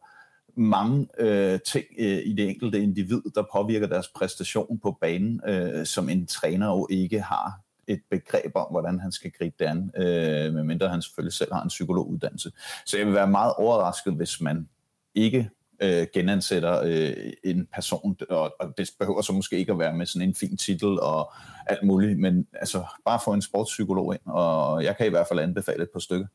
[0.56, 5.86] mange øh, ting øh, i det enkelte individ, der påvirker deres præstation på banen, øh,
[5.86, 9.92] som en træner jo ikke har et begreb om, hvordan han skal gribe det an,
[9.98, 12.52] øh, medmindre han selvfølgelig selv har en psykologuddannelse.
[12.86, 14.70] Så jeg vil være meget overrasket, hvis man
[15.16, 15.50] ikke
[15.82, 17.14] øh, genansætter øh,
[17.44, 20.58] en person, og, og det behøver så måske ikke at være med sådan en fin
[20.58, 21.34] titel og
[21.68, 25.40] alt muligt, men altså bare få en sportspsykolog ind, og jeg kan i hvert fald
[25.40, 26.28] anbefale et par stykker.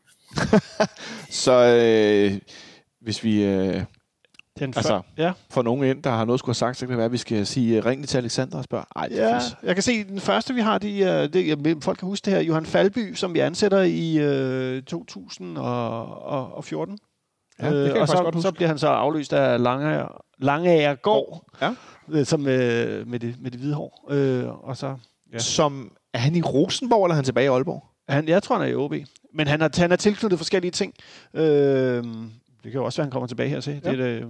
[1.45, 2.39] Så øh,
[3.01, 3.83] hvis vi øh,
[4.59, 5.33] Den Altså, ja.
[5.51, 7.17] får nogen ind, der har noget skulle have sagt, så kan det være, at vi
[7.17, 8.85] skal sige, øh, ring lige til Alexander og spørge.
[8.97, 9.45] Ej, det er Ja, fis.
[9.63, 12.33] jeg kan se, den første vi har, de, er- det, ja, folk kan huske det
[12.33, 16.99] her, Johan Falby, som vi ansætter i øh, 2014.
[17.63, 18.49] Ja, det kan jeg og så, godt huske.
[18.49, 21.75] så bliver han så afløst af Langager, Langager Gård, Ja.
[22.09, 24.07] øh, som, øh, med, det, med det hvide hår.
[24.11, 24.97] Øh, og så,
[25.33, 25.39] Ja.
[25.39, 27.85] Som, er han i Rosenborg, eller er han tilbage i Aalborg?
[28.09, 28.95] han, jeg tror, han er i OB.
[29.35, 30.95] Men han har, han har tilknyttet forskellige ting.
[31.35, 32.03] Øh, det
[32.63, 33.81] kan jo også være, han kommer tilbage her til.
[33.85, 33.91] Ja.
[33.91, 34.29] Det, det,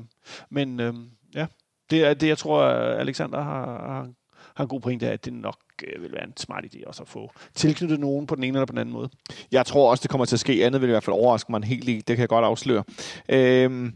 [0.51, 0.95] men øh,
[1.35, 1.47] ja,
[1.91, 2.63] det er det, jeg tror,
[2.99, 4.09] Alexander har, har,
[4.57, 7.09] har en god pointe at det nok øh, vil være en smart idé også at
[7.09, 9.09] få tilknyttet nogen på den ene eller på den anden måde.
[9.53, 10.67] Jeg tror også, det kommer til at ske.
[10.67, 11.97] Andet vil i hvert fald overraske mig en hel del.
[11.97, 12.85] Det kan jeg godt afsløre.
[13.29, 13.93] Øhm,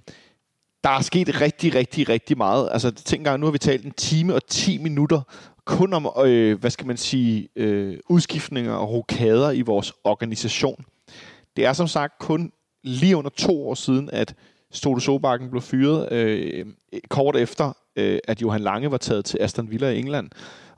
[0.84, 2.68] der er sket rigtig, rigtig, rigtig meget.
[2.72, 5.20] Altså, tænk engang, nu har vi talt en time og 10 minutter
[5.64, 10.84] kun om, øh, hvad skal man sige, øh, udskiftninger og rokader i vores organisation.
[11.56, 12.52] Det er som sagt kun
[12.82, 14.34] lige under to år siden, at
[14.72, 16.66] Stode Sobakken blev fyret, øh,
[17.08, 20.30] kort efter, øh, at Johan Lange var taget til Aston Villa i England.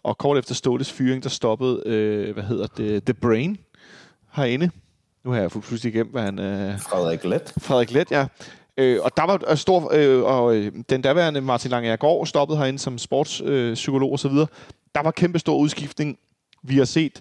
[0.03, 3.57] Og kort efter Stoles fyring, der stoppede, øh, hvad hedder det, The Brain
[4.33, 4.71] herinde.
[5.25, 6.39] Nu har jeg pludselig glemt, hvad han...
[6.39, 7.53] Øh, Frederik Let.
[7.59, 8.27] Frederik Let, ja.
[8.77, 12.79] Øh, og der var øh, stor, øh, og øh, den daværende Martin Langegaard stoppede herinde
[12.79, 14.47] som sportspsykolog øh, psykolog og så videre.
[14.95, 16.19] Der var kæmpe stor udskiftning.
[16.63, 17.21] Vi har set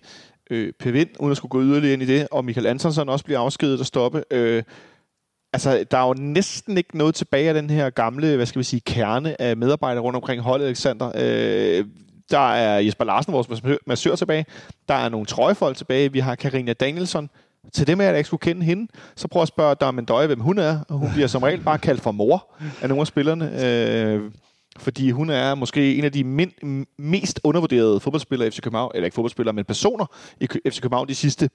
[0.50, 3.26] øh, Per Vind, uden at skulle gå yderligere ind i det, og Michael Antonsson også
[3.26, 4.24] blive afskedet og stoppe.
[4.32, 4.64] Øh,
[5.54, 8.64] altså, der er jo næsten ikke noget tilbage af den her gamle, hvad skal vi
[8.64, 11.12] sige, kerne af medarbejdere rundt omkring holdet, Alexander.
[11.16, 11.86] Øh,
[12.32, 13.48] der er Jesper Larsen, vores
[13.88, 14.46] massør- tilbage.
[14.88, 16.12] Der er nogle trøjefolk tilbage.
[16.12, 17.30] Vi har Karina Danielson.
[17.74, 20.28] Til dem af jer, der ikke skulle kende hende, så prøv at spørge Darmen Døje,
[20.28, 20.80] hvem hun er.
[20.90, 23.66] Og Hun bliver som regel bare kaldt for mor af nogle af spillerne.
[23.66, 24.22] Øh,
[24.78, 26.52] fordi hun er måske en af de min,
[26.98, 30.06] mest undervurderede fodboldspillere i FC København, eller ikke fodboldspillere, men personer
[30.42, 31.50] i FC København de sidste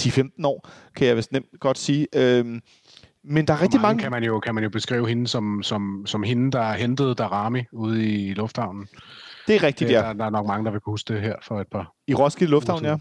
[0.00, 2.06] 10-15 år, kan jeg vist nemt godt sige.
[2.14, 2.60] Øhm,
[3.28, 4.02] men der er rigtig mange...
[4.02, 7.64] Kan man, jo, kan man jo beskrive hende som, som, som hende, der hentede Darami
[7.72, 8.88] ude i lufthavnen.
[9.46, 10.00] Det er rigtigt, Det, ja.
[10.00, 12.14] der, der er nok mange, der vil kunne huske det her for et par I
[12.14, 12.96] Roskilde Lufthavn, ja.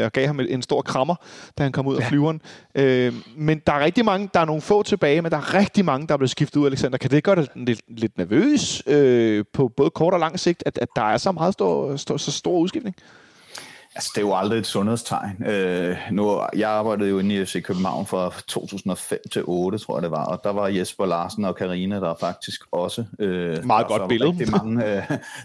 [0.00, 1.14] øh, og gav ham en stor krammer,
[1.58, 2.40] da han kom ud af flyveren.
[2.74, 5.84] Øh, men der er rigtig mange, der er nogle få tilbage, men der er rigtig
[5.84, 6.98] mange, der er blevet skiftet ud, Alexander.
[6.98, 10.78] Kan det gøre dig lidt, lidt nervøs øh, på både kort og lang sigt, at,
[10.78, 12.96] at der er så meget stor, stor, så stor udskiftning?
[13.94, 15.44] Altså, det er jo aldrig et sundhedstegn.
[15.46, 20.02] Øh, nu, jeg arbejdede jo inde i FC København fra 2005 til 8, tror jeg
[20.02, 23.04] det var, og der var Jesper Larsen og Karina der faktisk også.
[23.18, 24.30] Øh, Meget godt billede.
[24.30, 25.02] Rigtig mange, øh,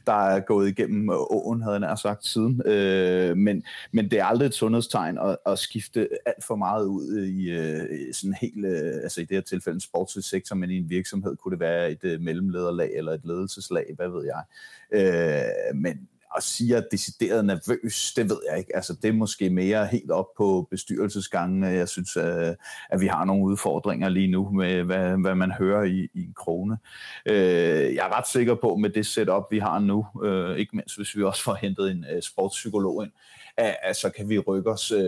[0.08, 2.62] der er gået igennem åen, havde jeg sagt, siden.
[2.66, 7.24] Øh, men, men det er aldrig et sundhedstegn at, at skifte alt for meget ud
[7.24, 10.90] i øh, sådan helt, øh, altså i det her tilfælde en sportssektor, men i en
[10.90, 14.44] virksomhed kunne det være et øh, mellemlederlag eller et ledelseslag, hvad ved jeg.
[14.92, 18.76] Øh, men at sige, at decideret nervøs, det ved jeg ikke.
[18.76, 21.64] Altså, det er måske mere helt op på bestyrelsesgangen.
[21.64, 22.56] Jeg synes, øh,
[22.90, 26.34] at vi har nogle udfordringer lige nu med, hvad, hvad man hører i, i en
[26.34, 26.78] krone.
[27.26, 30.98] Øh, jeg er ret sikker på, med det setup, vi har nu, øh, ikke mindst
[30.98, 33.12] hvis vi også får hentet en øh, sportspsykolog ind,
[33.58, 35.00] at, så kan vi rykke os øh,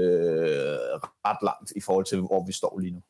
[1.26, 3.02] ret langt i forhold til, hvor vi står lige nu.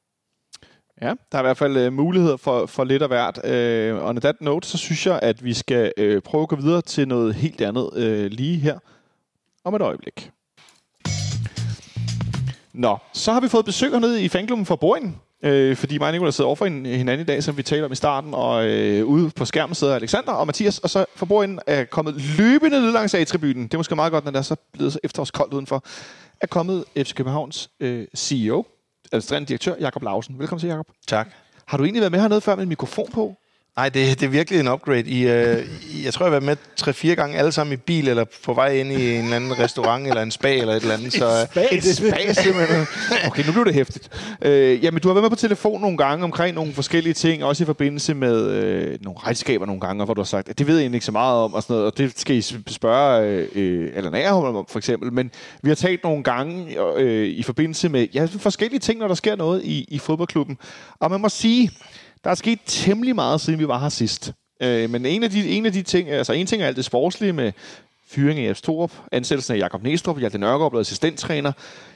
[1.01, 3.45] Ja, der er i hvert fald øh, muligheder for, for lidt af hvert.
[3.45, 6.81] Øh, on that note, så synes jeg, at vi skal øh, prøve at gå videre
[6.81, 8.79] til noget helt andet øh, lige her
[9.63, 10.31] om et øjeblik.
[12.73, 15.21] Nå, så har vi fået besøg hernede i fanklubben fra Boring.
[15.43, 17.95] Øh, fordi mig og Nicolai sidder overfor hinanden i dag, som vi taler om i
[17.95, 22.21] starten, og øh, ude på skærmen sidder Alexander og Mathias, og så for er kommet
[22.37, 23.63] løbende ned langs A-tribunen.
[23.63, 25.83] Det er måske meget godt, når der er så blevet så efterårskoldt udenfor.
[26.41, 28.65] Er kommet FC Københavns øh, CEO,
[29.11, 30.39] administrerende direktør, Jakob Lausen.
[30.39, 30.87] Velkommen til, Jakob.
[31.07, 31.29] Tak.
[31.65, 33.35] Har du egentlig været med hernede før med en mikrofon på?
[33.79, 35.03] Nej, det, det er virkelig en upgrade.
[35.05, 35.65] I, øh,
[36.05, 38.71] jeg tror, jeg har været med tre-fire gange alle sammen i bil, eller på vej
[38.71, 41.13] ind i en eller anden restaurant, eller en spa, eller et eller andet.
[41.23, 42.87] Så, spa, et spa, simpelthen.
[43.27, 44.09] Okay, nu bliver det hæftigt.
[44.41, 47.63] Øh, jamen, du har været med på telefon nogle gange omkring nogle forskellige ting, også
[47.63, 50.75] i forbindelse med øh, nogle regnskaber nogle gange, hvor du har sagt, at det ved
[50.75, 53.91] jeg egentlig ikke så meget om, og sådan noget, og det skal I spørge øh,
[53.95, 55.13] eller nære om, for eksempel.
[55.13, 55.31] Men
[55.61, 59.35] vi har talt nogle gange øh, i forbindelse med ja, forskellige ting, når der sker
[59.35, 60.57] noget i, i fodboldklubben.
[60.99, 61.71] Og man må sige,
[62.23, 64.33] der er sket temmelig meget, siden vi var her sidst.
[64.61, 66.85] Øh, men en af, de, en af de ting, altså en ting er alt det
[66.85, 67.51] sportslige med
[68.09, 71.51] fyring af Jens Torup, ansættelsen af Jakob Næstrup, Hjalte Nørgaard blevet assistenttræner.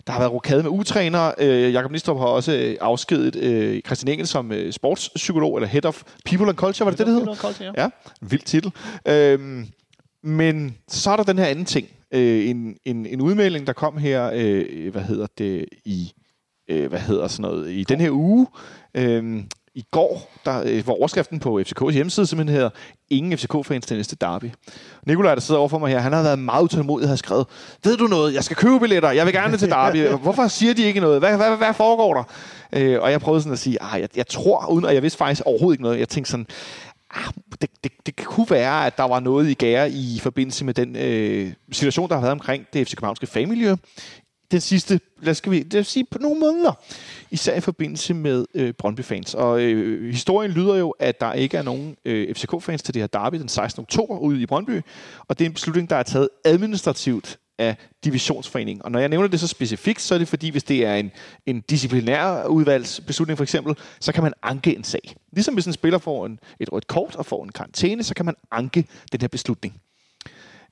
[0.08, 1.32] Der har været rokade med utræner.
[1.38, 5.86] Øh, Jakob Næstrup har også øh, afskedet øh, Christian Engel som øh, sportspsykolog, eller Head
[5.86, 7.36] of People and Culture, var det det, det hedder?
[7.36, 7.84] Culture, ja.
[7.84, 7.90] ja,
[8.22, 8.72] vild titel.
[9.08, 9.66] Øh,
[10.24, 11.88] men så er der den her anden ting.
[12.12, 16.14] Øh, en, en, en udmelding, der kom her, øh, hvad hedder det, i,
[16.70, 18.48] øh, hvad hedder sådan noget, i den her uge,
[18.96, 19.44] øh,
[19.76, 22.70] i går, der, øh, hvor overskriften på FCK's hjemmeside simpelthen hedder
[23.10, 24.52] Ingen FCK-fans til næste derby.
[25.06, 27.48] Nikolaj, der sidder overfor mig her, han har været meget utålmodig og har skrevet,
[27.84, 30.08] ved du noget, jeg skal købe billetter, jeg vil gerne til derby.
[30.24, 31.20] Hvorfor siger de ikke noget?
[31.20, 32.24] Hvad, hvad, hvad foregår der?
[32.74, 35.18] Øh, og jeg prøvede sådan at sige, ah, jeg, jeg tror, uden, og jeg vidste
[35.18, 36.48] faktisk overhovedet ikke noget, jeg tænkte sådan,
[37.12, 40.74] ah, det, det, det kunne være, at der var noget i gære i forbindelse med
[40.74, 43.76] den øh, situation, der har været omkring det FC Københavnske fagmiljø
[44.52, 46.72] den sidste, lad os, vi, lad os sige, på nogle måneder.
[47.32, 49.34] Især i forbindelse med øh, Brøndby-fans.
[49.34, 53.08] Og øh, historien lyder jo, at der ikke er nogen øh, FCK-fans til det her
[53.08, 53.82] derby den 16.
[53.82, 54.82] oktober ude i Brøndby.
[55.28, 58.86] Og det er en beslutning, der er taget administrativt af divisionsforeningen.
[58.86, 61.12] Og når jeg nævner det så specifikt, så er det fordi, hvis det er en,
[61.46, 65.16] en disciplinær udvalgsbeslutning for eksempel, så kan man anke en sag.
[65.32, 68.26] Ligesom hvis en spiller får en, et rødt kort og får en karantæne, så kan
[68.26, 69.82] man anke den her beslutning.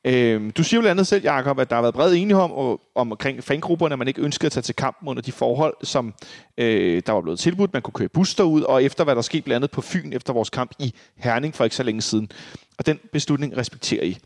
[0.05, 2.51] Øhm, du siger jo blandt andet selv, Jacob, at der har været bred enighed om,
[2.51, 6.13] om omkring fangrupperne, at man ikke ønskede at tage til kampen under de forhold, som
[6.57, 7.73] øh, der var blevet tilbudt.
[7.73, 10.33] Man kunne køre bus derud, og efter hvad der skete blandt andet på Fyn efter
[10.33, 12.31] vores kamp i Herning for ikke så længe siden.
[12.77, 14.17] Og den beslutning respekterer I.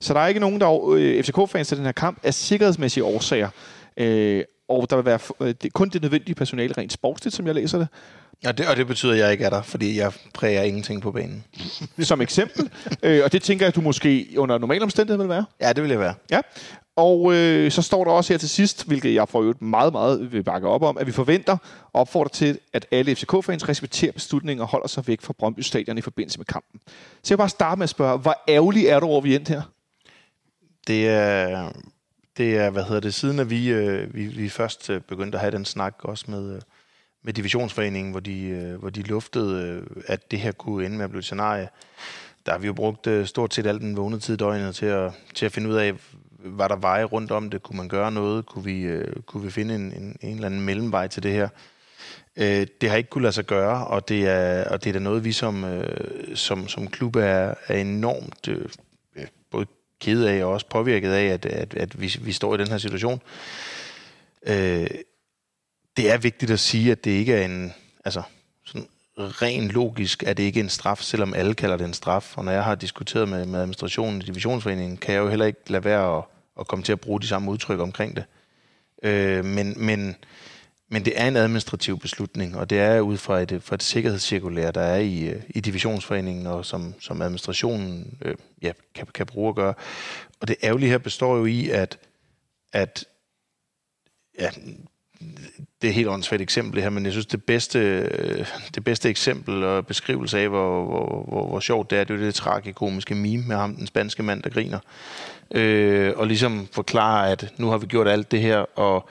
[0.00, 3.48] Så der er ikke nogen, der øh, FCK-fans til den her kamp af sikkerhedsmæssige årsager.
[3.96, 7.54] Øh, og der vil være øh, det, kun det nødvendige personale rent sportsligt, som jeg
[7.54, 7.88] læser det.
[8.44, 11.12] Ja, det, og det betyder, at jeg ikke er der, fordi jeg præger ingenting på
[11.12, 11.44] banen.
[12.00, 12.70] Som eksempel.
[13.02, 15.44] øh, og det tænker jeg, at du måske under normale omstændigheder vil være.
[15.60, 16.14] Ja, det vil jeg være.
[16.30, 16.40] Ja.
[16.96, 20.32] Og øh, så står der også her til sidst, hvilket jeg for øvrigt meget, meget
[20.32, 21.56] vil bakke op om, at vi forventer
[21.92, 25.98] og opfordrer til, at alle FCK-fans respekterer beslutningen og holder sig væk fra Brøndby Stadion
[25.98, 26.80] i forbindelse med kampen.
[27.22, 29.52] Så jeg vil bare starte med at spørge, hvor ærgerlig er du over, vi endte
[29.52, 29.62] her?
[30.86, 31.72] Det er,
[32.36, 35.40] det er, hvad hedder det, siden at vi, øh, vi, vi først øh, begyndte at
[35.40, 36.60] have den snak også med, øh,
[37.24, 41.04] med divisionsforeningen, hvor de, øh, hvor de luftede, øh, at det her kunne ende med
[41.04, 41.68] at blive et scenarie.
[42.46, 45.12] Der har vi jo brugt øh, stort set al den vågne tid døgnet til at,
[45.34, 45.94] til at finde ud af,
[46.38, 47.62] var der veje rundt om det?
[47.62, 48.46] Kunne man gøre noget?
[48.46, 51.48] Kunne vi, øh, kunne vi finde en, en, en eller anden mellemvej til det her?
[52.36, 54.98] Øh, det har ikke kunne lade sig gøre, og det er, og det er da
[54.98, 58.68] noget, vi som, øh, som, som klub er, er enormt øh,
[59.50, 59.66] både
[60.00, 62.78] ked af og også påvirket af, at, at, at vi, vi står i den her
[62.78, 63.22] situation.
[64.46, 64.86] Øh,
[65.96, 67.72] det er vigtigt at sige, at det ikke er en,
[68.04, 68.22] altså
[68.64, 68.88] sådan
[69.18, 72.38] ren logisk, at det ikke er en straf, selvom alle kalder det en straf.
[72.38, 75.60] Og når jeg har diskuteret med, med administrationen i divisionsforeningen, kan jeg jo heller ikke
[75.66, 76.24] lade være at,
[76.60, 78.24] at komme til at bruge de samme udtryk omkring det.
[79.02, 80.16] Øh, men, men,
[80.88, 84.70] men det er en administrativ beslutning, og det er ud fra et, fra et sikkerhedscirkulær,
[84.70, 89.48] der er i, øh, i divisionsforeningen, og som, som administrationen øh, ja, kan, kan bruge
[89.48, 89.74] at gøre.
[90.40, 91.98] Og det ærgerlige her består jo i, at,
[92.72, 93.04] at
[94.38, 94.50] ja,
[95.20, 98.02] det er et helt åndssvagt eksempel her, men jeg synes, det bedste,
[98.74, 102.24] det bedste eksempel og beskrivelse af, hvor, hvor, hvor, hvor sjovt det er, det er
[102.24, 104.78] det tragikomiske meme med ham, den spanske mand, der griner.
[105.54, 109.08] Øh, og ligesom forklare, at nu har vi gjort alt det her, og,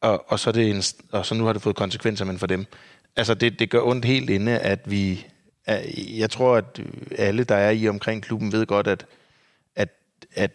[0.00, 0.82] og, og, så, er det en,
[1.12, 2.66] og så nu har det fået konsekvenser, men for dem.
[3.16, 5.26] Altså, det, det gør ondt helt inde, at vi...
[5.96, 6.80] Jeg tror, at
[7.18, 9.06] alle, der er i omkring klubben, ved godt, at,
[9.76, 9.88] at,
[10.34, 10.50] at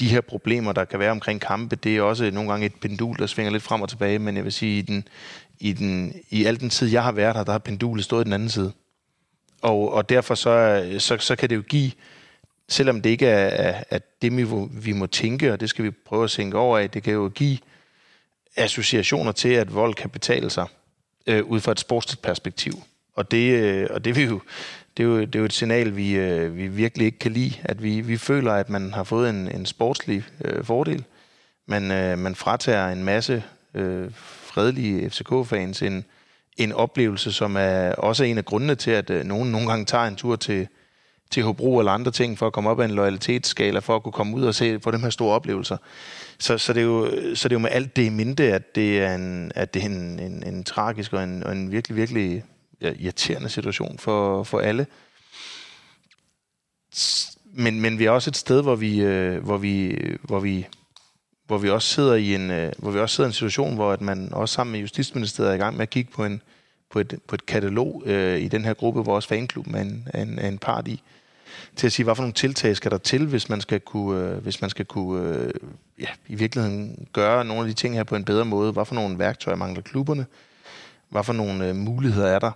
[0.00, 3.16] de her problemer, der kan være omkring kampe, det er også nogle gange et pendul,
[3.18, 5.08] der svinger lidt frem og tilbage, men jeg vil sige, i, den,
[5.60, 8.24] i, den, i al den tid, jeg har været her, der har pendulet stået i
[8.24, 8.72] den anden side.
[9.62, 11.92] Og, og derfor så, så, så kan det jo give,
[12.68, 15.90] selvom det ikke er, er, er det, vi, vi må tænke, og det skal vi
[15.90, 17.58] prøve at tænke over af, det kan jo give
[18.56, 20.66] associationer til, at vold kan betale sig
[21.26, 22.72] øh, ud fra et sportsligt perspektiv.
[23.14, 24.40] Og det, øh, og det vil jo
[24.98, 27.52] det er jo, det er jo et signal, vi, øh, vi virkelig ikke kan lide.
[27.64, 31.04] At vi, vi føler, at man har fået en, en sportslig øh, fordel.
[31.66, 33.42] Man, øh, man fratager en masse
[33.74, 36.04] øh, fredelige FCK-fans en,
[36.56, 40.04] en oplevelse, som er også en af grundene til, at øh, nogen nogle gange tager
[40.04, 40.68] en tur til,
[41.30, 44.12] til Hobro eller andre ting for at komme op af en loyalitetsskala, for at kunne
[44.12, 45.76] komme ud og se på de her store oplevelser.
[46.38, 48.74] Så, så, det, er jo, så det er jo med alt det i minde, at
[48.74, 51.96] det er en, at det er en, en, en tragisk og en, og en virkelig,
[51.96, 52.44] virkelig
[52.80, 54.86] irriterende situation for, for alle.
[57.44, 60.66] Men, men vi er også et sted, hvor vi, øh, hvor vi, hvor vi,
[61.46, 63.92] hvor vi også sidder i en, øh, hvor vi også sidder i en situation, hvor
[63.92, 66.42] at man også sammen med Justitsministeriet er i gang med at kigge på en,
[66.90, 70.08] på et, på et katalog øh, i den her gruppe, hvor også fanklubben er en,
[70.14, 71.02] er en, er en part i,
[71.76, 74.42] til at sige, hvad for nogle tiltag skal der til, hvis man skal kunne, øh,
[74.42, 75.50] hvis man skal kunne øh,
[76.00, 78.72] ja, i virkeligheden gøre nogle af de ting her på en bedre måde.
[78.72, 80.26] Hvad for nogle værktøjer mangler klubberne?
[81.08, 82.50] Hvad for nogle øh, muligheder er der?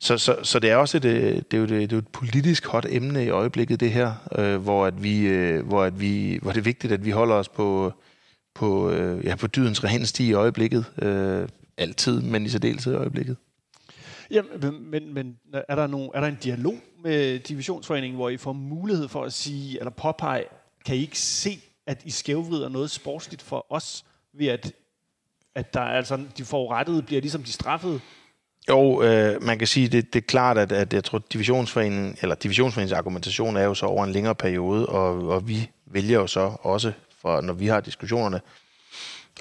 [0.00, 1.96] Så, så, så det er også et, øh, det er jo, det, øh, det er
[1.96, 5.82] jo et politisk hot emne i øjeblikket, det her, øh, hvor, at vi, øh, hvor,
[5.84, 7.92] at vi, hvor det er vigtigt, at vi holder os på,
[8.54, 10.84] på, øh, ja, på dydens rene sti i øjeblikket.
[11.02, 13.36] Øh, altid, men i særdeleshed i øjeblikket.
[14.30, 15.36] Jamen, men, men
[15.68, 19.32] er, der nogen, er der en dialog med divisionsforeningen, hvor I får mulighed for at
[19.32, 20.44] sige, eller påpege,
[20.84, 24.04] kan I ikke se, at I skævvrider noget sportsligt for os,
[24.34, 24.72] ved at,
[25.54, 28.00] at der, altså, de forurettede bliver ligesom de straffede?
[28.68, 32.34] Jo, øh, man kan sige, det, det er klart, at, at jeg tror, divisionsforeningen, eller
[32.34, 36.52] divisionsforeningens argumentation er jo så over en længere periode, og, og vi vælger jo så
[36.62, 36.92] også,
[37.22, 38.40] for, når vi har diskussionerne,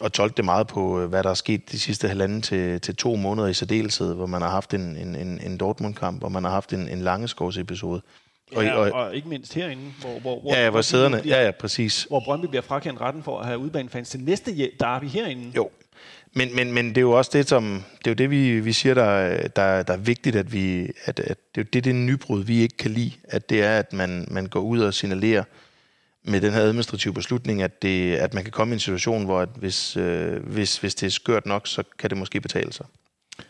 [0.03, 2.95] at tolke det meget på, øh, hvad der er sket de sidste halvanden til, til
[2.95, 6.43] to måneder i særdeleshed, hvor man har haft en, en, en, en Dortmund-kamp, og man
[6.43, 8.01] har haft en, en Langeskovs-episode.
[8.55, 11.45] Og, ja, og, og ikke mindst herinde, hvor, hvor, hvor, ja, ja, hvor sæderne, ja,
[11.45, 12.03] ja, præcis.
[12.03, 15.51] Hvor Brøndby bliver frakendt retten for at have udbanefans til næste derby herinde.
[15.55, 15.69] Jo,
[16.33, 18.73] men, men, men det er jo også det, som, det er jo det, vi, vi
[18.73, 21.95] siger, der, der, der er vigtigt, at vi, at, at det er jo det, det
[21.95, 25.43] nybrud, vi ikke kan lide, at det er, at man, man går ud og signalerer
[26.23, 29.41] med den her administrative beslutning, at, det, at man kan komme i en situation, hvor
[29.41, 32.85] at hvis, øh, hvis, hvis det er skørt nok, så kan det måske betale sig.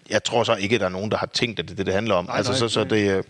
[0.10, 1.86] Jeg tror så ikke, at der er nogen, der har tænkt, at det er det,
[1.86, 2.26] det handler om.
[2.26, 3.24] Nej, altså, nej, så, så det, øh,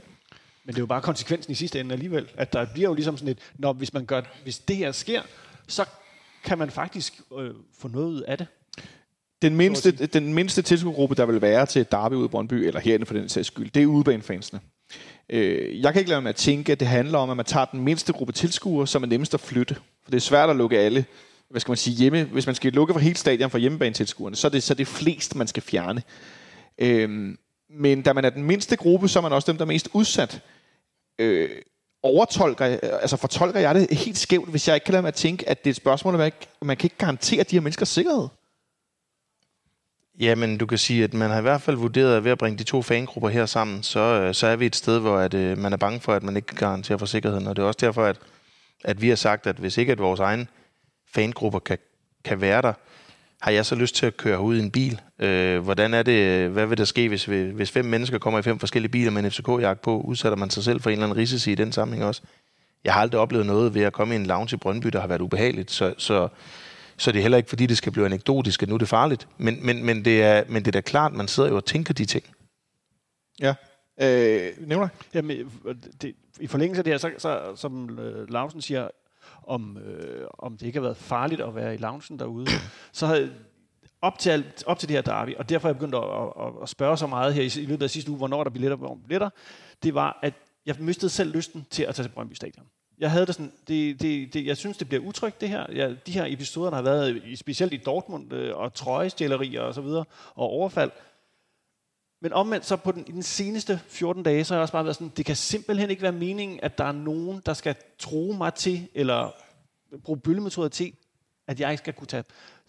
[0.65, 3.17] men det er jo bare konsekvensen i sidste ende alligevel, at der bliver jo ligesom
[3.17, 5.21] sådan et, når hvis, man gør, hvis det her sker,
[5.67, 5.85] så
[6.43, 8.47] kan man faktisk øh, få noget ud af det.
[9.41, 13.05] Den mindste, den mindste tilskuergruppe, der vil være til Derby ude i Brøndby, eller herinde
[13.05, 14.59] for den sags skyld, det er udebanefansene.
[15.30, 17.65] Øh, jeg kan ikke lade mig at tænke, at det handler om, at man tager
[17.65, 19.76] den mindste gruppe tilskuere, som er nemmest at flytte.
[19.76, 21.05] For det er svært at lukke alle,
[21.49, 22.23] hvad skal man sige, hjemme.
[22.23, 24.88] Hvis man skal lukke for hele stadion for hjemmebane-tilskuerne, så er det, så er det
[24.88, 26.03] flest, man skal fjerne.
[26.80, 27.35] Øh,
[27.69, 29.89] men da man er den mindste gruppe, så er man også dem, der er mest
[29.93, 30.41] udsat.
[31.19, 31.49] Øh,
[32.03, 35.49] overtolker, altså fortolker jeg det helt skævt, hvis jeg ikke kan lade mig at tænke,
[35.49, 38.27] at det er et spørgsmål, at man kan ikke garantere de her menneskers sikkerhed.
[40.19, 42.57] Jamen, du kan sige, at man har i hvert fald vurderet, at ved at bringe
[42.57, 45.57] de to fangrupper her sammen, så, øh, så er vi et sted, hvor at, øh,
[45.57, 47.48] man er bange for, at man ikke kan garantere for sikkerheden.
[47.48, 48.18] Og det er også derfor, at,
[48.84, 50.49] at vi har sagt, at hvis ikke at vores egen
[51.14, 51.77] fangrupper kan,
[52.23, 52.73] kan være der,
[53.41, 55.02] har jeg så lyst til at køre ud i en bil.
[55.19, 58.44] Øh, hvordan er det, hvad vil der ske, hvis, vi, hvis fem mennesker kommer i
[58.44, 60.02] fem forskellige biler med en FCK-jagt på?
[60.02, 62.22] Udsætter man sig selv for en eller anden risici i den sammenhæng også?
[62.84, 65.07] Jeg har aldrig oplevet noget ved at komme i en lounge i Brøndby, der har
[65.07, 65.72] været ubehageligt.
[65.72, 66.27] Så, så
[66.97, 69.27] så det er heller ikke, fordi det skal blive anekdotisk, at nu er det farligt.
[69.37, 71.93] Men, men, men, det, er, men det er da klart, man sidder jo og tænker
[71.93, 72.25] de ting.
[73.39, 73.55] Ja.
[74.01, 75.51] Øh, nævner Jamen,
[76.01, 78.87] det, I forlængelse af det her, så, så som øh, Lausen siger,
[79.43, 82.47] om, øh, om det ikke har været farligt at være i loungen derude,
[82.91, 83.33] så havde
[84.01, 86.03] op til, alt, op til det her derby, og derfor er jeg begyndt at,
[86.45, 88.77] at, at spørge så meget her i, i løbet af sidste uge, hvornår der billetter,
[88.77, 89.29] hvor billetter,
[89.83, 90.33] det var, at
[90.65, 92.65] jeg mistede selv lysten til at tage til Brøndby Stadion.
[92.99, 95.65] Jeg havde det sådan, det, det, det, jeg synes, det bliver utrygt, det her.
[95.73, 99.73] Ja, de her episoder, der har været, i, specielt i Dortmund, øh, og trøjestjælerier og
[99.73, 100.05] så videre,
[100.35, 100.91] og overfald.
[102.21, 104.83] Men omvendt så på den, i den seneste 14 dage, så har jeg også bare
[104.83, 108.35] været sådan, det kan simpelthen ikke være meningen, at der er nogen, der skal tro
[108.37, 109.31] mig til, eller
[110.03, 110.93] bruge bøllemetoder til,
[111.47, 112.23] at jeg ikke skal kunne tage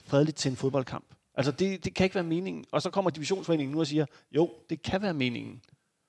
[0.04, 1.04] fredeligt til en fodboldkamp.
[1.34, 2.64] Altså, det, det kan ikke være meningen.
[2.72, 5.62] Og så kommer divisionsforeningen nu og siger, jo, det kan være meningen.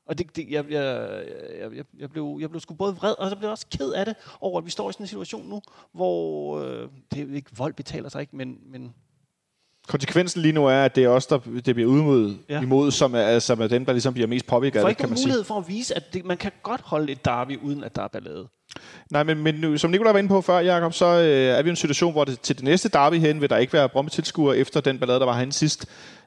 [0.09, 1.09] Og det, det, jeg, jeg,
[1.75, 4.05] jeg, jeg, blev, jeg blev sgu både vred, og så blev jeg også ked af
[4.05, 5.61] det, over at vi står i sådan en situation nu,
[5.93, 8.93] hvor øh, det ikke vold betaler sig ikke, men, men
[9.87, 12.61] Konsekvensen lige nu er, at det er os, der det bliver udmod Ja.
[12.61, 15.17] imod, som er, som er den, der ligesom bliver mest påvirket af det, kan man
[15.17, 15.27] sige.
[15.27, 18.01] mulighed for at vise, at det, man kan godt holde et derby, uden at der
[18.03, 18.47] er ballade.
[19.11, 21.69] Nej, men, men nu, som Nicolai var inde på før, Jacob, så øh, er vi
[21.69, 24.09] i en situation, hvor det, til det næste derby hen vil der ikke være Brøndby
[24.09, 25.85] tilskuere efter den ballade, der var herinde sidst.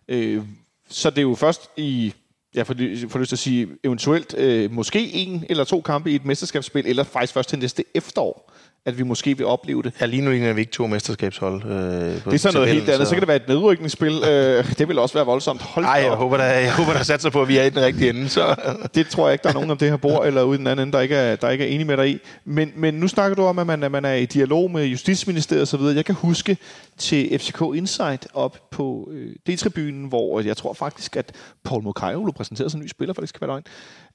[0.09, 0.43] Øh,
[0.89, 2.15] så det er jo først i,
[2.55, 6.11] jeg får, ly- får lyst til at sige, eventuelt øh, måske en eller to kampe
[6.13, 8.53] i et mesterskabsspil, eller faktisk først til næste efterår,
[8.87, 9.93] at vi måske vil opleve det.
[10.01, 11.65] Ja, lige nu ligner vi ikke to mesterskabshold.
[11.65, 13.09] Øh, Det er sådan noget helt andet.
[13.09, 14.23] Så kan det være et nedrykningsspil.
[14.31, 15.63] Øh, det vil også være voldsomt.
[15.63, 17.81] Hold da jeg håber, der, jeg håber, der satser på, at vi er i den
[17.83, 18.29] rigtige ende.
[18.29, 18.55] Så.
[18.95, 20.67] Det tror jeg ikke, der er nogen om det her bord, eller ude i den
[20.67, 22.19] anden ende, der ikke er, der ikke er enige med dig i.
[22.45, 25.63] Men, men nu snakker du om, at man, at man er i dialog med Justitsministeriet
[25.75, 25.81] osv.
[25.81, 26.57] Jeg kan huske
[26.99, 31.33] til FCK Insight op på øh, D-tribunen, hvor jeg tror faktisk, at
[31.65, 33.63] Paul Mokayo blev præsenteret som ny spiller, for det skal være løgn.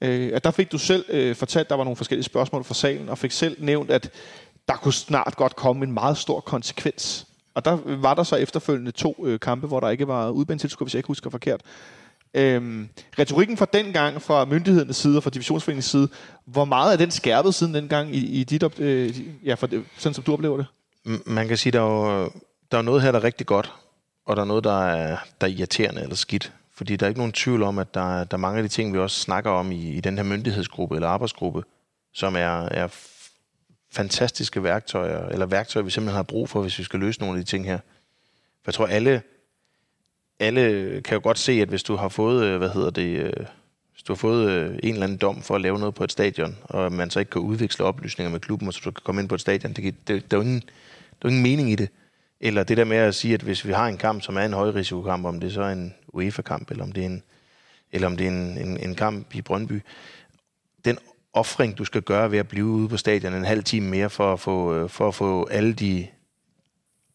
[0.00, 2.74] Øh, at der fik du selv øh, fortalt, at der var nogle forskellige spørgsmål fra
[2.74, 4.10] salen, og fik selv nævnt, at
[4.68, 7.26] der kunne snart godt komme en meget stor konsekvens.
[7.54, 10.94] Og der var der så efterfølgende to øh, kampe, hvor der ikke var udbanetilskud, hvis
[10.94, 11.60] jeg ikke husker forkert.
[12.34, 12.88] Øhm,
[13.18, 16.08] retorikken fra den gang, fra myndighedernes side og fra divisionsforeningens side,
[16.44, 19.68] hvor meget er den skærpet siden dengang i, i dit, op, øh, ja, for,
[19.98, 20.66] sådan som du oplever det?
[21.26, 22.30] Man kan sige, der er, jo,
[22.72, 23.72] der er noget her, der er rigtig godt,
[24.26, 26.52] og der er noget, der er, der er irriterende eller skidt.
[26.78, 28.92] Fordi der er ikke nogen tvivl om, at der, der er mange af de ting,
[28.92, 31.62] vi også snakker om i, i den her myndighedsgruppe eller arbejdsgruppe,
[32.12, 32.88] som er, er
[33.92, 37.44] fantastiske værktøjer, eller værktøjer, vi simpelthen har brug for, hvis vi skal løse nogle af
[37.44, 37.78] de ting her.
[38.62, 39.22] For jeg tror, alle,
[40.38, 43.46] alle kan jo godt se, at hvis du har fået, øh, hvad hedder det, øh,
[43.92, 46.12] hvis du har fået øh, en eller anden dom for at lave noget på et
[46.12, 49.20] stadion, og man så ikke kan udveksle oplysninger med klubben, og så du kan komme
[49.20, 50.68] ind på et stadion, det, det, der, er jo ingen, der
[51.10, 51.88] er jo ingen mening i det.
[52.40, 54.52] Eller det der med at sige, at hvis vi har en kamp, som er en
[54.52, 57.22] højrisikokamp, om det så er en UEFA-kamp, eller om det er en,
[57.92, 59.82] eller om det er en, en, en kamp i Brøndby,
[60.84, 60.98] den
[61.32, 64.32] offring, du skal gøre ved at blive ude på stadion en halv time mere for
[64.32, 66.06] at få, øh, for at få alle de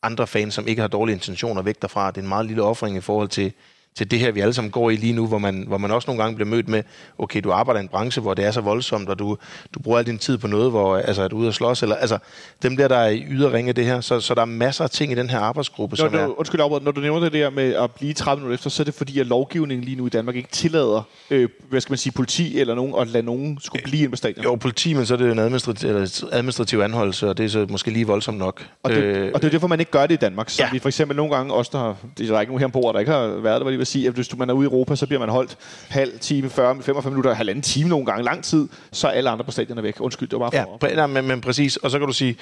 [0.01, 2.11] andre fans, som ikke har dårlige intentioner væk derfra.
[2.11, 3.53] Det er en meget lille offring i forhold til,
[3.95, 6.07] til det her, vi alle sammen går i lige nu, hvor man, hvor man også
[6.07, 6.83] nogle gange bliver mødt med,
[7.17, 9.37] okay, du arbejder i en branche, hvor det er så voldsomt, og du,
[9.73, 11.95] du bruger al din tid på noget, hvor altså, er du ude at slås, eller
[11.95, 12.17] altså,
[12.63, 15.11] dem der, der er i yderringe det her, så, så der er masser af ting
[15.11, 16.25] i den her arbejdsgruppe, Når som er...
[16.25, 18.83] du, undskyld, afbrud, når du nævner det der med at blive 30 minutter efter, så
[18.83, 21.97] er det fordi, at lovgivningen lige nu i Danmark ikke tillader, øh, hvad skal man
[21.97, 24.43] sige, politi eller nogen, at lade nogen skulle blive ind på stadion.
[24.43, 27.65] Jo, politi, men så er det en administrativ, eller administrativ anholdelse, og det er så
[27.69, 28.67] måske lige voldsomt nok.
[28.83, 30.49] Og det, øh, og det er derfor, man ikke gør det i Danmark.
[30.49, 30.69] Så ja.
[30.71, 32.99] Vi for eksempel nogle gange, også der, er der er ikke nogen her ombord, der
[32.99, 35.05] ikke har været der, vil sige, at hvis du, man er ude i Europa, så
[35.07, 35.57] bliver man holdt
[35.89, 39.45] halv time, 40, 45 minutter, halvanden time nogle gange, lang tid, så er alle andre
[39.45, 39.95] på stadion er væk.
[39.99, 40.77] Undskyld, det var bare Ja, for...
[40.83, 41.77] præ- nej, men, men præcis.
[41.77, 42.35] Og så kan du sige,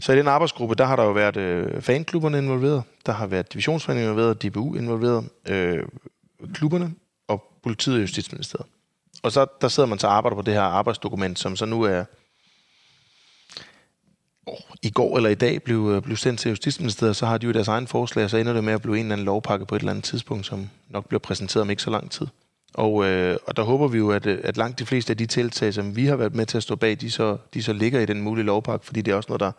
[0.00, 3.52] så i den arbejdsgruppe, der har der jo været øh, fanklubberne involveret, der har været
[3.52, 5.78] divisionsforeningen involveret, DBU involveret, øh,
[6.54, 6.92] klubberne
[7.28, 8.66] og politiet og Justitsministeriet.
[9.22, 11.82] Og så der sidder man så og arbejder på det her arbejdsdokument, som så nu
[11.82, 12.04] er
[14.82, 17.52] i går eller i dag blev, øh, blev sendt til Justitsministeriet, så har de jo
[17.52, 19.74] deres egen forslag, og så ender det med at blive en eller anden lovpakke på
[19.76, 22.26] et eller andet tidspunkt, som nok bliver præsenteret om ikke så lang tid.
[22.74, 25.26] Og, øh, og der håber vi jo, at, øh, at langt de fleste af de
[25.26, 28.00] tiltag, som vi har været med til at stå bag, de så, de så ligger
[28.00, 29.52] i den mulige lovpakke, fordi det er også noget, der,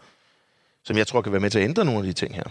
[0.84, 2.44] som jeg tror kan være med til at ændre nogle af de ting her.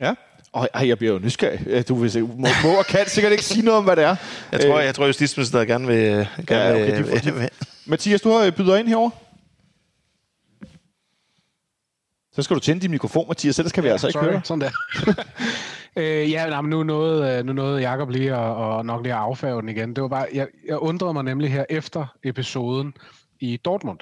[0.00, 0.14] Ja.
[0.52, 1.88] Og ej, jeg bliver jo nysgerrig.
[1.88, 4.16] Du vil se, må, må og kan sikkert ikke sige noget om, hvad det er.
[4.52, 6.28] Jeg tror, Øh, jeg tror Justitsministeriet gerne vil...
[6.46, 7.48] Gerne Ja, okay, vil, får- de-
[7.86, 9.10] Mathias, du har byder ind herover.
[12.36, 14.40] Så skal du tænde din mikrofon, Mathias, ellers kan vi ja, altså ikke sorry, høre.
[14.44, 14.70] Sådan der.
[16.00, 19.14] øh, ja, nej, men nu nåede, øh, nu nåede Jacob lige og, og nok lige
[19.14, 19.96] at affærge den igen.
[19.96, 22.94] Det var bare, jeg, jeg undrede mig nemlig her efter episoden
[23.40, 23.98] i Dortmund.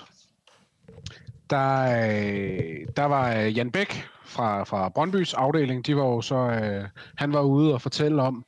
[1.50, 6.36] Der, øh, der var øh, Jan Bæk fra, fra Brøndbys afdeling, de var jo så,
[6.36, 6.84] øh,
[7.16, 8.44] han var ude og fortælle om,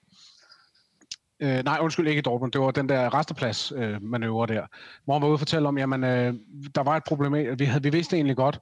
[1.40, 2.52] Øh, nej, undskyld, ikke i Dortmund.
[2.52, 4.66] Det var den der resteplads øh, der,
[5.04, 6.34] hvor han var ude og fortælle om, jamen, øh,
[6.74, 8.58] der var et problem vi, havde, vi vidste egentlig godt,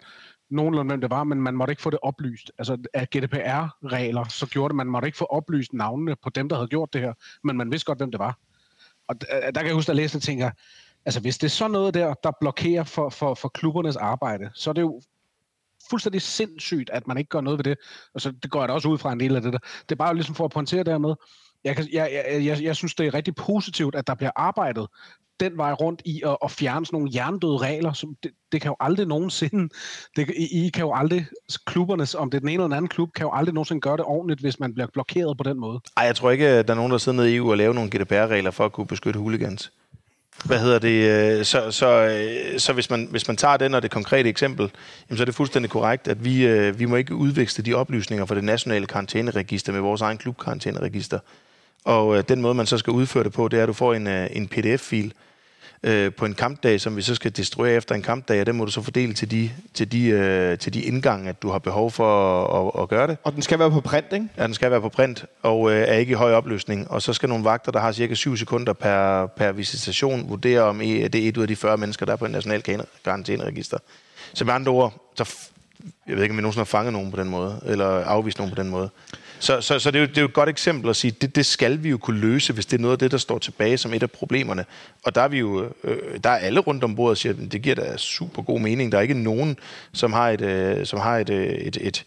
[0.50, 2.52] nogenlunde hvem det var, men man måtte ikke få det oplyst.
[2.58, 6.56] Altså af GDPR-regler, så gjorde det, man måtte ikke få oplyst navnene på dem, der
[6.56, 7.12] havde gjort det her,
[7.44, 8.38] men man vidste godt, hvem det var.
[9.08, 10.50] Og der, øh, der kan jeg huske, at jeg tænker,
[11.04, 14.70] altså hvis det er sådan noget der, der blokerer for, for, for klubbernes arbejde, så
[14.70, 15.00] er det jo
[15.90, 17.78] fuldstændig sindssygt, at man ikke gør noget ved det.
[18.14, 19.58] Og så det går jeg da også ud fra en del af det der.
[19.58, 21.14] Det er bare ligesom for at pointere dermed,
[21.64, 24.86] jeg, kan, jeg, jeg, jeg, jeg synes, det er rigtig positivt, at der bliver arbejdet
[25.40, 28.68] den vej rundt i at, at fjerne sådan nogle jerndøde regler, som det, det kan
[28.68, 29.68] jo aldrig nogensinde,
[30.16, 31.26] det, I, I kan jo aldrig,
[31.66, 33.96] klubberne, om det er den ene eller den anden klub, kan jo aldrig nogensinde gøre
[33.96, 35.80] det ordentligt, hvis man bliver blokeret på den måde.
[35.96, 37.90] Nej, jeg tror ikke, der er nogen, der sidder nede i EU og laver nogle
[37.90, 39.72] GDPR-regler for at kunne beskytte hooligans.
[40.44, 41.38] Hvad hedder det?
[41.38, 44.70] Øh, så, så, øh, så hvis, man, hvis man tager den og det konkrete eksempel,
[45.08, 48.26] jamen, så er det fuldstændig korrekt, at vi, øh, vi må ikke udveksle de oplysninger
[48.26, 51.18] fra det nationale karantæneregister med vores egen klubkarantæneregister.
[51.84, 53.94] Og øh, den måde, man så skal udføre det på, det er, at du får
[53.94, 55.12] en, øh, en pdf-fil
[55.82, 58.64] øh, på en kampdag, som vi så skal destruere efter en kampdag, og den må
[58.64, 61.90] du så fordele til de, til de, øh, til de indgange, at du har behov
[61.90, 63.16] for at, at, at gøre det.
[63.24, 64.28] Og den skal være på print, ikke?
[64.36, 66.90] Ja, den skal være på print og øh, er ikke i høj opløsning.
[66.90, 70.80] Og så skal nogle vagter, der har cirka 7 sekunder per, per visitation, vurdere, om
[70.80, 72.62] I, det er et ud af de 40 mennesker, der er på en national
[73.04, 73.78] karantæneregister.
[74.34, 75.36] Så med andre ord, så
[76.06, 78.54] jeg ved ikke, om vi nogensinde har fanget nogen på den måde, eller afvist nogen
[78.54, 78.90] på den måde.
[79.44, 81.36] Så, så, så det, er jo, det er jo et godt eksempel at sige, det,
[81.36, 83.78] det skal vi jo kunne løse, hvis det er noget af det, der står tilbage
[83.78, 84.64] som et af problemerne.
[85.04, 87.52] Og der er vi jo, øh, der er alle rundt om bordet og siger, at
[87.52, 88.92] det giver da super god mening.
[88.92, 89.56] Der er ikke nogen,
[89.92, 92.04] som har et, øh, som har et, øh, et, et,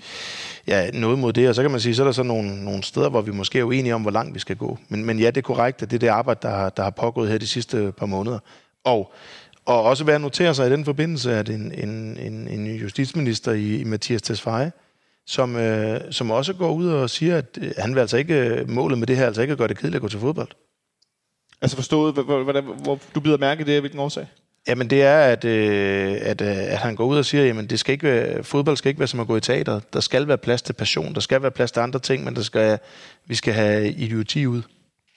[0.68, 1.49] ja, noget mod det.
[1.49, 3.59] Og så kan man sige, så er der så nogle, nogle steder, hvor vi måske
[3.59, 4.77] er uenige om, hvor langt vi skal gå.
[4.89, 6.89] Men, men ja, det er korrekt, at det er det arbejde, der, har- der har
[6.89, 8.39] pågået her de sidste par måneder.
[8.84, 9.14] Og
[9.65, 13.51] og også værd at notere sig i den forbindelse, at en, en, en, en justitsminister
[13.51, 14.72] i, i Mathias Tesfaye,
[15.28, 18.70] som, øh, som også går ud og siger, at øh, han vil altså ikke, øh,
[18.70, 20.49] målet med det her er altså ikke at gøre det kedeligt at gå til fodbold.
[21.62, 24.28] Altså forstået, hvor, hvor, du bider mærke i det, hvilken årsag?
[24.68, 27.80] Jamen det er, at, øh, at, øh, at han går ud og siger, jamen det
[27.80, 29.80] skal ikke være, fodbold skal ikke være som at gå i teater.
[29.94, 32.41] Der skal være plads til passion, der skal være plads til andre ting, men der
[32.41, 32.80] skal,
[33.26, 34.62] vi skal have idioti ud.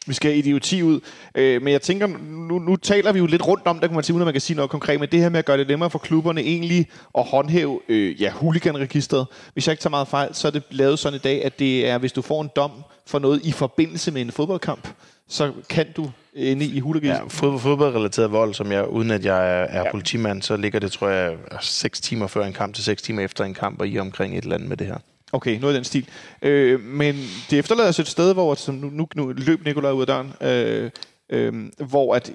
[0.07, 1.01] Vi skal have idioti ud.
[1.35, 4.05] Øh, men jeg tænker, nu, nu taler vi jo lidt rundt om det, kan man
[4.05, 5.69] sige, uden at man kan sige noget konkret, men det her med at gøre det
[5.69, 9.27] nemmere for klubberne egentlig at håndhæve øh, ja, huliganregisteret.
[9.53, 11.89] Hvis jeg ikke tager meget fejl, så er det lavet sådan i dag, at det
[11.89, 12.71] er, hvis du får en dom
[13.07, 14.89] for noget i forbindelse med en fodboldkamp,
[15.29, 17.43] så kan du inde i huliganregisteret.
[17.43, 19.91] Ja, fod, fodboldrelateret vold, som jeg, uden at jeg er, er ja.
[19.91, 23.45] politimand, så ligger det, tror jeg, 6 timer før en kamp til 6 timer efter
[23.45, 24.97] en kamp, og I er omkring et eller andet med det her.
[25.33, 26.09] Okay, noget af den stil.
[26.43, 27.17] Øh, men
[27.51, 30.33] det efterlader os et sted, hvor som nu, nu, nu løb Nikolaj ud af døren,
[30.41, 30.91] øh,
[31.31, 32.33] øh, hvor at,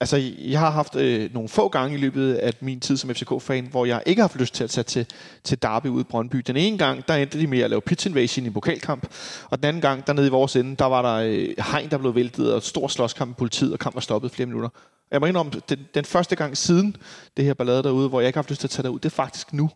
[0.00, 3.66] altså, jeg har haft øh, nogle få gange i løbet af min tid som FCK-fan,
[3.70, 5.06] hvor jeg ikke har haft lyst til at tage til,
[5.44, 6.36] til Derby ude i Brøndby.
[6.46, 9.06] Den ene gang, der endte de med at lave pitch invasion i en pokalkamp,
[9.50, 12.14] og den anden gang, dernede i vores ende, der var der øh, hegn, der blev
[12.14, 14.68] væltet, og stor slåskamp med politiet, og kamp var stoppet flere minutter.
[15.10, 16.96] Jeg må indrømme, den, den første gang siden
[17.36, 19.06] det her ballade derude, hvor jeg ikke har haft lyst til at tage derud, det
[19.06, 19.70] er faktisk nu.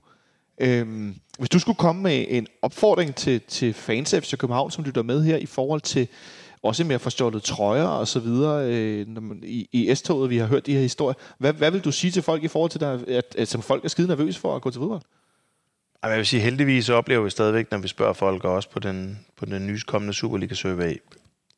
[0.60, 4.84] Øhm, hvis du skulle komme med en opfordring til, til fans af FC København, som
[4.84, 6.08] lytter med her, i forhold til
[6.62, 10.30] også med at få stjålet trøjer og så videre øh, når man, i, i S-toget,
[10.30, 11.14] vi har hørt de her historier.
[11.38, 13.84] Hvad, hvad vil du sige til folk i forhold til, der, at, at som folk
[13.84, 15.02] er skide nervøse for at gå til fodbold?
[16.02, 19.18] Jeg vil sige, heldigvis oplever vi stadigvæk, når vi spørger folk, og også på den,
[19.36, 21.02] på den nyskommende Superliga-survey,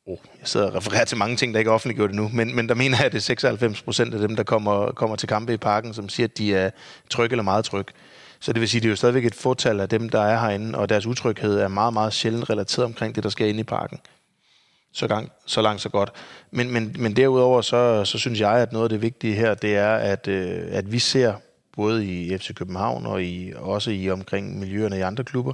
[0.07, 2.69] oh, jeg sidder og refererer til mange ting, der ikke er offentliggjort endnu, men, men
[2.69, 5.53] der mener jeg, at det er 96 procent af dem, der kommer, kommer til kampe
[5.53, 6.69] i parken, som siger, at de er
[7.09, 7.93] trygge eller meget trygge.
[8.45, 10.39] Så det vil sige, at det er jo stadigvæk et fortal af dem, der er
[10.39, 13.63] herinde, og deres utryghed er meget, meget sjældent relateret omkring det, der sker inde i
[13.63, 13.99] parken.
[14.93, 16.11] Så, gang, så langt, så godt.
[16.51, 19.75] Men, men, men derudover, så, så synes jeg, at noget af det vigtige her, det
[19.75, 21.33] er, at, øh, at vi ser,
[21.75, 25.53] både i FC København og i, også i omkring miljøerne i andre klubber,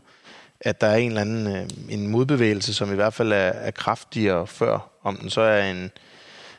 [0.62, 3.72] at der er en eller anden øh, en modbevægelse, som i hvert fald er, er
[3.72, 4.90] kraftigere før.
[5.04, 5.92] Om den så er en,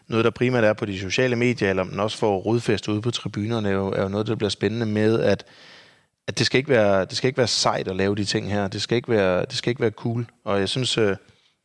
[0.08, 3.02] noget, der primært er på de sociale medier, eller om den også får rodfæst ude
[3.02, 5.44] på tribunerne, er jo, er jo noget, der bliver spændende med, at,
[6.28, 8.68] at det, skal ikke være, det skal ikke være sejt at lave de ting her.
[8.68, 10.26] Det skal ikke være, det skal ikke være cool.
[10.44, 11.16] Og jeg synes, øh,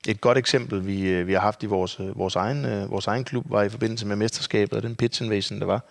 [0.07, 3.23] et godt eksempel, vi, øh, vi har haft i vores, øh, vores, egen, vores egen
[3.23, 5.85] klub, var i forbindelse med mesterskabet og den pitch invasion, der var.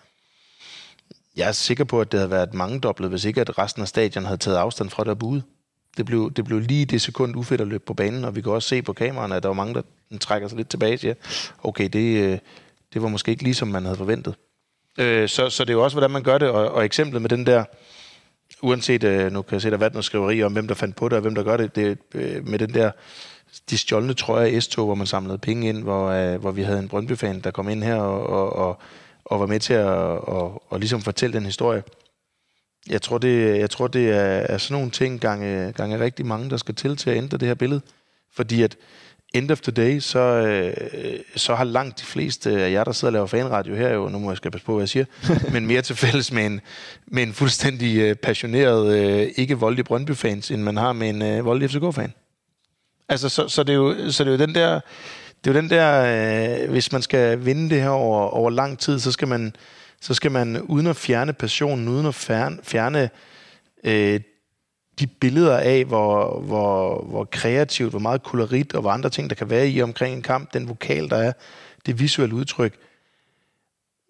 [1.35, 4.25] Jeg er sikker på, at det havde været mangedoblet, hvis ikke at resten af stadion
[4.25, 5.43] havde taget afstand fra det og.
[5.97, 8.51] Det blev, det blev lige det sekund ufedt at løbe på banen, og vi kan
[8.51, 9.81] også se på kameraerne, at der var mange, der
[10.19, 11.13] trækker sig lidt tilbage og siger,
[11.63, 12.39] okay, det,
[12.93, 14.35] det var måske ikke lige, som man havde forventet.
[14.97, 17.29] Øh, så, så det er jo også, hvordan man gør det, og, og eksemplet med
[17.29, 17.63] den der,
[18.61, 20.95] uanset, øh, nu kan jeg se, der har været noget skriveri om, hvem der fandt
[20.95, 22.91] på det, og hvem der gør det, det øh, med den der,
[23.69, 26.79] de stjålne trøjer i S-tog, hvor man samlede penge ind, hvor, øh, hvor vi havde
[26.79, 28.79] en Brøndby-fan, der kom ind her og, og, og,
[29.25, 31.83] og var med til at og, og ligesom fortælle den historie.
[32.89, 36.49] Jeg tror, det, jeg tror, det er, er sådan nogle ting gange, gange rigtig mange,
[36.49, 37.81] der skal til til at ændre det her billede.
[38.33, 38.77] Fordi at
[39.33, 43.09] end of the day, så, øh, så har langt de fleste af jer, der sidder
[43.09, 45.05] og laver fanradio her, jo, nu må jeg skal passe på, hvad jeg siger,
[45.53, 46.61] men mere til fælles med en,
[47.07, 51.45] med en fuldstændig øh, passioneret, øh, ikke voldelig Brøndby-fans, end man har med en øh,
[51.45, 52.13] voldelig FCK-fan.
[53.09, 54.79] Altså, så, så, det er jo, så det er jo den der,
[55.43, 58.79] det er jo den der, øh, hvis man skal vinde det her over, over lang
[58.79, 59.55] tid, så skal man,
[60.01, 63.09] så skal man uden at fjerne passionen, uden at fjerne, fjerne
[63.83, 64.19] øh,
[64.99, 69.35] de billeder af, hvor, hvor, hvor kreativt, hvor meget kolorit og hvor andre ting, der
[69.35, 71.33] kan være i omkring en kamp, den vokal, der er,
[71.85, 72.73] det visuelle udtryk.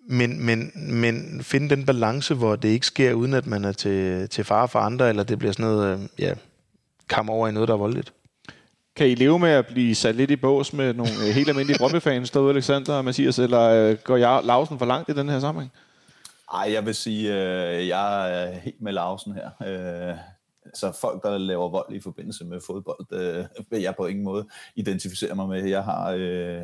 [0.10, 4.30] Men, men, men finde den balance, hvor det ikke sker, uden at man er til,
[4.30, 6.34] til fare for andre, eller det bliver sådan noget, øh, ja,
[7.10, 8.14] kam over i noget, der er voldeligt.
[8.96, 11.78] Kan I leve med at blive sat lidt i bås med nogle øh, helt almindelige
[11.78, 15.40] Brøndby-fans derude, Alexander og Mathias, eller øh, går jeg Lausen for langt i den her
[15.40, 15.72] sammenhæng?
[16.54, 19.50] Ej, jeg vil sige, øh, jeg er helt med Lausen her.
[19.68, 20.18] Øh,
[20.78, 24.48] så folk, der laver vold i forbindelse med fodbold, øh, vil jeg på ingen måde
[24.76, 25.66] identificere mig med.
[25.66, 26.62] Jeg har, øh,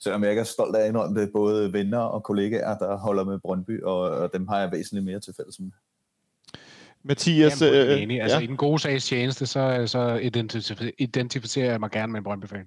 [0.00, 3.24] selvom jeg ikke er stolt af at indrømme det, både venner og kollegaer, der holder
[3.24, 5.70] med Brøndby, og, og dem har jeg væsentligt mere til fælles med.
[7.08, 7.62] Mathias...
[7.62, 8.22] Jamen, øh, enig.
[8.22, 8.42] Altså, ja.
[8.42, 12.64] i den gode sags tjeneste, så, så identif- identificerer jeg mig gerne med en Brøndby-fan.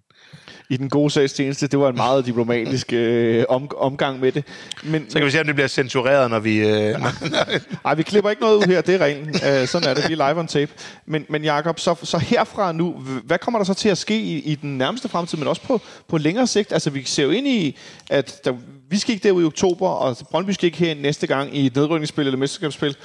[0.70, 4.44] I den gode sags tjeneste, det var en meget diplomatisk øh, om, omgang med det.
[4.84, 6.57] Men, Så kan vi se, om det bliver censureret, når vi...
[6.57, 6.95] Øh,
[7.86, 9.30] Ej, vi klipper ikke noget ud her, det er reglen.
[9.30, 10.72] Uh, sådan er det, vi er live on tape.
[11.06, 12.91] Men, men Jacob, så, så herfra nu,
[13.24, 15.82] hvad kommer der så til at ske i, i den nærmeste fremtid, men også på,
[16.07, 16.74] på længere sigt?
[16.74, 17.78] Altså, vi ser jo ind i,
[18.10, 18.53] at der,
[18.90, 21.76] vi skal ikke derud i oktober, og Brøndby skal ikke her næste gang i et
[21.76, 22.95] nedrykningsspil eller mesterskabsspil.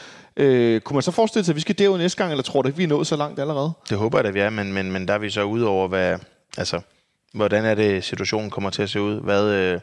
[0.41, 2.69] Uh, kunne man så forestille sig, at vi skal derud næste gang, eller tror du
[2.69, 3.73] ikke, vi er nået så langt allerede?
[3.89, 5.89] det håber jeg da, vi er, men, men, men der er vi så ude over,
[5.89, 6.19] hvad,
[6.59, 6.81] altså,
[7.35, 9.21] hvordan er det, situationen kommer til at se ud?
[9.21, 9.81] Hvad, øh,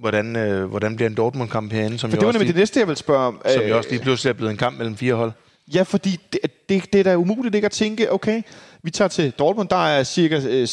[0.00, 2.80] hvordan, øh, hvordan bliver en Dortmund-kamp herinde, som, For det var nemlig lige, det næste,
[2.80, 3.40] jeg vil spørge om.
[3.52, 5.32] som Øh, jo også lige pludselig er blevet en kamp mellem fire hold.
[5.74, 8.42] Ja, fordi det, det, det er da umuligt ikke at tænke, okay,
[8.82, 10.64] vi tager til Dortmund, der er cirka øh,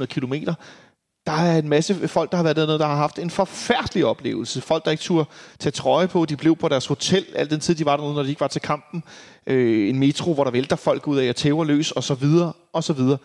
[0.00, 0.54] 680-700 kilometer.
[1.26, 4.60] Der er en masse folk, der har været dernede, der har haft en forfærdelig oplevelse.
[4.60, 5.28] Folk, der ikke turde
[5.58, 8.22] tage trøje på, de blev på deres hotel al den tid, de var dernede, når
[8.22, 9.04] de ikke var til kampen.
[9.46, 12.52] Øh, en metro, hvor der vælter folk ud af og tæver løs, og så videre,
[12.72, 13.18] og så videre.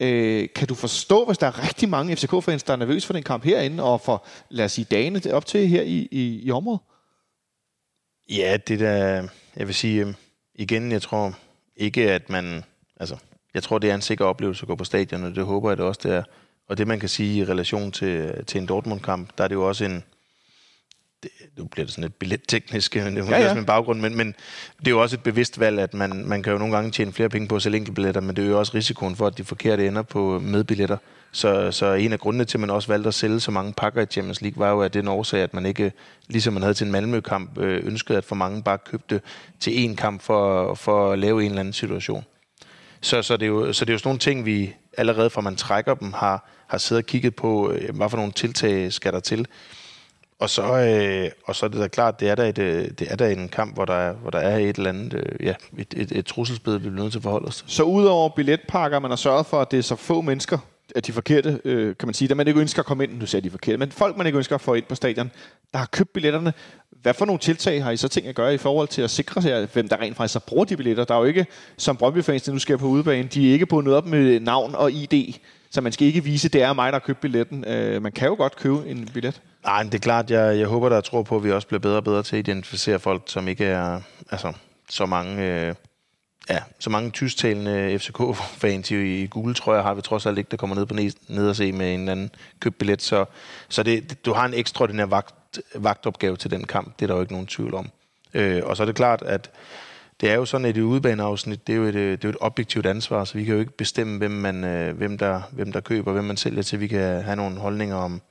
[0.00, 3.22] Øh, kan du forstå, hvis der er rigtig mange FCK-fans, der er nervøs for den
[3.22, 6.80] kamp herinde, og for, lad os sige, dagene op til her i, i, i området?
[8.30, 10.14] Ja, det der, jeg vil sige, øhm,
[10.54, 11.34] igen, jeg tror
[11.76, 12.64] ikke, at man,
[13.00, 13.16] altså,
[13.54, 15.76] jeg tror, det er en sikker oplevelse at gå på stadion, og det håber jeg
[15.76, 16.22] det også, det er.
[16.68, 19.68] Og det, man kan sige i relation til, til en Dortmund-kamp, der er det jo
[19.68, 20.04] også en,
[21.22, 24.16] det, nu bliver det sådan lidt billetteknisk, men det er Ja, ja, min baggrund, men,
[24.16, 24.34] men
[24.78, 27.12] det er jo også et bevidst valg, at man, man kan jo nogle gange tjene
[27.12, 29.44] flere penge på at sælge enkeltbilletter, men det er jo også risikoen for, at de
[29.44, 30.96] forkerte ender på medbilletter.
[31.32, 34.02] Så, så en af grundene til, at man også valgte at sælge så mange pakker
[34.02, 35.92] i Champions League, var jo af den årsag, at man ikke,
[36.28, 39.20] ligesom man havde til en Malmø-kamp, øh, ønskede, at for mange bare købte
[39.60, 42.24] til én kamp for, for at lave en eller anden situation.
[43.00, 45.40] Så, så, det er jo, så det er jo sådan nogle ting, vi allerede fra
[45.40, 49.12] man trækker dem, har, har siddet og kigget på, øh, hvad for nogle tiltag skal
[49.12, 49.46] der til.
[50.38, 53.06] Og så, øh, og så er det da klart, det er der, et, øh, det
[53.10, 55.94] er der en kamp, hvor der, hvor der er et eller andet, øh, ja, et,
[55.96, 57.64] et, et trusselsbillede, vi bliver nødt til at forholde os til.
[57.68, 60.58] Så udover billetpakker, man har sørget for, at det er så få mennesker,
[60.94, 63.26] at de forkerte, øh, kan man sige, der man ikke ønsker at komme ind, nu
[63.26, 65.30] siger de forkerte, men folk, man ikke ønsker at få ind på stadion,
[65.72, 66.52] der har købt billetterne.
[67.02, 69.42] Hvad for nogle tiltag har I så ting at gøre i forhold til at sikre
[69.42, 71.04] sig, hvem der rent faktisk så bruger de billetter?
[71.04, 74.06] Der er jo ikke, som Brøndby-fans, nu skal på udebane, de er ikke bundet op
[74.06, 75.34] med navn og ID,
[75.76, 77.64] så man skal ikke vise, at det er mig, der har købt billetten.
[77.68, 79.40] Øh, man kan jo godt købe en billet.
[79.64, 81.80] Nej, men det er klart, jeg, jeg håber, der tror på, at vi også bliver
[81.80, 84.00] bedre og bedre til at identificere folk, som ikke er
[84.30, 84.52] altså,
[84.90, 85.42] så mange...
[85.44, 85.74] Øh,
[86.50, 90.50] Ja, så mange tysktalende FCK-fans i, i Google, tror jeg, har vi trods alt ikke,
[90.50, 92.30] der kommer ned, på ned, ned og se med en anden
[92.60, 93.02] købt billet.
[93.02, 93.24] Så,
[93.68, 96.98] så det, det- du har en ekstraordinær vagt, vagtopgave til den kamp.
[96.98, 97.90] Det er der jo ikke nogen tvivl om.
[98.34, 99.50] Øh, og så er det klart, at
[100.20, 102.30] det er jo sådan, at et udebaneafsnit, det er jo et, øh, det er jo
[102.30, 105.72] et objektivt ansvar, så vi kan jo ikke bestemme, hvem, man, øh, hvem, der, hvem
[105.72, 106.80] der køber, hvem man sælger til.
[106.80, 108.22] Vi kan have nogle holdninger om,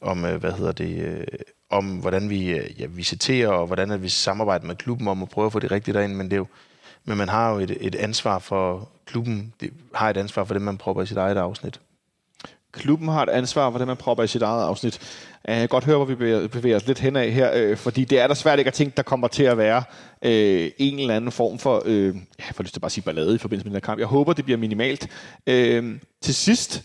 [0.00, 1.26] om øh, hvad hedder det,
[1.70, 5.46] om hvordan vi ja, visiterer, og hvordan at vi samarbejder med klubben om at prøve
[5.46, 6.46] at få det rigtigt derind, men det er jo,
[7.04, 10.62] men man har jo et, et ansvar for, klubben det, har et ansvar for det,
[10.62, 11.80] man propper i sit eget afsnit.
[12.72, 15.00] Klubben har et ansvar for det, man propper i sit eget afsnit.
[15.44, 16.14] Jeg kan godt høre, hvor vi
[16.48, 19.02] bevæger, os lidt henad her, øh, fordi det er der svært ikke at tænke, der
[19.02, 19.82] kommer til at være
[20.22, 23.34] øh, en eller anden form for, øh, jeg får lyst til bare at sige ballade
[23.34, 23.98] i forbindelse med den her kamp.
[23.98, 25.08] Jeg håber, det bliver minimalt.
[25.46, 26.82] Øh, til sidst,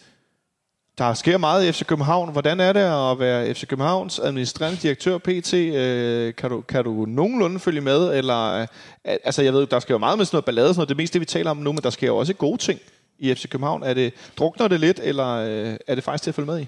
[0.97, 2.31] der sker meget i FC København.
[2.31, 5.53] Hvordan er det at være FC Københavns administrerende direktør PT?
[5.53, 8.17] Øh, kan, du, kan du nogenlunde følge med?
[8.17, 8.67] Eller, øh,
[9.03, 10.89] altså, jeg ved, der sker jo meget med sådan noget ballade, sådan noget.
[10.89, 12.79] det er mest det, vi taler om nu, men der sker jo også gode ting
[13.19, 13.83] i FC København.
[13.83, 16.67] Er det, drukner det lidt, eller øh, er det faktisk til at følge med i?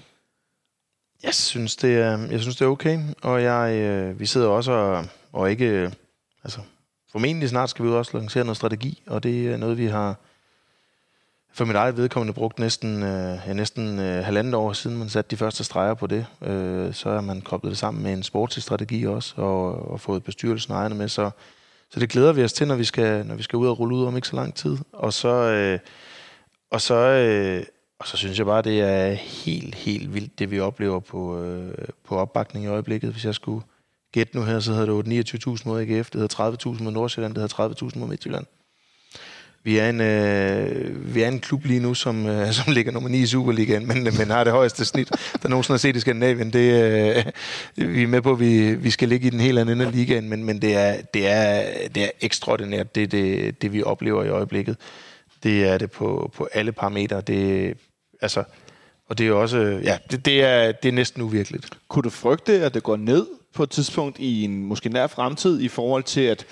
[1.22, 4.72] Jeg synes, det er, jeg synes, det er okay, og jeg, øh, vi sidder også
[4.72, 5.66] og, og ikke...
[5.66, 5.92] Øh,
[6.44, 6.60] altså,
[7.12, 10.16] formentlig snart skal vi også lancere noget strategi, og det er noget, vi har
[11.52, 15.30] for mit eget vedkommende brugt næsten, øh, ja, næsten øh, halvandet år siden, man satte
[15.30, 16.26] de første streger på det.
[16.42, 20.24] Øh, så er man koblet det sammen med en sportslig strategi også, og, og fået
[20.24, 21.30] bestyrelsen og ejerne med, så,
[21.90, 23.96] så det glæder vi os til, når vi skal, når vi skal ud og rulle
[23.96, 24.76] ud om ikke så lang tid.
[24.92, 25.78] Og så, øh,
[26.70, 27.64] og så, øh,
[27.98, 31.74] og så synes jeg bare, det er helt, helt vildt, det vi oplever på, øh,
[32.04, 33.12] på opbakning i øjeblikket.
[33.12, 33.62] Hvis jeg skulle
[34.12, 37.42] gætte nu her, så hedder det 29.000 mod AGF, det hedder 30.000 mod Nordsjælland, det
[37.42, 38.46] hedder 30.000 mod Midtjylland.
[39.62, 43.08] Vi er en, øh, vi er en klub lige nu, som, øh, som ligger nummer
[43.08, 45.08] 9 i Superligaen, men, men har det højeste snit,
[45.42, 46.52] der nogensinde har set i Skandinavien.
[46.52, 46.82] Det,
[47.76, 50.28] øh, vi er med på, at vi, vi skal ligge i den helt anden ligaen,
[50.28, 54.28] men, men det, er, det, er, det er ekstraordinært, det, det, det vi oplever i
[54.28, 54.76] øjeblikket.
[55.42, 57.20] Det er det på, på alle parametre.
[57.20, 57.74] Det,
[58.20, 58.44] altså,
[59.08, 61.68] og det er også, ja, det, det, er, det er næsten uvirkeligt.
[61.88, 65.60] Kunne du frygte, at det går ned på et tidspunkt i en måske nær fremtid
[65.60, 66.46] i forhold til, at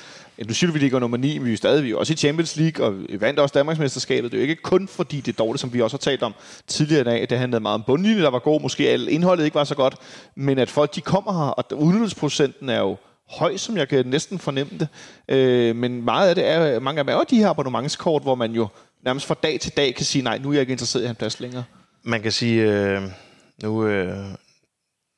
[0.46, 2.56] nu siger vi ligger nummer 9, men vi er stadig vi er også i Champions
[2.56, 4.32] League, og vi vandt også Danmarksmesterskabet.
[4.32, 6.34] Det er jo ikke kun fordi, det er dårligt, som vi også har talt om
[6.66, 7.26] tidligere i dag.
[7.30, 8.60] Det handlede meget om bundlinjen, der var god.
[8.60, 9.94] Måske indholdet ikke var så godt,
[10.34, 12.96] men at folk de kommer her, og udnyttelsesprocenten er jo
[13.30, 14.88] høj, som jeg kan næsten fornemme det.
[15.28, 18.34] Øh, men meget af det er, mange af dem er jo de her abonnementskort, hvor
[18.34, 18.68] man jo
[19.04, 21.14] nærmest fra dag til dag kan sige, nej, nu er jeg ikke interesseret i en
[21.14, 21.64] plads længere.
[22.02, 23.02] Man kan sige, øh,
[23.62, 24.16] nu, øh,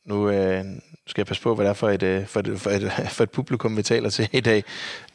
[0.06, 0.64] nu øh,
[1.06, 3.22] skal jeg passe på, hvad det er for et, øh, for et, for et, for
[3.22, 4.64] et publikum, vi taler til i dag.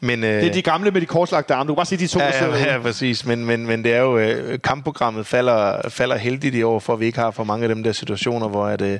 [0.00, 1.68] Men, øh, det er de gamle med de korslagte arme.
[1.68, 3.26] Du kan bare sige de to, ja, ja, ja, præcis.
[3.26, 7.00] Men, men, men det er jo, øh, kampprogrammet falder, falder heldigt i år, for at
[7.00, 8.98] vi ikke har for mange af dem der situationer, hvor at, øh,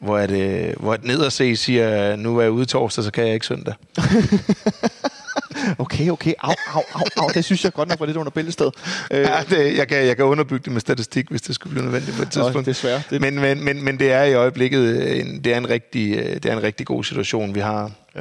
[0.00, 3.10] hvor, at, øh, hvor at ned og se siger, nu er jeg ude torsdag, så
[3.10, 3.74] kan jeg ikke søndag.
[5.78, 8.70] okay, okay, au, au, au, au, det synes jeg godt nok var lidt under bæltested.
[9.10, 11.84] Øh, ja, det, jeg, kan, jeg kan underbygge det med statistik, hvis det skulle blive
[11.84, 12.66] nødvendigt på et tidspunkt.
[12.66, 13.02] Desværre.
[13.10, 13.20] Det...
[13.20, 16.46] Men, men, men, men det er i øjeblikket en, det er en, rigtig, øh, det
[16.46, 17.54] er en rigtig god situation.
[17.54, 18.20] Vi har ja,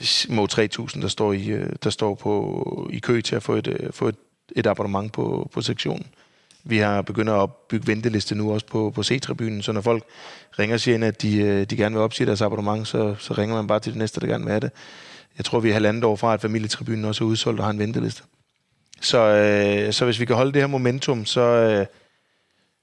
[0.00, 3.66] små 3.000, der står, i, øh, der står på, i kø til at få et,
[3.66, 4.16] øh, få et,
[4.56, 6.06] et abonnement på, på sektionen.
[6.68, 10.04] Vi har begyndt at bygge venteliste nu også på, på C-tribunen, så når folk
[10.58, 13.56] ringer og siger, at de, øh, de gerne vil opsige deres abonnement, så, så ringer
[13.56, 14.70] man bare til det næste, der gerne vil have det.
[15.36, 17.78] Jeg tror, vi er halvandet år fra, at familietribunen også er udsolgt og har en
[17.78, 18.22] venteliste.
[19.00, 21.86] Så, øh, så hvis vi kan holde det her momentum, så, øh,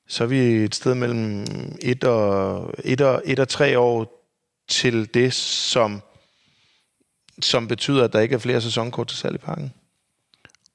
[0.07, 1.45] så er vi et sted mellem
[1.81, 4.23] et og, et og, et og tre år
[4.67, 6.01] til det, som,
[7.41, 9.73] som betyder, at der ikke er flere sæsonkort til salg i parken.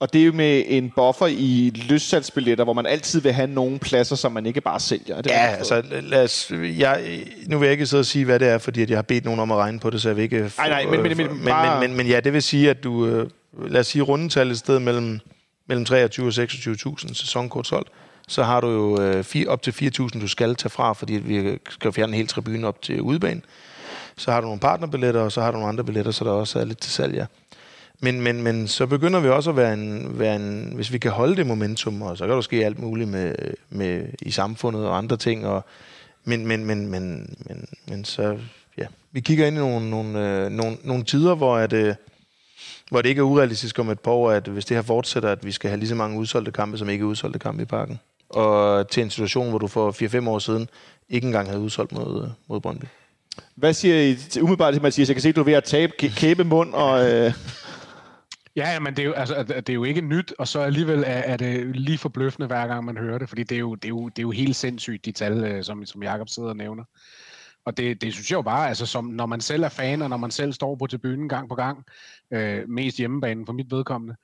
[0.00, 3.78] Og det er jo med en buffer i løssalgsbilletter, hvor man altid vil have nogle
[3.78, 5.22] pladser, som man ikke bare sælger.
[5.22, 8.48] Det ja, altså lad os, jeg, nu vil jeg ikke sidde og sige, hvad det
[8.48, 10.22] er, fordi at jeg har bedt nogen om at regne på det, så jeg vil
[10.22, 10.52] ikke...
[10.58, 11.80] Nej, nej, men, men, men, men, bare...
[11.80, 13.06] men, men, men ja, det vil sige, at du...
[13.06, 13.30] Øh,
[13.68, 15.20] lad os sige rundetallet et sted mellem,
[15.68, 17.88] mellem 23 og 26.000 sæsonkort solgt.
[18.28, 21.58] Så har du jo øh, fire, op til 4.000, du skal tage fra, fordi vi
[21.70, 23.44] skal fjerne en hel tribune op til udbanen.
[24.16, 26.58] Så har du nogle partnerbilletter, og så har du nogle andre billetter, så der også
[26.58, 27.24] er lidt til salg, ja.
[28.00, 31.10] Men, men, men så begynder vi også at være en, være en, hvis vi kan
[31.10, 33.34] holde det momentum, og så kan der ske alt muligt med,
[33.70, 35.64] med, i samfundet og andre ting, og,
[36.24, 38.38] men, men, men, men, men, men så,
[38.78, 41.94] ja, vi kigger ind i nogle, nogle, øh, nogle, nogle tider, hvor, at, øh,
[42.90, 45.44] hvor det ikke er urealistisk om et par år, at hvis det her fortsætter, at
[45.44, 48.00] vi skal have lige så mange udsolgte kampe, som ikke er udsolgte kampe i parken.
[48.28, 50.68] Og til en situation, hvor du for 4-5 år siden
[51.08, 52.84] ikke engang havde udsolgt mod, mod Brøndby.
[53.54, 54.42] Hvad siger I til
[54.82, 55.08] Mathias?
[55.08, 57.12] Jeg kan se, at du er ved at tabe kæbe mund og...
[57.12, 57.32] Øh
[58.58, 61.02] Ja, men det er, jo, altså, det er jo ikke nyt, og så alligevel er,
[61.02, 63.88] er det lige forbløffende, hver gang man hører det, fordi det er jo, det er
[63.88, 66.84] jo, det er jo helt sindssygt, de tal, øh, som, som Jacob sidder og nævner.
[67.64, 70.10] Og det, det synes jeg jo bare, altså som, når man selv er fan, og
[70.10, 71.84] når man selv står på tribunen gang på gang,
[72.30, 74.16] øh, mest hjemmebanen for mit vedkommende,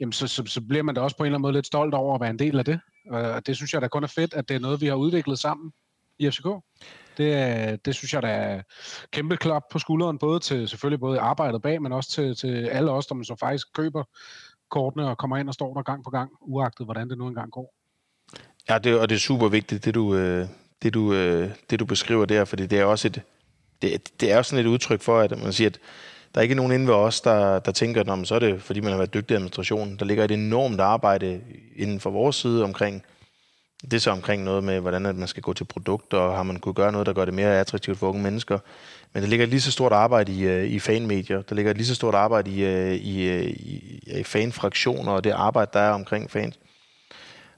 [0.00, 1.94] jamen så, så, så bliver man da også på en eller anden måde lidt stolt
[1.94, 2.80] over at være en del af det.
[3.10, 5.38] Og det synes jeg da kun er fedt, at det er noget, vi har udviklet
[5.38, 5.72] sammen
[6.18, 6.46] i FCK.
[7.16, 8.62] Det, det synes jeg, der er
[9.10, 12.90] kæmpe klap på skulderen, både til selvfølgelig både arbejdet bag, men også til, til alle
[12.90, 14.04] os, der så faktisk køber
[14.70, 17.50] kortene og kommer ind og står der gang på gang, uagtet hvordan det nu engang
[17.50, 17.74] går.
[18.68, 20.46] Ja, det, og det er super vigtigt, det du, øh,
[20.82, 23.22] det du, øh, det du beskriver der, fordi det er også et,
[23.82, 25.78] det, det er også sådan et udtryk for, at man siger, at
[26.34, 28.80] der er ikke nogen inde ved os, der, der tænker, at så er det, fordi
[28.80, 29.96] man har været dygtig i administration.
[29.96, 31.40] Der ligger et enormt arbejde
[31.76, 33.02] inden for vores side omkring
[33.82, 36.42] det er så omkring noget med, hvordan at man skal gå til produkter, og har
[36.42, 38.58] man kunne gøre noget, der gør det mere attraktivt for unge mennesker.
[39.12, 41.42] Men der ligger et lige så stort arbejde i, øh, i fanmedier.
[41.42, 45.24] Der ligger et lige så stort arbejde i, øh, i, øh, i, i fanfraktioner, og
[45.24, 46.58] det arbejde, der er omkring fans.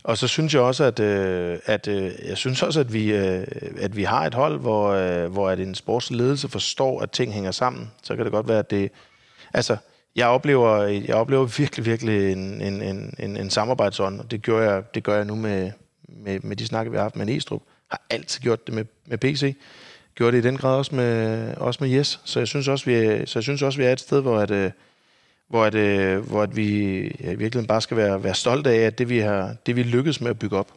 [0.05, 1.87] Og så synes jeg også, at, at
[2.29, 6.49] jeg synes også, at vi, at vi har et hold, hvor, hvor at en sportsledelse
[6.49, 7.91] forstår, at ting hænger sammen.
[8.03, 8.91] Så kan det godt være, at det...
[9.55, 9.77] Altså,
[10.17, 12.83] jeg oplever, jeg oplever virkelig, virkelig en, en,
[13.19, 15.73] en, en samarbejdsånd, og det gør jeg, det gør jeg nu med,
[16.17, 19.19] med, med de snakke, vi har haft med Estrup, har altid gjort det med, med
[19.19, 19.57] PC.
[20.15, 22.21] Gjorde det i den grad også med, også med Yes.
[22.25, 24.39] Så jeg synes også, vi er, så jeg synes også, vi er et sted, hvor,
[24.39, 24.71] at, øh,
[25.49, 28.79] hvor, at, øh, hvor at vi ja, i virkeligheden bare skal være, være stolte af,
[28.79, 30.73] at det vi, har, det vi lykkedes med at bygge op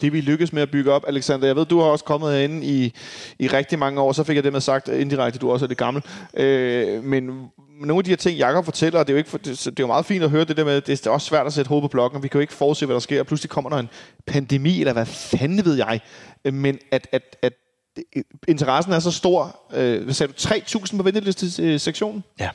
[0.00, 1.04] det vi lykkes med at bygge op.
[1.08, 2.94] Alexander, jeg ved, du har også kommet herinde i,
[3.38, 5.76] i rigtig mange år, så fik jeg det med sagt indirekte, du også er det
[5.76, 6.02] gammel.
[6.34, 7.50] Øh, men
[7.86, 9.86] nogle af de her ting, Jakob fortæller, det er jo, ikke, det, det er jo
[9.86, 11.92] meget fint at høre det der med, det er også svært at sætte hovedet på
[11.92, 13.88] blokken, og vi kan jo ikke forudse, hvad der sker, og pludselig kommer der en
[14.26, 16.00] pandemi, eller hvad fanden ved jeg.
[16.44, 17.52] Men at, at, at
[18.48, 22.24] interessen er så stor, øh, hvad sagde du, 3.000 på ventelistesektionen?
[22.40, 22.50] Ja.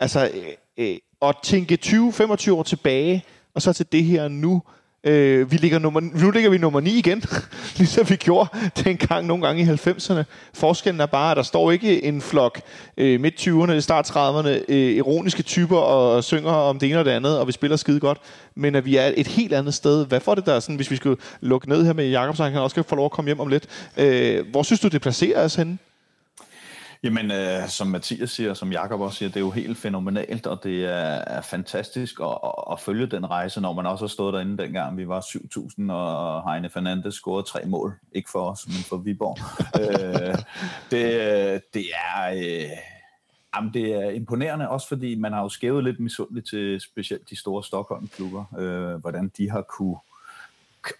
[0.00, 3.24] Altså, øh, øh, at tænke 20-25 år tilbage,
[3.54, 4.62] og så til det her nu,
[5.04, 7.22] Øh, vi ligger nummer, nu ligger vi nummer 9 igen,
[7.78, 8.48] ligesom vi gjorde
[8.84, 10.22] dengang nogle gange i 90'erne.
[10.54, 12.60] Forskellen er bare, at der står ikke en flok
[12.96, 17.38] øh, midt-20'erne, start 30'erne, øh, ironiske typer og synger om det ene og det andet,
[17.38, 18.18] og vi spiller skide godt,
[18.54, 20.06] men at vi er et helt andet sted.
[20.06, 22.54] Hvad får det der, sådan, hvis vi skulle lukke ned her med Jakob, så han
[22.54, 23.66] også kan få lov at komme hjem om lidt.
[23.96, 25.78] Øh, hvor synes du, det placerer os henne?
[27.04, 30.64] Jamen, øh, som Mathias siger, som Jakob også siger, det er jo helt fænomenalt, og
[30.64, 32.38] det er, er fantastisk at,
[32.72, 34.96] at, følge den rejse, når man også har stået derinde dengang.
[34.96, 37.94] Vi var 7.000, og Heine Fernandes scorede tre mål.
[38.12, 39.38] Ikke for os, men for Viborg.
[39.82, 40.38] øh,
[40.90, 41.84] det, det
[42.14, 42.30] er...
[42.34, 42.70] Øh,
[43.56, 47.36] Jamen, det er imponerende, også fordi man har jo skævet lidt misundeligt til specielt de
[47.36, 49.96] store Stockholm-klubber, øh, hvordan de har kunne,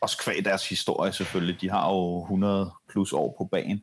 [0.01, 3.83] også kvæg deres historie selvfølgelig, de har jo 100 plus år på banen,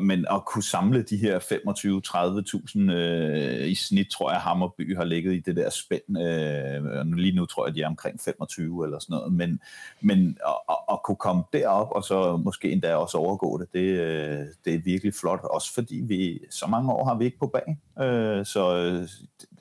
[0.00, 5.34] men at kunne samle de her 25-30.000 øh, i snit, tror jeg, Hammerby har ligget
[5.34, 6.18] i det der spænd.
[6.18, 9.32] Øh, lige nu tror jeg, de er omkring 25 eller sådan noget.
[9.32, 9.60] Men,
[10.00, 14.46] men at, at kunne komme derop, og så måske endda også overgå det, det, øh,
[14.64, 15.40] det er virkelig flot.
[15.44, 17.76] Også fordi vi så mange år har vi ikke på bag.
[18.06, 19.08] Øh, så øh,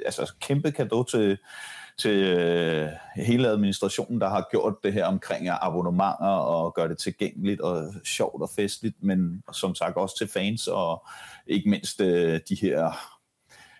[0.06, 1.38] altså, kæmpe kado til
[1.98, 7.62] til øh, hele administrationen, der har gjort det her omkring abonnementer og gør det tilgængeligt
[7.62, 11.06] og sjovt og festligt, men som sagt også til fans og
[11.48, 12.92] ikke mindst øh, de her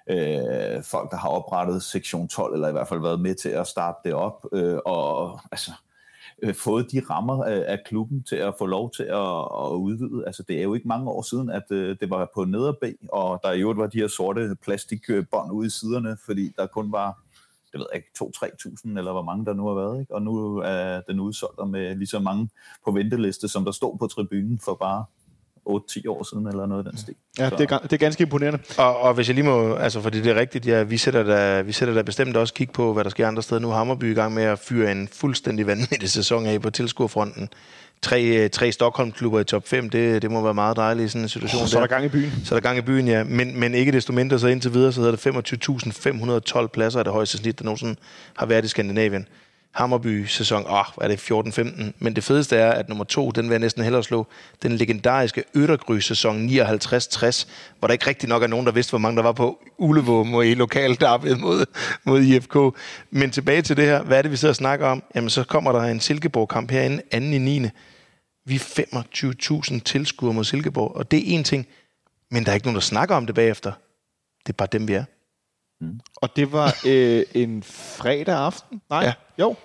[0.10, 3.68] øh, folk, der har oprettet sektion 12, eller i hvert fald været med til at
[3.68, 5.72] starte det op, øh, og altså
[6.42, 10.24] øh, fået de rammer af, af klubben til at få lov til at, at udvide.
[10.28, 13.40] Altså det er jo ikke mange år siden, at øh, det var på nederbe, og
[13.44, 17.23] der i øvrigt var de her sorte plastikbånd ude i siderne, fordi der kun var
[17.74, 20.00] det ved jeg ikke, 2-3.000, eller hvor mange der nu har været.
[20.00, 20.16] Ikke?
[20.16, 22.50] Og nu er den udsolgt med lige så mange
[22.86, 25.06] på venteliste, som der stod på tribunen for bare
[25.70, 27.16] 8-10 år siden, eller noget af den stil.
[27.40, 28.60] Ja, det er, det er ganske imponerende.
[28.78, 31.62] Og, og hvis jeg lige må, altså fordi det er rigtigt, ja, vi sætter da,
[31.62, 33.62] vi sætter da bestemt også kig på, hvad der sker andre steder.
[33.62, 37.50] Nu er Hammerby i gang med at fyre en fuldstændig vanvittig sæson af på tilskuerfronten
[38.04, 41.30] tre, tre Stockholm-klubber i top 5, det, det må være meget dejligt i sådan en
[41.30, 41.62] situation.
[41.62, 42.32] Oh, så er der gang i byen.
[42.46, 43.24] Så er der gang i byen, ja.
[43.24, 47.14] Men, men ikke desto mindre, så indtil videre, så hedder det 25.512 pladser af det
[47.14, 47.96] højeste snit, der nogensinde
[48.38, 49.28] har været i Skandinavien.
[49.74, 51.92] Hammerby sæson, åh, oh, er det 14-15?
[52.00, 54.28] Men det fedeste er, at nummer to, den vil jeg næsten hellere slå,
[54.64, 57.48] den legendariske Øttergry-sæson 59-60,
[57.80, 60.34] hvor der ikke rigtig nok er nogen, der vidste, hvor mange der var på Ulevåm
[60.34, 61.66] og i lokalt derved mod,
[62.04, 62.58] mod IFK.
[63.12, 65.04] Men tilbage til det her, hvad er det, vi sidder og snakker om?
[65.16, 67.70] Jamen, så kommer der en Silkeborg-kamp herinde, anden i 9.
[68.46, 68.60] Vi er
[69.74, 71.68] 25.000 tilskuere mod Silkeborg, og det er en ting,
[72.32, 73.72] men der er ikke nogen, der snakker om det bagefter.
[74.46, 75.04] Det er bare dem, vi er.
[75.84, 76.00] Mm.
[76.16, 78.82] Og det var øh, en fredag aften?
[78.90, 79.04] Nej?
[79.04, 79.14] Ja.
[79.40, 79.56] Jo.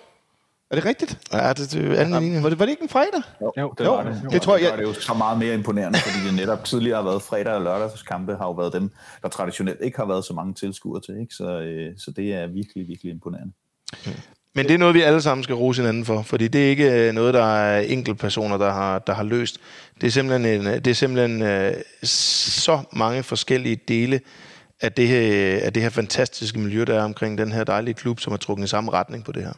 [0.71, 1.17] Er det rigtigt?
[1.33, 3.21] Ja, det, det er anden ja, var, det, var det ikke en fredag?
[3.41, 4.21] Jo, jo det jo, var det.
[4.23, 6.95] Jo, det tror jeg, det er jo så meget mere imponerende, fordi det netop tidligere
[6.95, 8.91] har været fredag og lørdagskampe, har jo været dem,
[9.21, 11.19] der traditionelt ikke har været så mange tilskuere til.
[11.21, 11.33] Ikke?
[11.33, 13.53] Så, øh, så det er virkelig, virkelig imponerende.
[14.05, 14.11] Mm.
[14.55, 17.07] Men det er noget, vi alle sammen skal rose hinanden for, fordi det er ikke
[17.07, 19.57] øh, noget, der er enkeltpersoner, der har, der har løst.
[20.01, 21.73] Det er simpelthen, en, det er simpelthen uh,
[22.03, 24.19] så mange forskellige dele
[24.81, 28.19] af det, her, af det her fantastiske miljø, der er omkring den her dejlige klub,
[28.19, 29.53] som har trukket i samme retning på det her.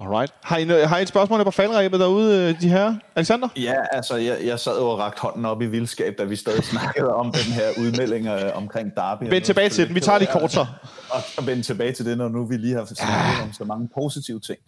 [0.00, 0.32] Alright.
[0.42, 2.94] Har I, har I et spørgsmål på faldrebet derude, øh, de her?
[3.16, 3.48] Alexander?
[3.56, 6.64] Ja, altså, jeg, jeg sad jo og rakt hånden op i vildskab, da vi stadig
[6.64, 9.24] snakkede om den her udmelding øh, omkring Derby.
[9.30, 9.94] Vend tilbage til den.
[9.94, 10.60] Vi tager det kort så.
[11.10, 13.88] Og, og vend tilbage til det, når nu vi lige har snakket om så mange
[13.94, 14.58] positive ting.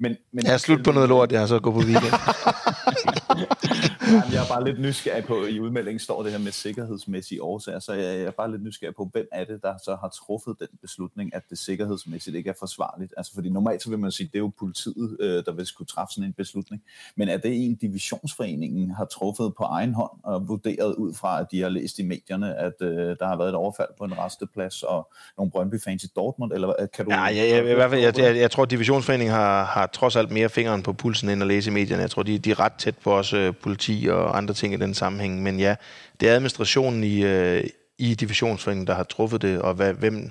[0.00, 2.12] Men, men jeg er slut på noget lort, jeg har så gået på weekend.
[4.32, 7.92] jeg er bare lidt nysgerrig på, i udmeldingen står det her med sikkerhedsmæssige årsager, så
[7.92, 11.34] jeg er bare lidt nysgerrig på, hvem er det, der så har truffet den beslutning,
[11.34, 13.14] at det sikkerhedsmæssigt ikke er forsvarligt.
[13.16, 15.88] Altså fordi normalt så vil man sige, det er jo politiet, øh, der vil skulle
[15.88, 16.82] træffe sådan en beslutning.
[17.16, 21.46] Men er det en divisionsforeningen har truffet på egen hånd og vurderet ud fra, at
[21.50, 24.82] de har læst i medierne, at øh, der har været et overfald på en resteplads
[24.82, 26.52] og nogle Brøndby-fans i Dortmund?
[26.52, 27.10] Eller kan du...
[27.10, 29.86] Ja, jeg, jeg, jeg, i hvert fald, jeg, jeg, jeg tror, at divisionsforeningen har, har
[29.86, 32.02] trods alt mere fingeren på pulsen end at læse i medierne.
[32.02, 34.76] Jeg tror, de, de er ret tæt på os øh, politi og andre ting i
[34.76, 35.42] den sammenhæng.
[35.42, 35.74] Men ja,
[36.20, 37.64] det er administrationen i, øh,
[37.98, 40.30] i divisionsforeningen, der har truffet det, og hvad, hvem,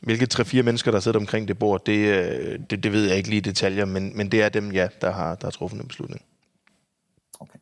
[0.00, 3.28] hvilke tre-fire mennesker, der sidder omkring det bord, det, øh, det, det ved jeg ikke
[3.28, 5.88] lige i detaljer, men, men det er dem, ja, der har, der har truffet en
[5.88, 6.22] beslutning.
[7.40, 7.58] Okay.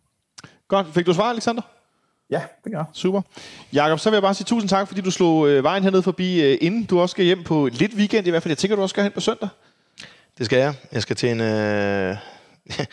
[0.68, 0.86] Godt.
[0.94, 1.62] Fik du svar, Alexander?
[2.30, 3.22] Ja, det gør Super.
[3.72, 6.42] Jakob, så vil jeg bare sige tusind tak, fordi du slog øh, vejen hernede forbi,
[6.42, 8.50] øh, inden du også skal hjem på lidt weekend i hvert fald.
[8.50, 9.48] Jeg tænker, du også skal hen på søndag.
[10.38, 10.74] Det skal jeg.
[10.92, 11.40] Jeg skal til en...
[11.40, 12.16] Øh,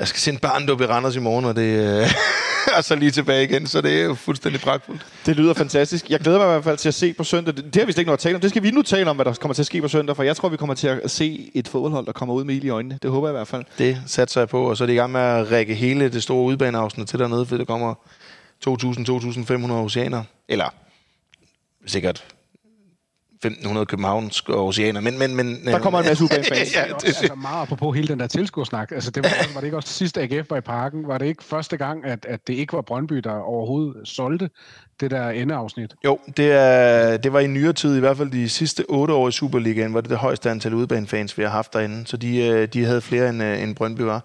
[0.00, 2.00] jeg skal se en barndåb i Randers i morgen, og det...
[2.02, 2.10] Øh,
[2.76, 5.06] og så lige tilbage igen, så det er jo fuldstændig pragtfuldt.
[5.26, 6.10] Det lyder fantastisk.
[6.10, 7.56] Jeg glæder mig i hvert fald til at se på søndag.
[7.56, 8.40] Det har vi slet ikke noget at tale om.
[8.40, 10.22] Det skal vi nu tale om, hvad der kommer til at ske på søndag, for
[10.22, 12.68] jeg tror, vi kommer til at se et fodboldhold, der kommer ud med ild i
[12.68, 12.98] øjnene.
[13.02, 13.64] Det håber jeg i hvert fald.
[13.78, 16.22] Det satser jeg på, og så er de i gang med at række hele det
[16.22, 17.94] store udbaneafsnit til dernede, for der kommer
[18.68, 20.22] 2.000-2.500 oceaner.
[20.48, 20.74] Eller
[21.86, 22.24] sikkert
[23.44, 25.00] 1500 københavnske og oceaner.
[25.00, 26.74] Men, men, men, Der kommer en masse UBA-fans.
[26.74, 28.92] ja, Det er også, altså meget apropos hele den der tilskuersnak.
[28.92, 31.08] Altså, det var, var det ikke også sidste AGF var i parken?
[31.08, 34.50] Var det ikke første gang, at, at det ikke var Brøndby, der overhovedet solgte
[35.00, 35.94] det der endeafsnit?
[36.04, 39.28] Jo, det, er, det var i nyere tid, i hvert fald de sidste otte år
[39.28, 42.06] i Superligaen, var det det højeste antal udebanefans, vi har haft derinde.
[42.06, 44.22] Så de, øh, de havde flere, end, øh, end Brøndby var.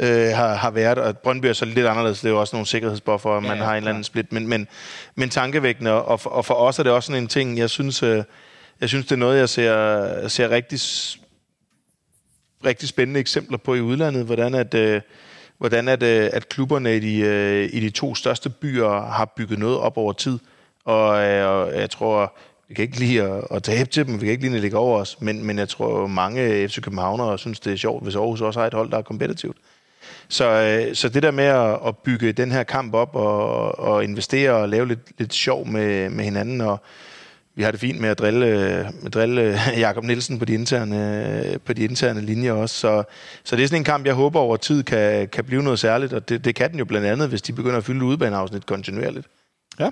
[0.00, 2.20] Øh, har, har været, og Brøndby er så lidt anderledes.
[2.20, 4.32] Det er jo også nogle sikkerhedsbuffer, at man ja, har en eller anden split.
[4.32, 4.68] Men, men,
[5.14, 8.02] men tankevækkende, og for, og for os er det også sådan en ting, jeg synes,
[8.02, 8.22] øh,
[8.80, 10.80] jeg synes det er noget, jeg ser, ser rigtig,
[12.64, 15.00] rigtig spændende eksempler på i udlandet, hvordan at, øh,
[15.58, 19.58] hvordan at, øh, at klubberne i de, øh, i de to største byer har bygget
[19.58, 20.38] noget op over tid.
[20.84, 22.36] Og, øh, og jeg tror,
[22.68, 24.76] vi kan ikke lide at, at tabe til dem, vi kan ikke lide at ligge
[24.76, 28.40] over os, men, men jeg tror, mange FC Københavnere synes, det er sjovt, hvis Aarhus
[28.40, 29.56] også har et hold, der er kompetitivt.
[30.28, 34.04] Så, øh, så det der med at, at bygge den her kamp op og, og
[34.04, 36.80] investere og lave lidt, lidt sjov med, med hinanden, og
[37.58, 38.46] vi har det fint med at drille,
[39.02, 42.76] med drille Jakob Nielsen på de interne, på de interne linjer også.
[42.76, 43.02] Så,
[43.44, 46.12] så det er sådan en kamp, jeg håber over tid kan, kan blive noget særligt,
[46.12, 49.26] og det, det kan den jo blandt andet, hvis de begynder at fylde udbaneafsnit kontinuerligt.
[49.78, 49.90] Ja,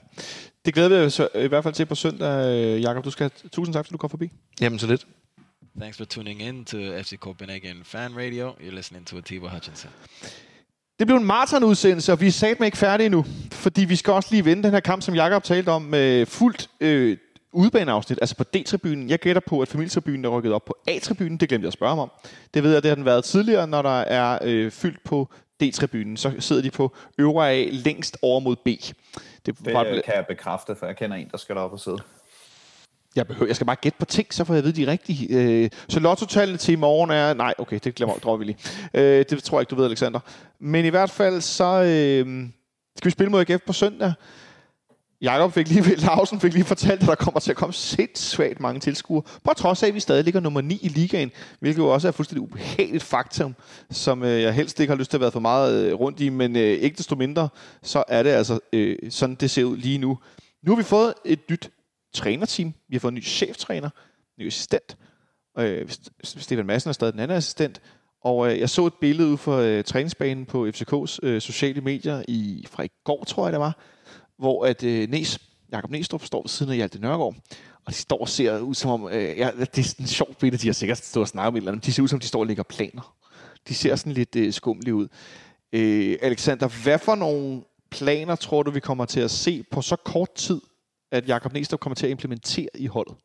[0.64, 2.48] det glæder vi os i hvert fald til på søndag.
[2.48, 4.30] Øh, Jakob, du skal tusind tak, fordi du kom forbi.
[4.60, 5.06] Jamen så lidt.
[5.80, 8.51] Thanks for tuning in to FC Copenhagen Fan Radio.
[8.51, 9.90] You're listening to Atiba Hutchinson.
[10.98, 14.28] Det blev en maratonudsendelse, og vi er satme ikke færdige nu, fordi vi skal også
[14.32, 17.16] lige vinde den her kamp, som Jakob talte om, med fuldt øh,
[17.56, 19.10] udbaneafsnit, altså på D-tribunen.
[19.10, 21.36] Jeg gætter på, at familietribunen er rykket op på A-tribunen.
[21.36, 22.10] Det glemte jeg at spørge om.
[22.54, 25.28] Det ved jeg, det har den været tidligere, når der er øh, fyldt på
[25.62, 26.16] D-tribunen.
[26.16, 28.66] Så sidder de på øvre A længst over mod B.
[28.66, 28.94] Det,
[29.46, 31.98] Det var, kan jeg bekræfte, for jeg kender en, der skal derop og sidde.
[33.16, 35.38] jeg, behøver, jeg skal bare gætte på ting, så får jeg at vide de rigtige.
[35.38, 37.34] Øh, så lottotallene til i morgen er...
[37.34, 38.58] Nej, okay, det glemmer dropper vi lige.
[38.94, 40.20] Øh, det tror jeg ikke, du ved, Alexander.
[40.58, 42.48] Men i hvert fald, så øh,
[42.96, 44.12] skal vi spille mod AGF på søndag.
[45.26, 48.80] Jakob fik lige, Lausen fik lige fortalt, at der kommer til at komme sindssygt mange
[48.80, 49.22] tilskuere.
[49.44, 51.30] På trods af, at vi stadig ligger nummer 9 i ligaen,
[51.60, 53.54] hvilket jo også er fuldstændig ubehageligt faktum,
[53.90, 56.28] som øh, jeg helst ikke har lyst til at være for meget øh, rundt i,
[56.28, 57.48] men øh, ikke desto mindre,
[57.82, 60.18] så er det altså øh, sådan, det ser ud lige nu.
[60.62, 61.70] Nu har vi fået et nyt
[62.14, 62.74] trænerteam.
[62.88, 63.90] Vi har fået en ny cheftræner,
[64.38, 64.96] en ny assistent.
[65.58, 65.88] Øh,
[66.24, 67.80] Stefan Madsen er stadig den anden assistent.
[68.24, 72.22] Og øh, jeg så et billede ud fra øh, træningsbanen på FCK's øh, sociale medier
[72.28, 73.78] i, fra i går, tror jeg det var,
[74.38, 75.38] hvor at øh, Næs,
[75.72, 77.34] Jakob Næstrup står ved siden af Hjalte Nørgaard,
[77.84, 80.34] og de står og ser ud som om, øh, ja, det er sådan en sjov
[80.34, 82.26] billede, de har sikkert stået og snakket med eller andet, de ser ud som, de
[82.26, 83.16] står og lægger planer.
[83.68, 85.08] De ser sådan lidt øh, skumlige ud.
[85.72, 89.96] Øh, Alexander, hvad for nogle planer tror du, vi kommer til at se på så
[89.96, 90.60] kort tid,
[91.12, 93.16] at Jakob Næstrup kommer til at implementere i holdet?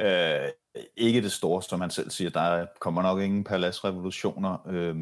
[0.00, 0.48] Øh,
[0.96, 2.30] ikke det store, som man selv siger.
[2.30, 4.68] Der kommer nok ingen paladsrevolutioner.
[4.68, 4.96] Øh,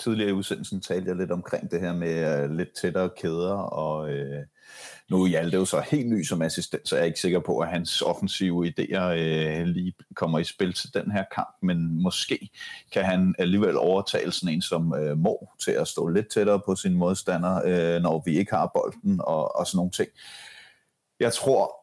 [0.00, 4.10] tidligere i udsendelsen talte jeg lidt omkring det her med uh, lidt tættere kæder, og
[4.10, 4.44] øh,
[5.10, 7.58] nu er Hjalte jo så helt ny som assistent, så jeg er ikke sikker på,
[7.58, 12.50] at hans offensive idéer øh, lige kommer i spil til den her kamp, men måske
[12.92, 16.76] kan han alligevel overtale sådan en som øh, Mo til at stå lidt tættere på
[16.76, 20.08] sin modstander, øh, når vi ikke har bolden og, og sådan nogle ting.
[21.20, 21.79] Jeg tror,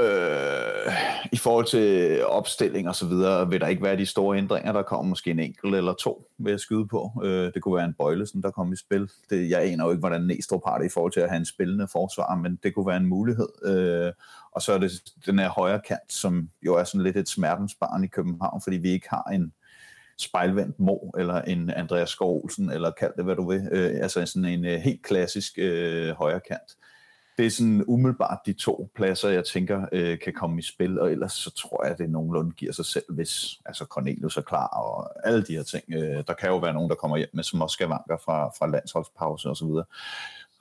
[0.00, 0.92] Øh,
[1.32, 4.72] I forhold til opstilling og så videre, vil der ikke være de store ændringer.
[4.72, 7.10] Der kommer måske en enkelt eller to, vil jeg skyde på.
[7.24, 9.10] Øh, det kunne være en Bøjlesen, der kommer i spil.
[9.30, 11.46] Det, jeg aner jo ikke, hvordan Næstrup har det i forhold til at have en
[11.46, 13.48] spillende forsvar, men det kunne være en mulighed.
[13.64, 14.12] Øh,
[14.52, 14.92] og så er det
[15.26, 18.90] den her højre kant, som jo er sådan lidt et smertensbarn i København, fordi vi
[18.90, 19.52] ikke har en
[20.18, 23.68] spejlvendt Mo, eller en Andreas Skov Olsen, eller kald det, hvad du vil.
[23.72, 26.76] Øh, altså sådan en øh, helt klassisk øh, højre kant
[27.40, 31.12] det er sådan umiddelbart de to pladser, jeg tænker øh, kan komme i spil, og
[31.12, 34.66] ellers så tror jeg, at det nogenlunde giver sig selv, hvis altså Cornelius er klar,
[34.66, 35.84] og alle de her ting.
[35.88, 38.70] Øh, der kan jo være nogen, der kommer hjem med, som også vanker fra, fra
[38.70, 39.84] landsholdspause og så videre.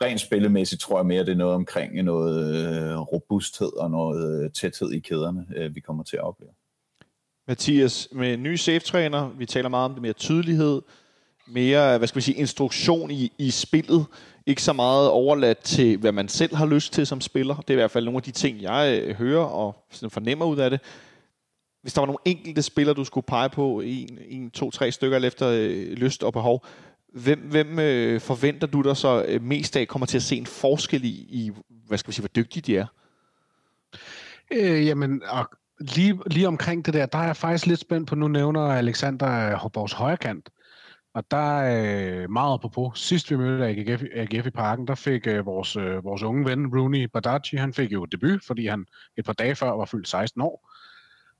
[0.01, 4.51] Rent spillemæssigt tror jeg mere, det er noget omkring noget øh, robusthed og noget øh,
[4.51, 6.51] tæthed i kæderne, øh, vi kommer til at opleve.
[7.47, 10.81] Mathias, med nye ny safe-træner, vi taler meget om det mere tydelighed,
[11.47, 14.05] mere, hvad skal vi sige, instruktion i, i spillet,
[14.49, 17.55] ikke så meget overladt til, hvad man selv har lyst til som spiller.
[17.55, 20.45] Det er i hvert fald nogle af de ting, jeg øh, hører og sådan fornemmer
[20.45, 20.79] ud af det.
[21.81, 25.17] Hvis der var nogle enkelte spillere, du skulle pege på, en, en to, tre stykker
[25.17, 26.65] efter øh, lyst og behov,
[27.13, 30.45] hvem, hvem øh, forventer du dig så øh, mest af kommer til at se en
[30.45, 31.51] forskel i, i
[31.87, 32.85] hvad skal vi sige, hvor dygtige de er?
[34.51, 35.49] Øh, jamen, og
[35.79, 39.49] lige, lige omkring det der, der er jeg faktisk lidt spændt på, nu nævner Alexander
[39.49, 40.49] øh, Hobos højrekant.
[41.13, 42.91] Og der er øh, meget på.
[42.95, 46.77] Sidst vi mødte AGF, AGF i parken, der fik øh, vores, øh, vores unge ven,
[46.77, 48.85] Rooney Badaji, han fik jo debut, fordi han
[49.17, 50.69] et par dage før var fyldt 16 år.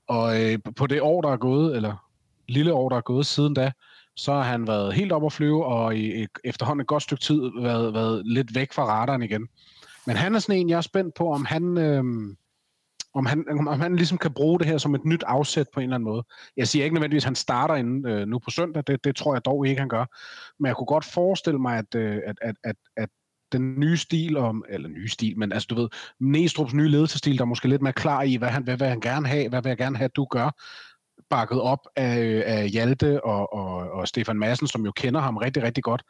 [0.08, 2.10] Og øh, på det år, der er gået, eller
[2.48, 3.72] lille år, der er gået siden da,
[4.16, 7.22] så har han været helt op at flyve, og i et, efterhånden et godt stykke
[7.22, 9.48] tid været, været lidt væk fra radaren igen.
[10.06, 12.04] Men han er sådan en, jeg er spændt på, om han, øh,
[13.14, 15.84] om han, om han ligesom kan bruge det her som et nyt afsæt på en
[15.84, 16.24] eller anden måde.
[16.58, 19.36] Jeg siger ikke nødvendigvis, at han starter inden øh, nu på søndag, det, det tror
[19.36, 20.06] jeg dog ikke, han gør.
[20.60, 23.10] Men jeg kunne godt forestille mig, at, øh, at, at, at, at
[23.52, 25.90] den nye stil, om, eller nye stil, men altså du ved,
[26.24, 29.00] Næstrup's nye ledelsestil, der er måske lidt mere klar i, hvad han, hvad vil han
[29.00, 30.52] gerne have, hvad vil jeg gerne have, at du gør,
[31.30, 35.38] bakket op af, øh, af Hjalte og, og, og Stefan Madsen, som jo kender ham
[35.38, 36.04] rigtig, rigtig godt.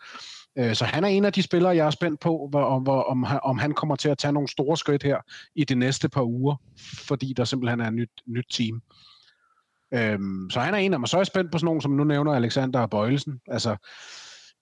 [0.58, 3.04] Øh, så han er en af de spillere, jeg er spændt på, hvor, om, hvor,
[3.04, 5.18] om, om han kommer til at tage nogle store skridt her
[5.56, 6.56] i de næste par uger,
[7.08, 8.82] fordi der simpelthen er et nyt, nyt team.
[9.94, 11.10] Øhm, så han er en af mig.
[11.10, 13.42] Så er jeg spændt på sådan nogen, som nu nævner Alexander Bøjelsen.
[13.48, 13.76] Altså,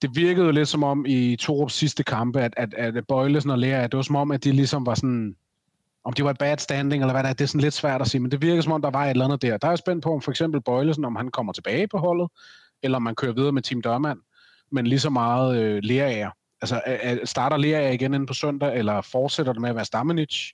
[0.02, 3.58] det virkede jo lidt som om i Torups sidste kampe, at, at, at Bøjlesen og
[3.58, 5.36] Lea, det var som om, at de ligesom var sådan,
[6.04, 8.00] om det var et bad standing, eller hvad der er, det er sådan lidt svært
[8.00, 9.56] at sige, men det virker som om, der var et eller andet der.
[9.56, 12.28] Der er jeg spændt på, om for eksempel Bøjlesen, om han kommer tilbage på holdet,
[12.82, 14.18] eller om man kører videre med Team Dørmand,
[14.72, 16.30] men lige så meget øh, Lerager.
[16.60, 20.52] Altså, er, starter Lerager igen inde på søndag, eller fortsætter det med at være Stamenic?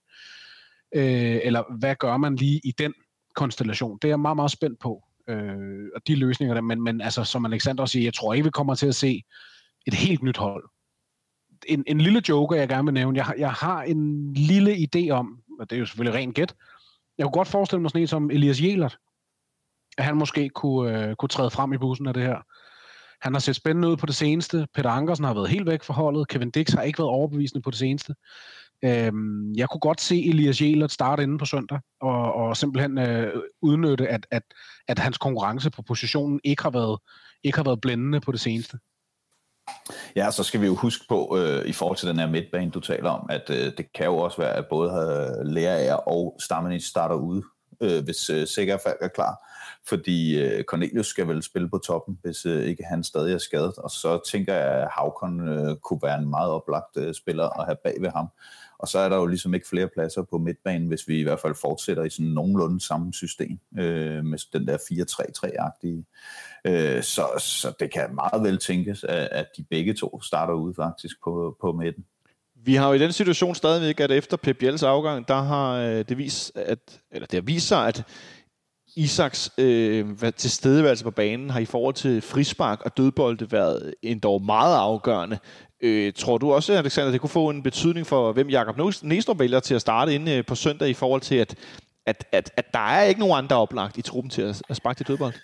[0.95, 2.95] Øh, eller hvad gør man lige i den
[3.35, 3.99] konstellation?
[4.03, 6.61] Det er jeg meget, meget spændt på, øh, og de løsninger der.
[6.61, 9.23] Men, men altså, som Alexander også siger, jeg tror ikke, vi kommer til at se
[9.87, 10.65] et helt nyt hold.
[11.67, 13.19] En, en lille joker, jeg gerne vil nævne.
[13.19, 16.55] Jeg, jeg har en lille idé om, og det er jo selvfølgelig rent gæt,
[17.19, 18.99] jeg kunne godt forestille mig sådan en som Elias Jelert,
[19.99, 22.39] at han måske kunne, øh, kunne træde frem i bussen af det her.
[23.25, 24.67] Han har set spændende ud på det seneste.
[24.75, 26.29] Peter Ankersen har været helt væk fra holdet.
[26.29, 28.15] Kevin Dix har ikke været overbevisende på det seneste.
[28.85, 33.33] Øhm, jeg kunne godt se Elias Jelert starte inde på søndag, og, og simpelthen øh,
[33.63, 34.43] udnytte, at, at,
[34.89, 36.99] at hans konkurrence på positionen ikke har været,
[37.45, 38.79] ikke har været blændende på det seneste.
[40.17, 42.81] Ja, så skal vi jo huske på, øh, i forhold til den her midtbane, du
[42.81, 46.89] taler om, at øh, det kan jo også være, at både øh, Lerager og Stammenich
[46.89, 47.43] starter ude,
[47.81, 49.51] øh, hvis øh, Falk er klar.
[49.89, 53.75] Fordi øh, Cornelius skal vel spille på toppen, hvis øh, ikke han stadig er skadet.
[53.77, 57.67] Og så tænker jeg, at Havkon øh, kunne være en meget oplagt øh, spiller at
[57.67, 58.29] have bag ved ham.
[58.79, 61.41] Og så er der jo ligesom ikke flere pladser på midtbanen, hvis vi i hvert
[61.41, 66.05] fald fortsætter i sådan nogenlunde samme system, øh, med den der 4-3-3-agtige.
[66.65, 70.75] Øh, så, så det kan meget vel tænkes, at, at de begge to starter ude
[70.75, 72.05] faktisk på, på midten.
[72.65, 76.05] Vi har jo i den situation stadigvæk, at efter Pep Biels afgang, der har øh,
[76.09, 78.05] det vist, at, eller det har vist sig, at
[78.97, 80.07] Isaks øh,
[80.37, 85.39] tilstedeværelse på banen har i forhold til frispark og dødbolde været endda meget afgørende.
[85.81, 89.61] Øh, tror du også, Alexander, det kunne få en betydning for, hvem Jakob Næstrup vælger
[89.61, 91.55] til at starte inde øh, på søndag i forhold til, at,
[92.07, 94.99] at, at, at der er ikke nogen andre oplagt i truppen til at, at sparke
[94.99, 95.35] til dødbold?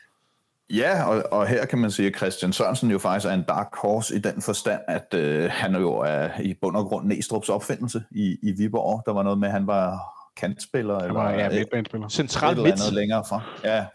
[0.71, 3.77] Ja, og, og her kan man sige, at Christian Sørensen jo faktisk er en dark
[3.77, 8.03] horse i den forstand, at øh, han jo er i bund og grund Næstrup's opfindelse
[8.11, 9.03] i, i Viborg.
[9.07, 9.99] Der var noget med, at han var
[10.41, 11.01] kantspiller.
[11.01, 12.09] Han var, eller, ja, midtbanespiller.
[12.09, 12.75] Centralt midt.
[12.75, 13.43] Eller længere fra.
[13.65, 13.87] Ja,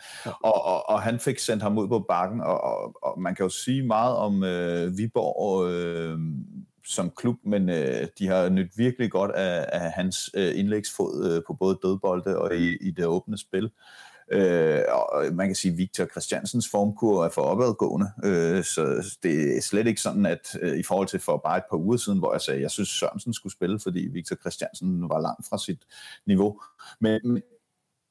[0.43, 3.43] og, og, og han fik sendt ham ud på bakken, og, og, og man kan
[3.43, 6.19] jo sige meget om øh, Viborg øh,
[6.87, 11.41] som klub, men øh, de har nyt virkelig godt af, af hans øh, indlægsfod øh,
[11.47, 13.63] på både dødbolde og i, i det åbne spil.
[13.63, 13.69] Øh,
[14.31, 19.57] Øh, og man kan sige, at Victor Christiansens formkur er for opadgående, øh, så det
[19.57, 22.19] er slet ikke sådan, at øh, i forhold til for bare et par uger siden,
[22.19, 25.57] hvor jeg sagde, at jeg synes, Sørensen skulle spille, fordi Victor Christiansen var langt fra
[25.57, 25.79] sit
[26.25, 26.61] niveau.
[26.99, 27.41] Men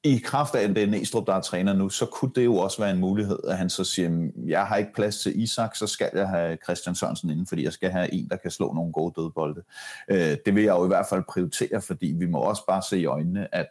[0.05, 2.55] i kraft af, at det er Næstrup, der er træner nu, så kunne det jo
[2.55, 5.87] også være en mulighed, at han så siger, jeg har ikke plads til Isak, så
[5.87, 8.93] skal jeg have Christian Sørensen inden, fordi jeg skal have en, der kan slå nogle
[8.93, 9.63] gode dødbolde.
[10.09, 12.99] Øh, det vil jeg jo i hvert fald prioritere, fordi vi må også bare se
[12.99, 13.69] i øjnene, at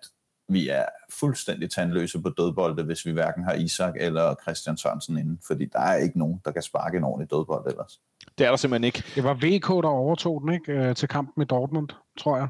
[0.48, 5.38] vi er fuldstændig tandløse på dødbolde, hvis vi hverken har Isak eller Christian Sørensen inden,
[5.46, 8.00] fordi der er ikke nogen, der kan sparke en ordentlig dødbold ellers.
[8.38, 9.04] Det er der simpelthen ikke.
[9.14, 11.88] Det var VK, der overtog den ikke øh, til kampen med Dortmund,
[12.18, 12.48] tror jeg.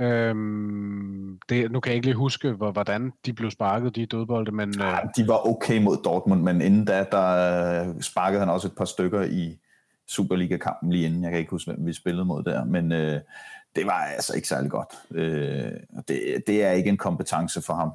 [0.00, 4.52] Øhm, det, nu kan jeg ikke lige huske, hvor, hvordan de blev sparket, de dødbolde,
[4.52, 4.68] men...
[4.68, 4.86] Øh...
[4.86, 8.76] Ja, de var okay mod Dortmund, men inden da, der øh, sparkede han også et
[8.76, 9.58] par stykker i
[10.06, 11.22] Superliga-kampen lige inden.
[11.22, 13.20] Jeg kan ikke huske, hvem vi spillede mod der, men øh,
[13.76, 14.88] det var altså ikke særlig godt.
[15.10, 15.72] Øh,
[16.08, 17.90] det, det er ikke en kompetence for ham.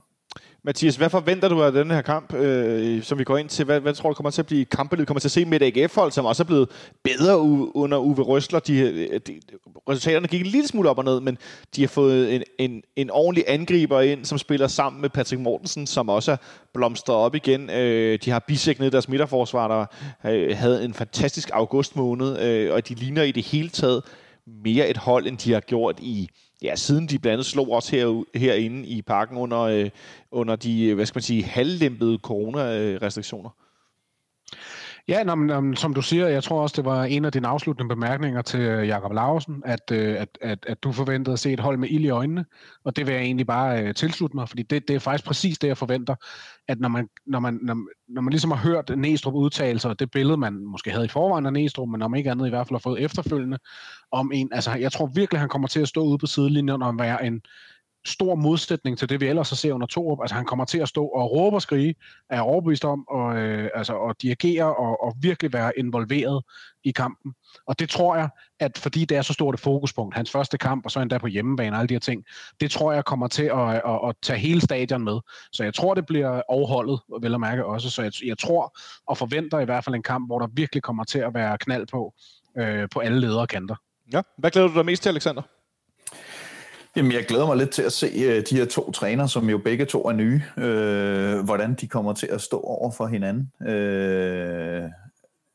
[0.64, 3.66] Mathias, hvad forventer du af den her kamp, øh, som vi går ind til?
[3.66, 5.08] Hvad, hvad tror du kommer til at blive kampbilledet?
[5.08, 6.70] Kommer til at se med et AGF-hold, som også er blevet
[7.04, 8.60] bedre u- under Uwe Røsler.
[8.60, 9.40] De, øh, de,
[9.90, 11.38] resultaterne gik en lille smule op og ned, men
[11.76, 15.88] de har fået en, en, en ordentlig angriber ind, som spiller sammen med Patrick Mortensen,
[15.88, 16.38] som også er
[16.74, 17.70] blomstret op igen.
[17.70, 19.86] Øh, de har Bisek nede deres midterforsvar, der
[20.32, 24.04] øh, havde en fantastisk august måned, øh, og de ligner i det hele taget
[24.64, 26.30] mere et hold, end de har gjort i
[26.62, 29.90] ja, siden de blandt andet slog os her, herinde i parken under, øh,
[30.32, 33.50] under de, øh, hvad skal man sige, halvlæmpede coronarestriktioner.
[35.08, 37.96] Ja, nå, men, som du siger, jeg tror også, det var en af dine afsluttende
[37.96, 41.60] bemærkninger til øh, Jakob Larsen, at, øh, at, at, at du forventede at se et
[41.60, 42.46] hold med ild i øjnene,
[42.84, 45.60] og det vil jeg egentlig bare uh, tilslutte mig, fordi det, det er faktisk præcis
[45.60, 46.16] det, jeg forventer,
[46.68, 47.78] at når man, når man, når,
[48.10, 51.46] når man ligesom har hørt Næstrup udtalelser, og det billede, man måske havde i forvejen
[51.46, 53.58] af Næstrup, men om ikke andet i hvert fald har fået efterfølgende,
[54.12, 57.00] om en, altså jeg tror virkelig, han kommer til at stå ude på sidelinjen og
[57.00, 57.42] være en,
[58.06, 60.20] stor modsætning til det, vi ellers ser under Torup.
[60.22, 61.96] Altså han kommer til at stå og råbe og skrige,
[62.30, 66.44] er overbevist om, og, øh, altså, og dirigere og, og virkelig være involveret
[66.84, 67.34] i kampen.
[67.68, 68.30] Og det tror jeg,
[68.60, 71.28] at fordi det er så stort et fokuspunkt, hans første kamp, og så endda på
[71.28, 72.24] hjemmebane og alle de her ting,
[72.62, 75.20] det tror jeg kommer til at, at, at tage hele stadion med.
[75.52, 77.90] Så jeg tror, det bliver overholdet, vel at mærke også.
[77.90, 81.04] Så jeg, jeg tror og forventer i hvert fald en kamp, hvor der virkelig kommer
[81.04, 82.14] til at være knald på,
[82.58, 83.76] øh, på alle ledere kanter.
[84.14, 84.22] Ja.
[84.38, 85.42] Hvad glæder du dig mest til, Alexander?
[86.96, 89.58] Jamen, jeg glæder mig lidt til at se uh, de her to træner, som jo
[89.58, 93.68] begge to er nye, øh, hvordan de kommer til at stå over for hinanden.
[93.68, 94.90] Øh,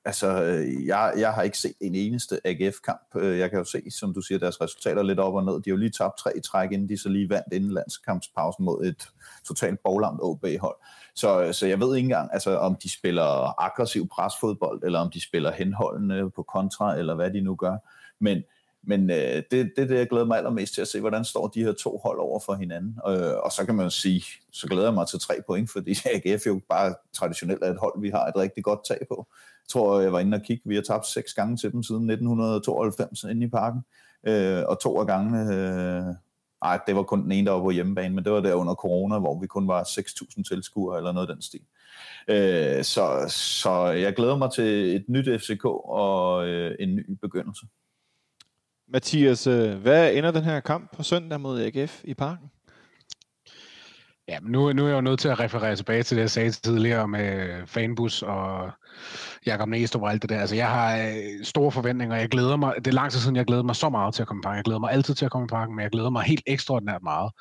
[0.04, 3.00] altså, øh, jeg, jeg har ikke set en eneste AGF-kamp.
[3.16, 5.54] Øh, jeg kan jo se, som du siger, deres resultater lidt op og ned.
[5.54, 8.64] De har jo lige tabt tre i træk, inden de så lige vandt inden landskampspausen
[8.64, 9.08] mod et
[9.46, 10.76] totalt boglamt OB-hold.
[11.14, 15.20] Så, så jeg ved ikke engang, altså, om de spiller aggressiv presfodbold, eller om de
[15.20, 17.76] spiller henholdende på kontra, eller hvad de nu gør.
[18.20, 18.42] Men
[18.86, 21.46] men øh, det, det er det, jeg glæder mig allermest til at se, hvordan står
[21.48, 22.98] de her to hold over for hinanden.
[23.08, 25.94] Øh, og så kan man jo sige, så glæder jeg mig til tre point, fordi
[26.14, 29.26] AGF jo bare traditionelt er et hold, vi har et rigtig godt tag på.
[29.30, 32.10] Jeg tror, jeg var inde og kigge, vi har tabt seks gange til dem siden
[32.10, 33.80] 1992 inde i parken.
[34.26, 36.14] Øh, og to af gangene, øh,
[36.64, 38.74] nej, det var kun den ene, der var på hjemmebane, men det var der under
[38.74, 41.62] corona, hvor vi kun var 6.000 tilskuere eller noget af den stil.
[42.28, 47.66] Øh, så, så jeg glæder mig til et nyt FCK og øh, en ny begyndelse.
[48.88, 52.50] Mathias, øh, hvad ender den her kamp på søndag mod AGF i parken?
[54.28, 56.30] Ja, men nu, nu er jeg jo nødt til at referere tilbage til det, jeg
[56.30, 58.70] sagde tidligere med Fanbus og
[59.46, 60.40] Jakob Næstrup og alt det der.
[60.40, 62.16] Altså, jeg har øh, store forventninger.
[62.16, 64.28] Jeg glæder mig, det er lang tid siden, jeg glæder mig så meget til at
[64.28, 64.56] komme i parken.
[64.56, 67.02] Jeg glæder mig altid til at komme i parken, men jeg glæder mig helt ekstraordinært
[67.02, 67.32] meget.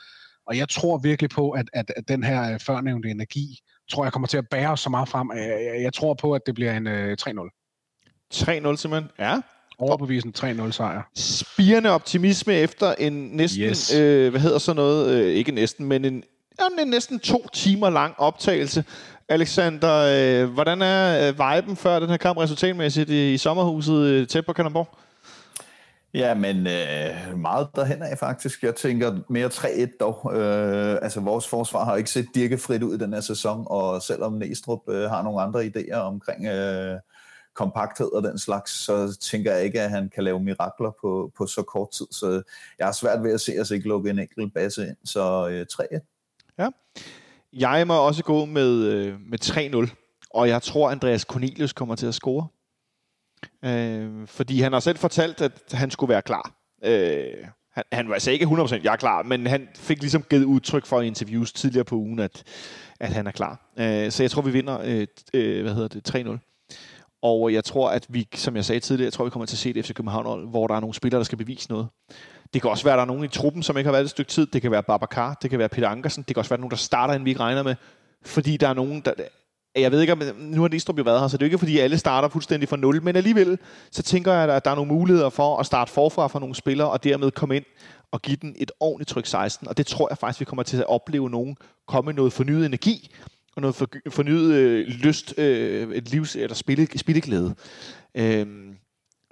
[0.47, 3.59] Og jeg tror virkelig på, at, at, at den her øh, førnævnte energi,
[3.91, 5.31] tror jeg kommer til at bære så meget frem.
[5.35, 8.71] Jeg, jeg, jeg tror på, at det bliver en uh, 3-0.
[8.71, 9.09] 3-0 simpelthen?
[9.19, 9.41] Ja,
[9.79, 11.01] Overbevisende 3-0 sejr.
[11.15, 13.93] Spirende optimisme efter en næsten, yes.
[13.93, 16.23] øh, hvad hedder så noget, øh, ikke næsten, men en,
[16.59, 18.83] ja, en næsten to timer lang optagelse.
[19.29, 19.93] Alexander,
[20.43, 24.45] øh, hvordan er øh, viben før den her kamp resultatmæssigt i, i sommerhuset øh, tæt
[24.45, 24.87] på Kanderborg?
[26.13, 28.63] Ja, men øh, meget derhen af faktisk.
[28.63, 30.31] Jeg tænker mere 3-1 dog.
[30.35, 34.33] Øh, altså vores forsvar har ikke set dirkefrit ud i den her sæson, og selvom
[34.33, 36.99] Næstrup øh, har nogle andre idéer omkring øh,
[37.55, 41.47] kompakthed og den slags, så tænker jeg ikke, at han kan lave mirakler på, på
[41.47, 42.05] så kort tid.
[42.11, 42.41] Så
[42.79, 44.97] jeg har svært ved at se os ikke lukke en enkelt base ind.
[45.03, 46.55] Så øh, 3-1.
[46.59, 46.69] Ja.
[47.53, 49.39] Jeg må også gå med, øh, med
[49.89, 52.47] 3-0, og jeg tror, Andreas Cornelius kommer til at score.
[53.65, 56.55] Øh, fordi han har selv fortalt, at han skulle være klar.
[56.83, 60.43] Øh, han, han var altså ikke 100% jeg er klar, men han fik ligesom givet
[60.43, 62.43] udtryk for i interviews tidligere på ugen, at,
[62.99, 63.71] at han er klar.
[63.77, 66.54] Øh, så jeg tror, vi vinder øh, øh, hvad hedder det, 3-0.
[67.23, 69.59] Og jeg tror, at vi, som jeg sagde tidligere, jeg tror, vi kommer til at
[69.59, 71.87] se et FC København, hvor der er nogle spillere, der skal bevise noget.
[72.53, 74.09] Det kan også være, at der er nogen i truppen, som ikke har været et
[74.09, 74.45] stykke tid.
[74.45, 76.77] Det kan være Babacar, det kan være Peter Ankersen, det kan også være nogen, der
[76.77, 77.75] starter, end vi ikke regner med.
[78.25, 79.13] Fordi der er nogen, der...
[79.75, 81.57] Jeg ved ikke, om nu har Nistrup jo været her, så det er jo ikke,
[81.57, 83.57] fordi alle starter fuldstændig fra nul, men alligevel,
[83.91, 86.89] så tænker jeg, at der er nogle muligheder for at starte forfra for nogle spillere,
[86.89, 87.65] og dermed komme ind
[88.11, 89.67] og give den et ordentligt tryk 16.
[89.67, 92.65] Og det tror jeg faktisk, vi kommer til at opleve nogen komme med noget fornyet
[92.65, 93.09] energi,
[93.55, 97.55] og noget for, fornyet øh, lyst, øh, et livs- eller spille, spilleglæde.
[98.15, 98.47] Øh,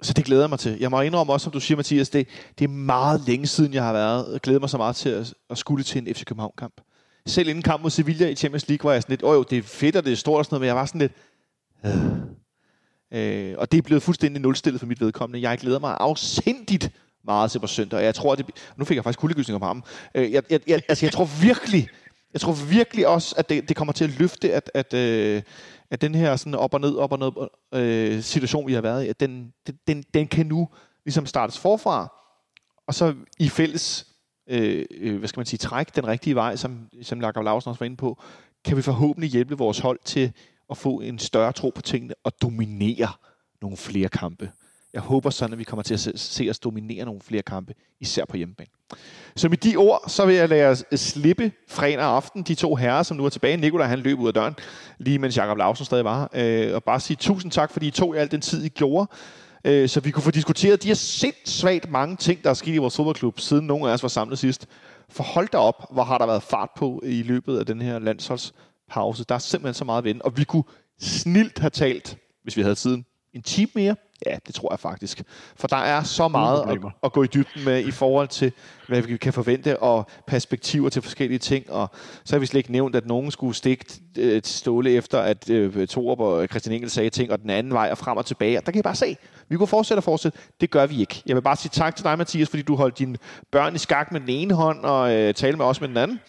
[0.02, 0.78] så det glæder jeg mig til.
[0.80, 2.28] Jeg må indrømme også, som du siger, Mathias, det,
[2.58, 5.08] det er meget længe siden, jeg har været øh, og glæder mig så meget til
[5.08, 6.80] at, at skulle til en FC København-kamp.
[7.26, 9.58] Selv inden kamp mod Sevilla i Champions League var jeg sådan lidt, åh jo, det
[9.58, 11.12] er fedt, og det er stort og sådan noget, men jeg var sådan lidt,
[11.86, 12.34] øh.
[13.14, 15.48] Øh, og det er blevet fuldstændig nulstillet for mit vedkommende.
[15.48, 16.90] Jeg glæder mig afsindigt
[17.24, 18.46] meget til på søndag, og jeg tror, at det,
[18.76, 19.84] nu fik jeg faktisk kuldegysninger på ham.
[20.14, 21.88] Øh, jeg, jeg, jeg, altså, jeg tror virkelig,
[22.34, 25.42] jeg tror virkelig også, at det, det kommer til at løfte, at, at, øh,
[25.90, 27.48] at den her sådan op og ned, op og ned
[27.82, 29.52] øh, situation, vi har været i, at den,
[29.86, 30.68] den, den kan nu
[31.04, 32.12] ligesom startes forfra,
[32.86, 34.06] og så i fælles,
[34.46, 37.78] øh, øh, hvad skal man sige, træk den rigtige vej, som, som Jakob Lausen også
[37.78, 38.22] var inde på,
[38.64, 40.32] kan vi forhåbentlig hjælpe vores hold til
[40.70, 43.12] at få en større tro på tingene og dominere
[43.62, 44.52] nogle flere kampe.
[44.92, 47.74] Jeg håber sådan, at vi kommer til at se, se os dominere nogle flere kampe,
[48.00, 48.70] især på hjemmebane.
[49.36, 52.42] Så med de ord, så vil jeg lade os slippe fredag aften.
[52.42, 53.56] De to herrer, som nu er tilbage.
[53.56, 54.54] Nikolaj, han løb ud af døren,
[54.98, 56.68] lige mens Jakob Lausen stadig var her.
[56.68, 59.10] Øh, og bare sige tusind tak, fordi I tog al den tid, I gjorde.
[59.64, 62.78] Øh, så vi kunne få diskuteret de her sindssvagt mange ting, der er sket i
[62.78, 64.66] vores fodboldklub, siden nogen af os var samlet sidst.
[65.10, 67.98] For hold da op, hvor har der været fart på i løbet af den her
[67.98, 69.24] landsholdspause.
[69.28, 70.22] Der er simpelthen så meget at vinde.
[70.22, 70.64] Og vi kunne
[71.00, 73.04] snilt have talt, hvis vi havde tiden,
[73.34, 75.22] en time mere, Ja, det tror jeg faktisk.
[75.56, 78.52] For der er så meget at, at gå i dybden med i forhold til,
[78.88, 81.70] hvad vi kan forvente, og perspektiver til forskellige ting.
[81.70, 81.90] Og
[82.24, 83.84] så har vi slet ikke nævnt, at nogen skulle stikke
[84.18, 87.72] øh, til Ståle efter, at øh, Torup og Christian Engel sagde ting, og den anden
[87.72, 88.58] vej og frem og tilbage.
[88.58, 89.16] Og der kan jeg bare se,
[89.48, 90.38] vi kunne fortsætte og fortsætte.
[90.60, 91.22] Det gør vi ikke.
[91.26, 93.16] Jeg vil bare sige tak til dig, Mathias, fordi du holdt dine
[93.50, 96.20] børn i skak med den ene hånd, og øh, tale med os med den anden.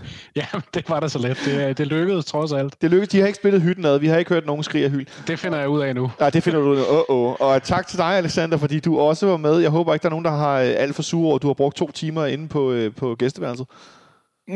[0.36, 1.38] Ja, det var da så let.
[1.44, 2.82] Det, det lykkedes trods alt.
[2.82, 3.08] Det lykkedes.
[3.08, 3.98] De har ikke spillet hytten ad.
[3.98, 5.06] Vi har ikke hørt nogen skrige af hyld.
[5.26, 6.10] Det finder jeg ud af nu.
[6.20, 6.82] Nej, det finder du ud af.
[6.88, 7.34] Oh, oh.
[7.40, 9.58] Og tak til dig, Alexander, fordi du også var med.
[9.58, 11.54] Jeg håber ikke, der er nogen, der har øh, alt for sure over, du har
[11.54, 13.66] brugt to timer inde på, øh, på gæsteværelset.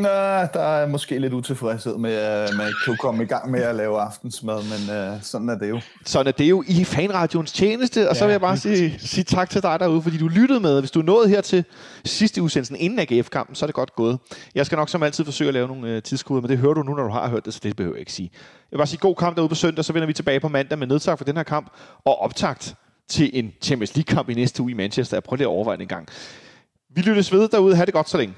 [0.01, 0.09] Nå,
[0.53, 3.75] der er måske lidt utilfredshed med, at man ikke kunne komme i gang med at
[3.75, 5.81] lave aftensmad, men øh, sådan er det jo.
[6.05, 9.23] Sådan er det jo i fanradions tjeneste, og så Ja, vil jeg bare sige, sige
[9.23, 10.79] tak til dig derude, fordi du lyttede med.
[10.79, 11.63] Hvis du nået her til
[12.05, 14.19] sidste udsendelsen inden AGF-kampen, så er det godt gået.
[14.55, 16.83] Jeg skal nok som altid forsøge at lave nogle øh, tidskoder, men det hører du
[16.83, 18.29] nu, når du har hørt det, så det behøver jeg ikke sige.
[18.33, 18.39] Jeg
[18.71, 20.87] vil bare sige god kamp derude på søndag, så vender vi tilbage på mandag med
[20.87, 21.69] nedtag for den her kamp,
[22.05, 22.75] og optakt
[23.09, 25.17] til en Champions League-kamp i næste uge i Manchester.
[25.17, 26.07] Jeg prøver lige at overveje det en gang.
[26.95, 27.75] Vi lyttes ved derude.
[27.75, 28.33] Ha' det godt så længe.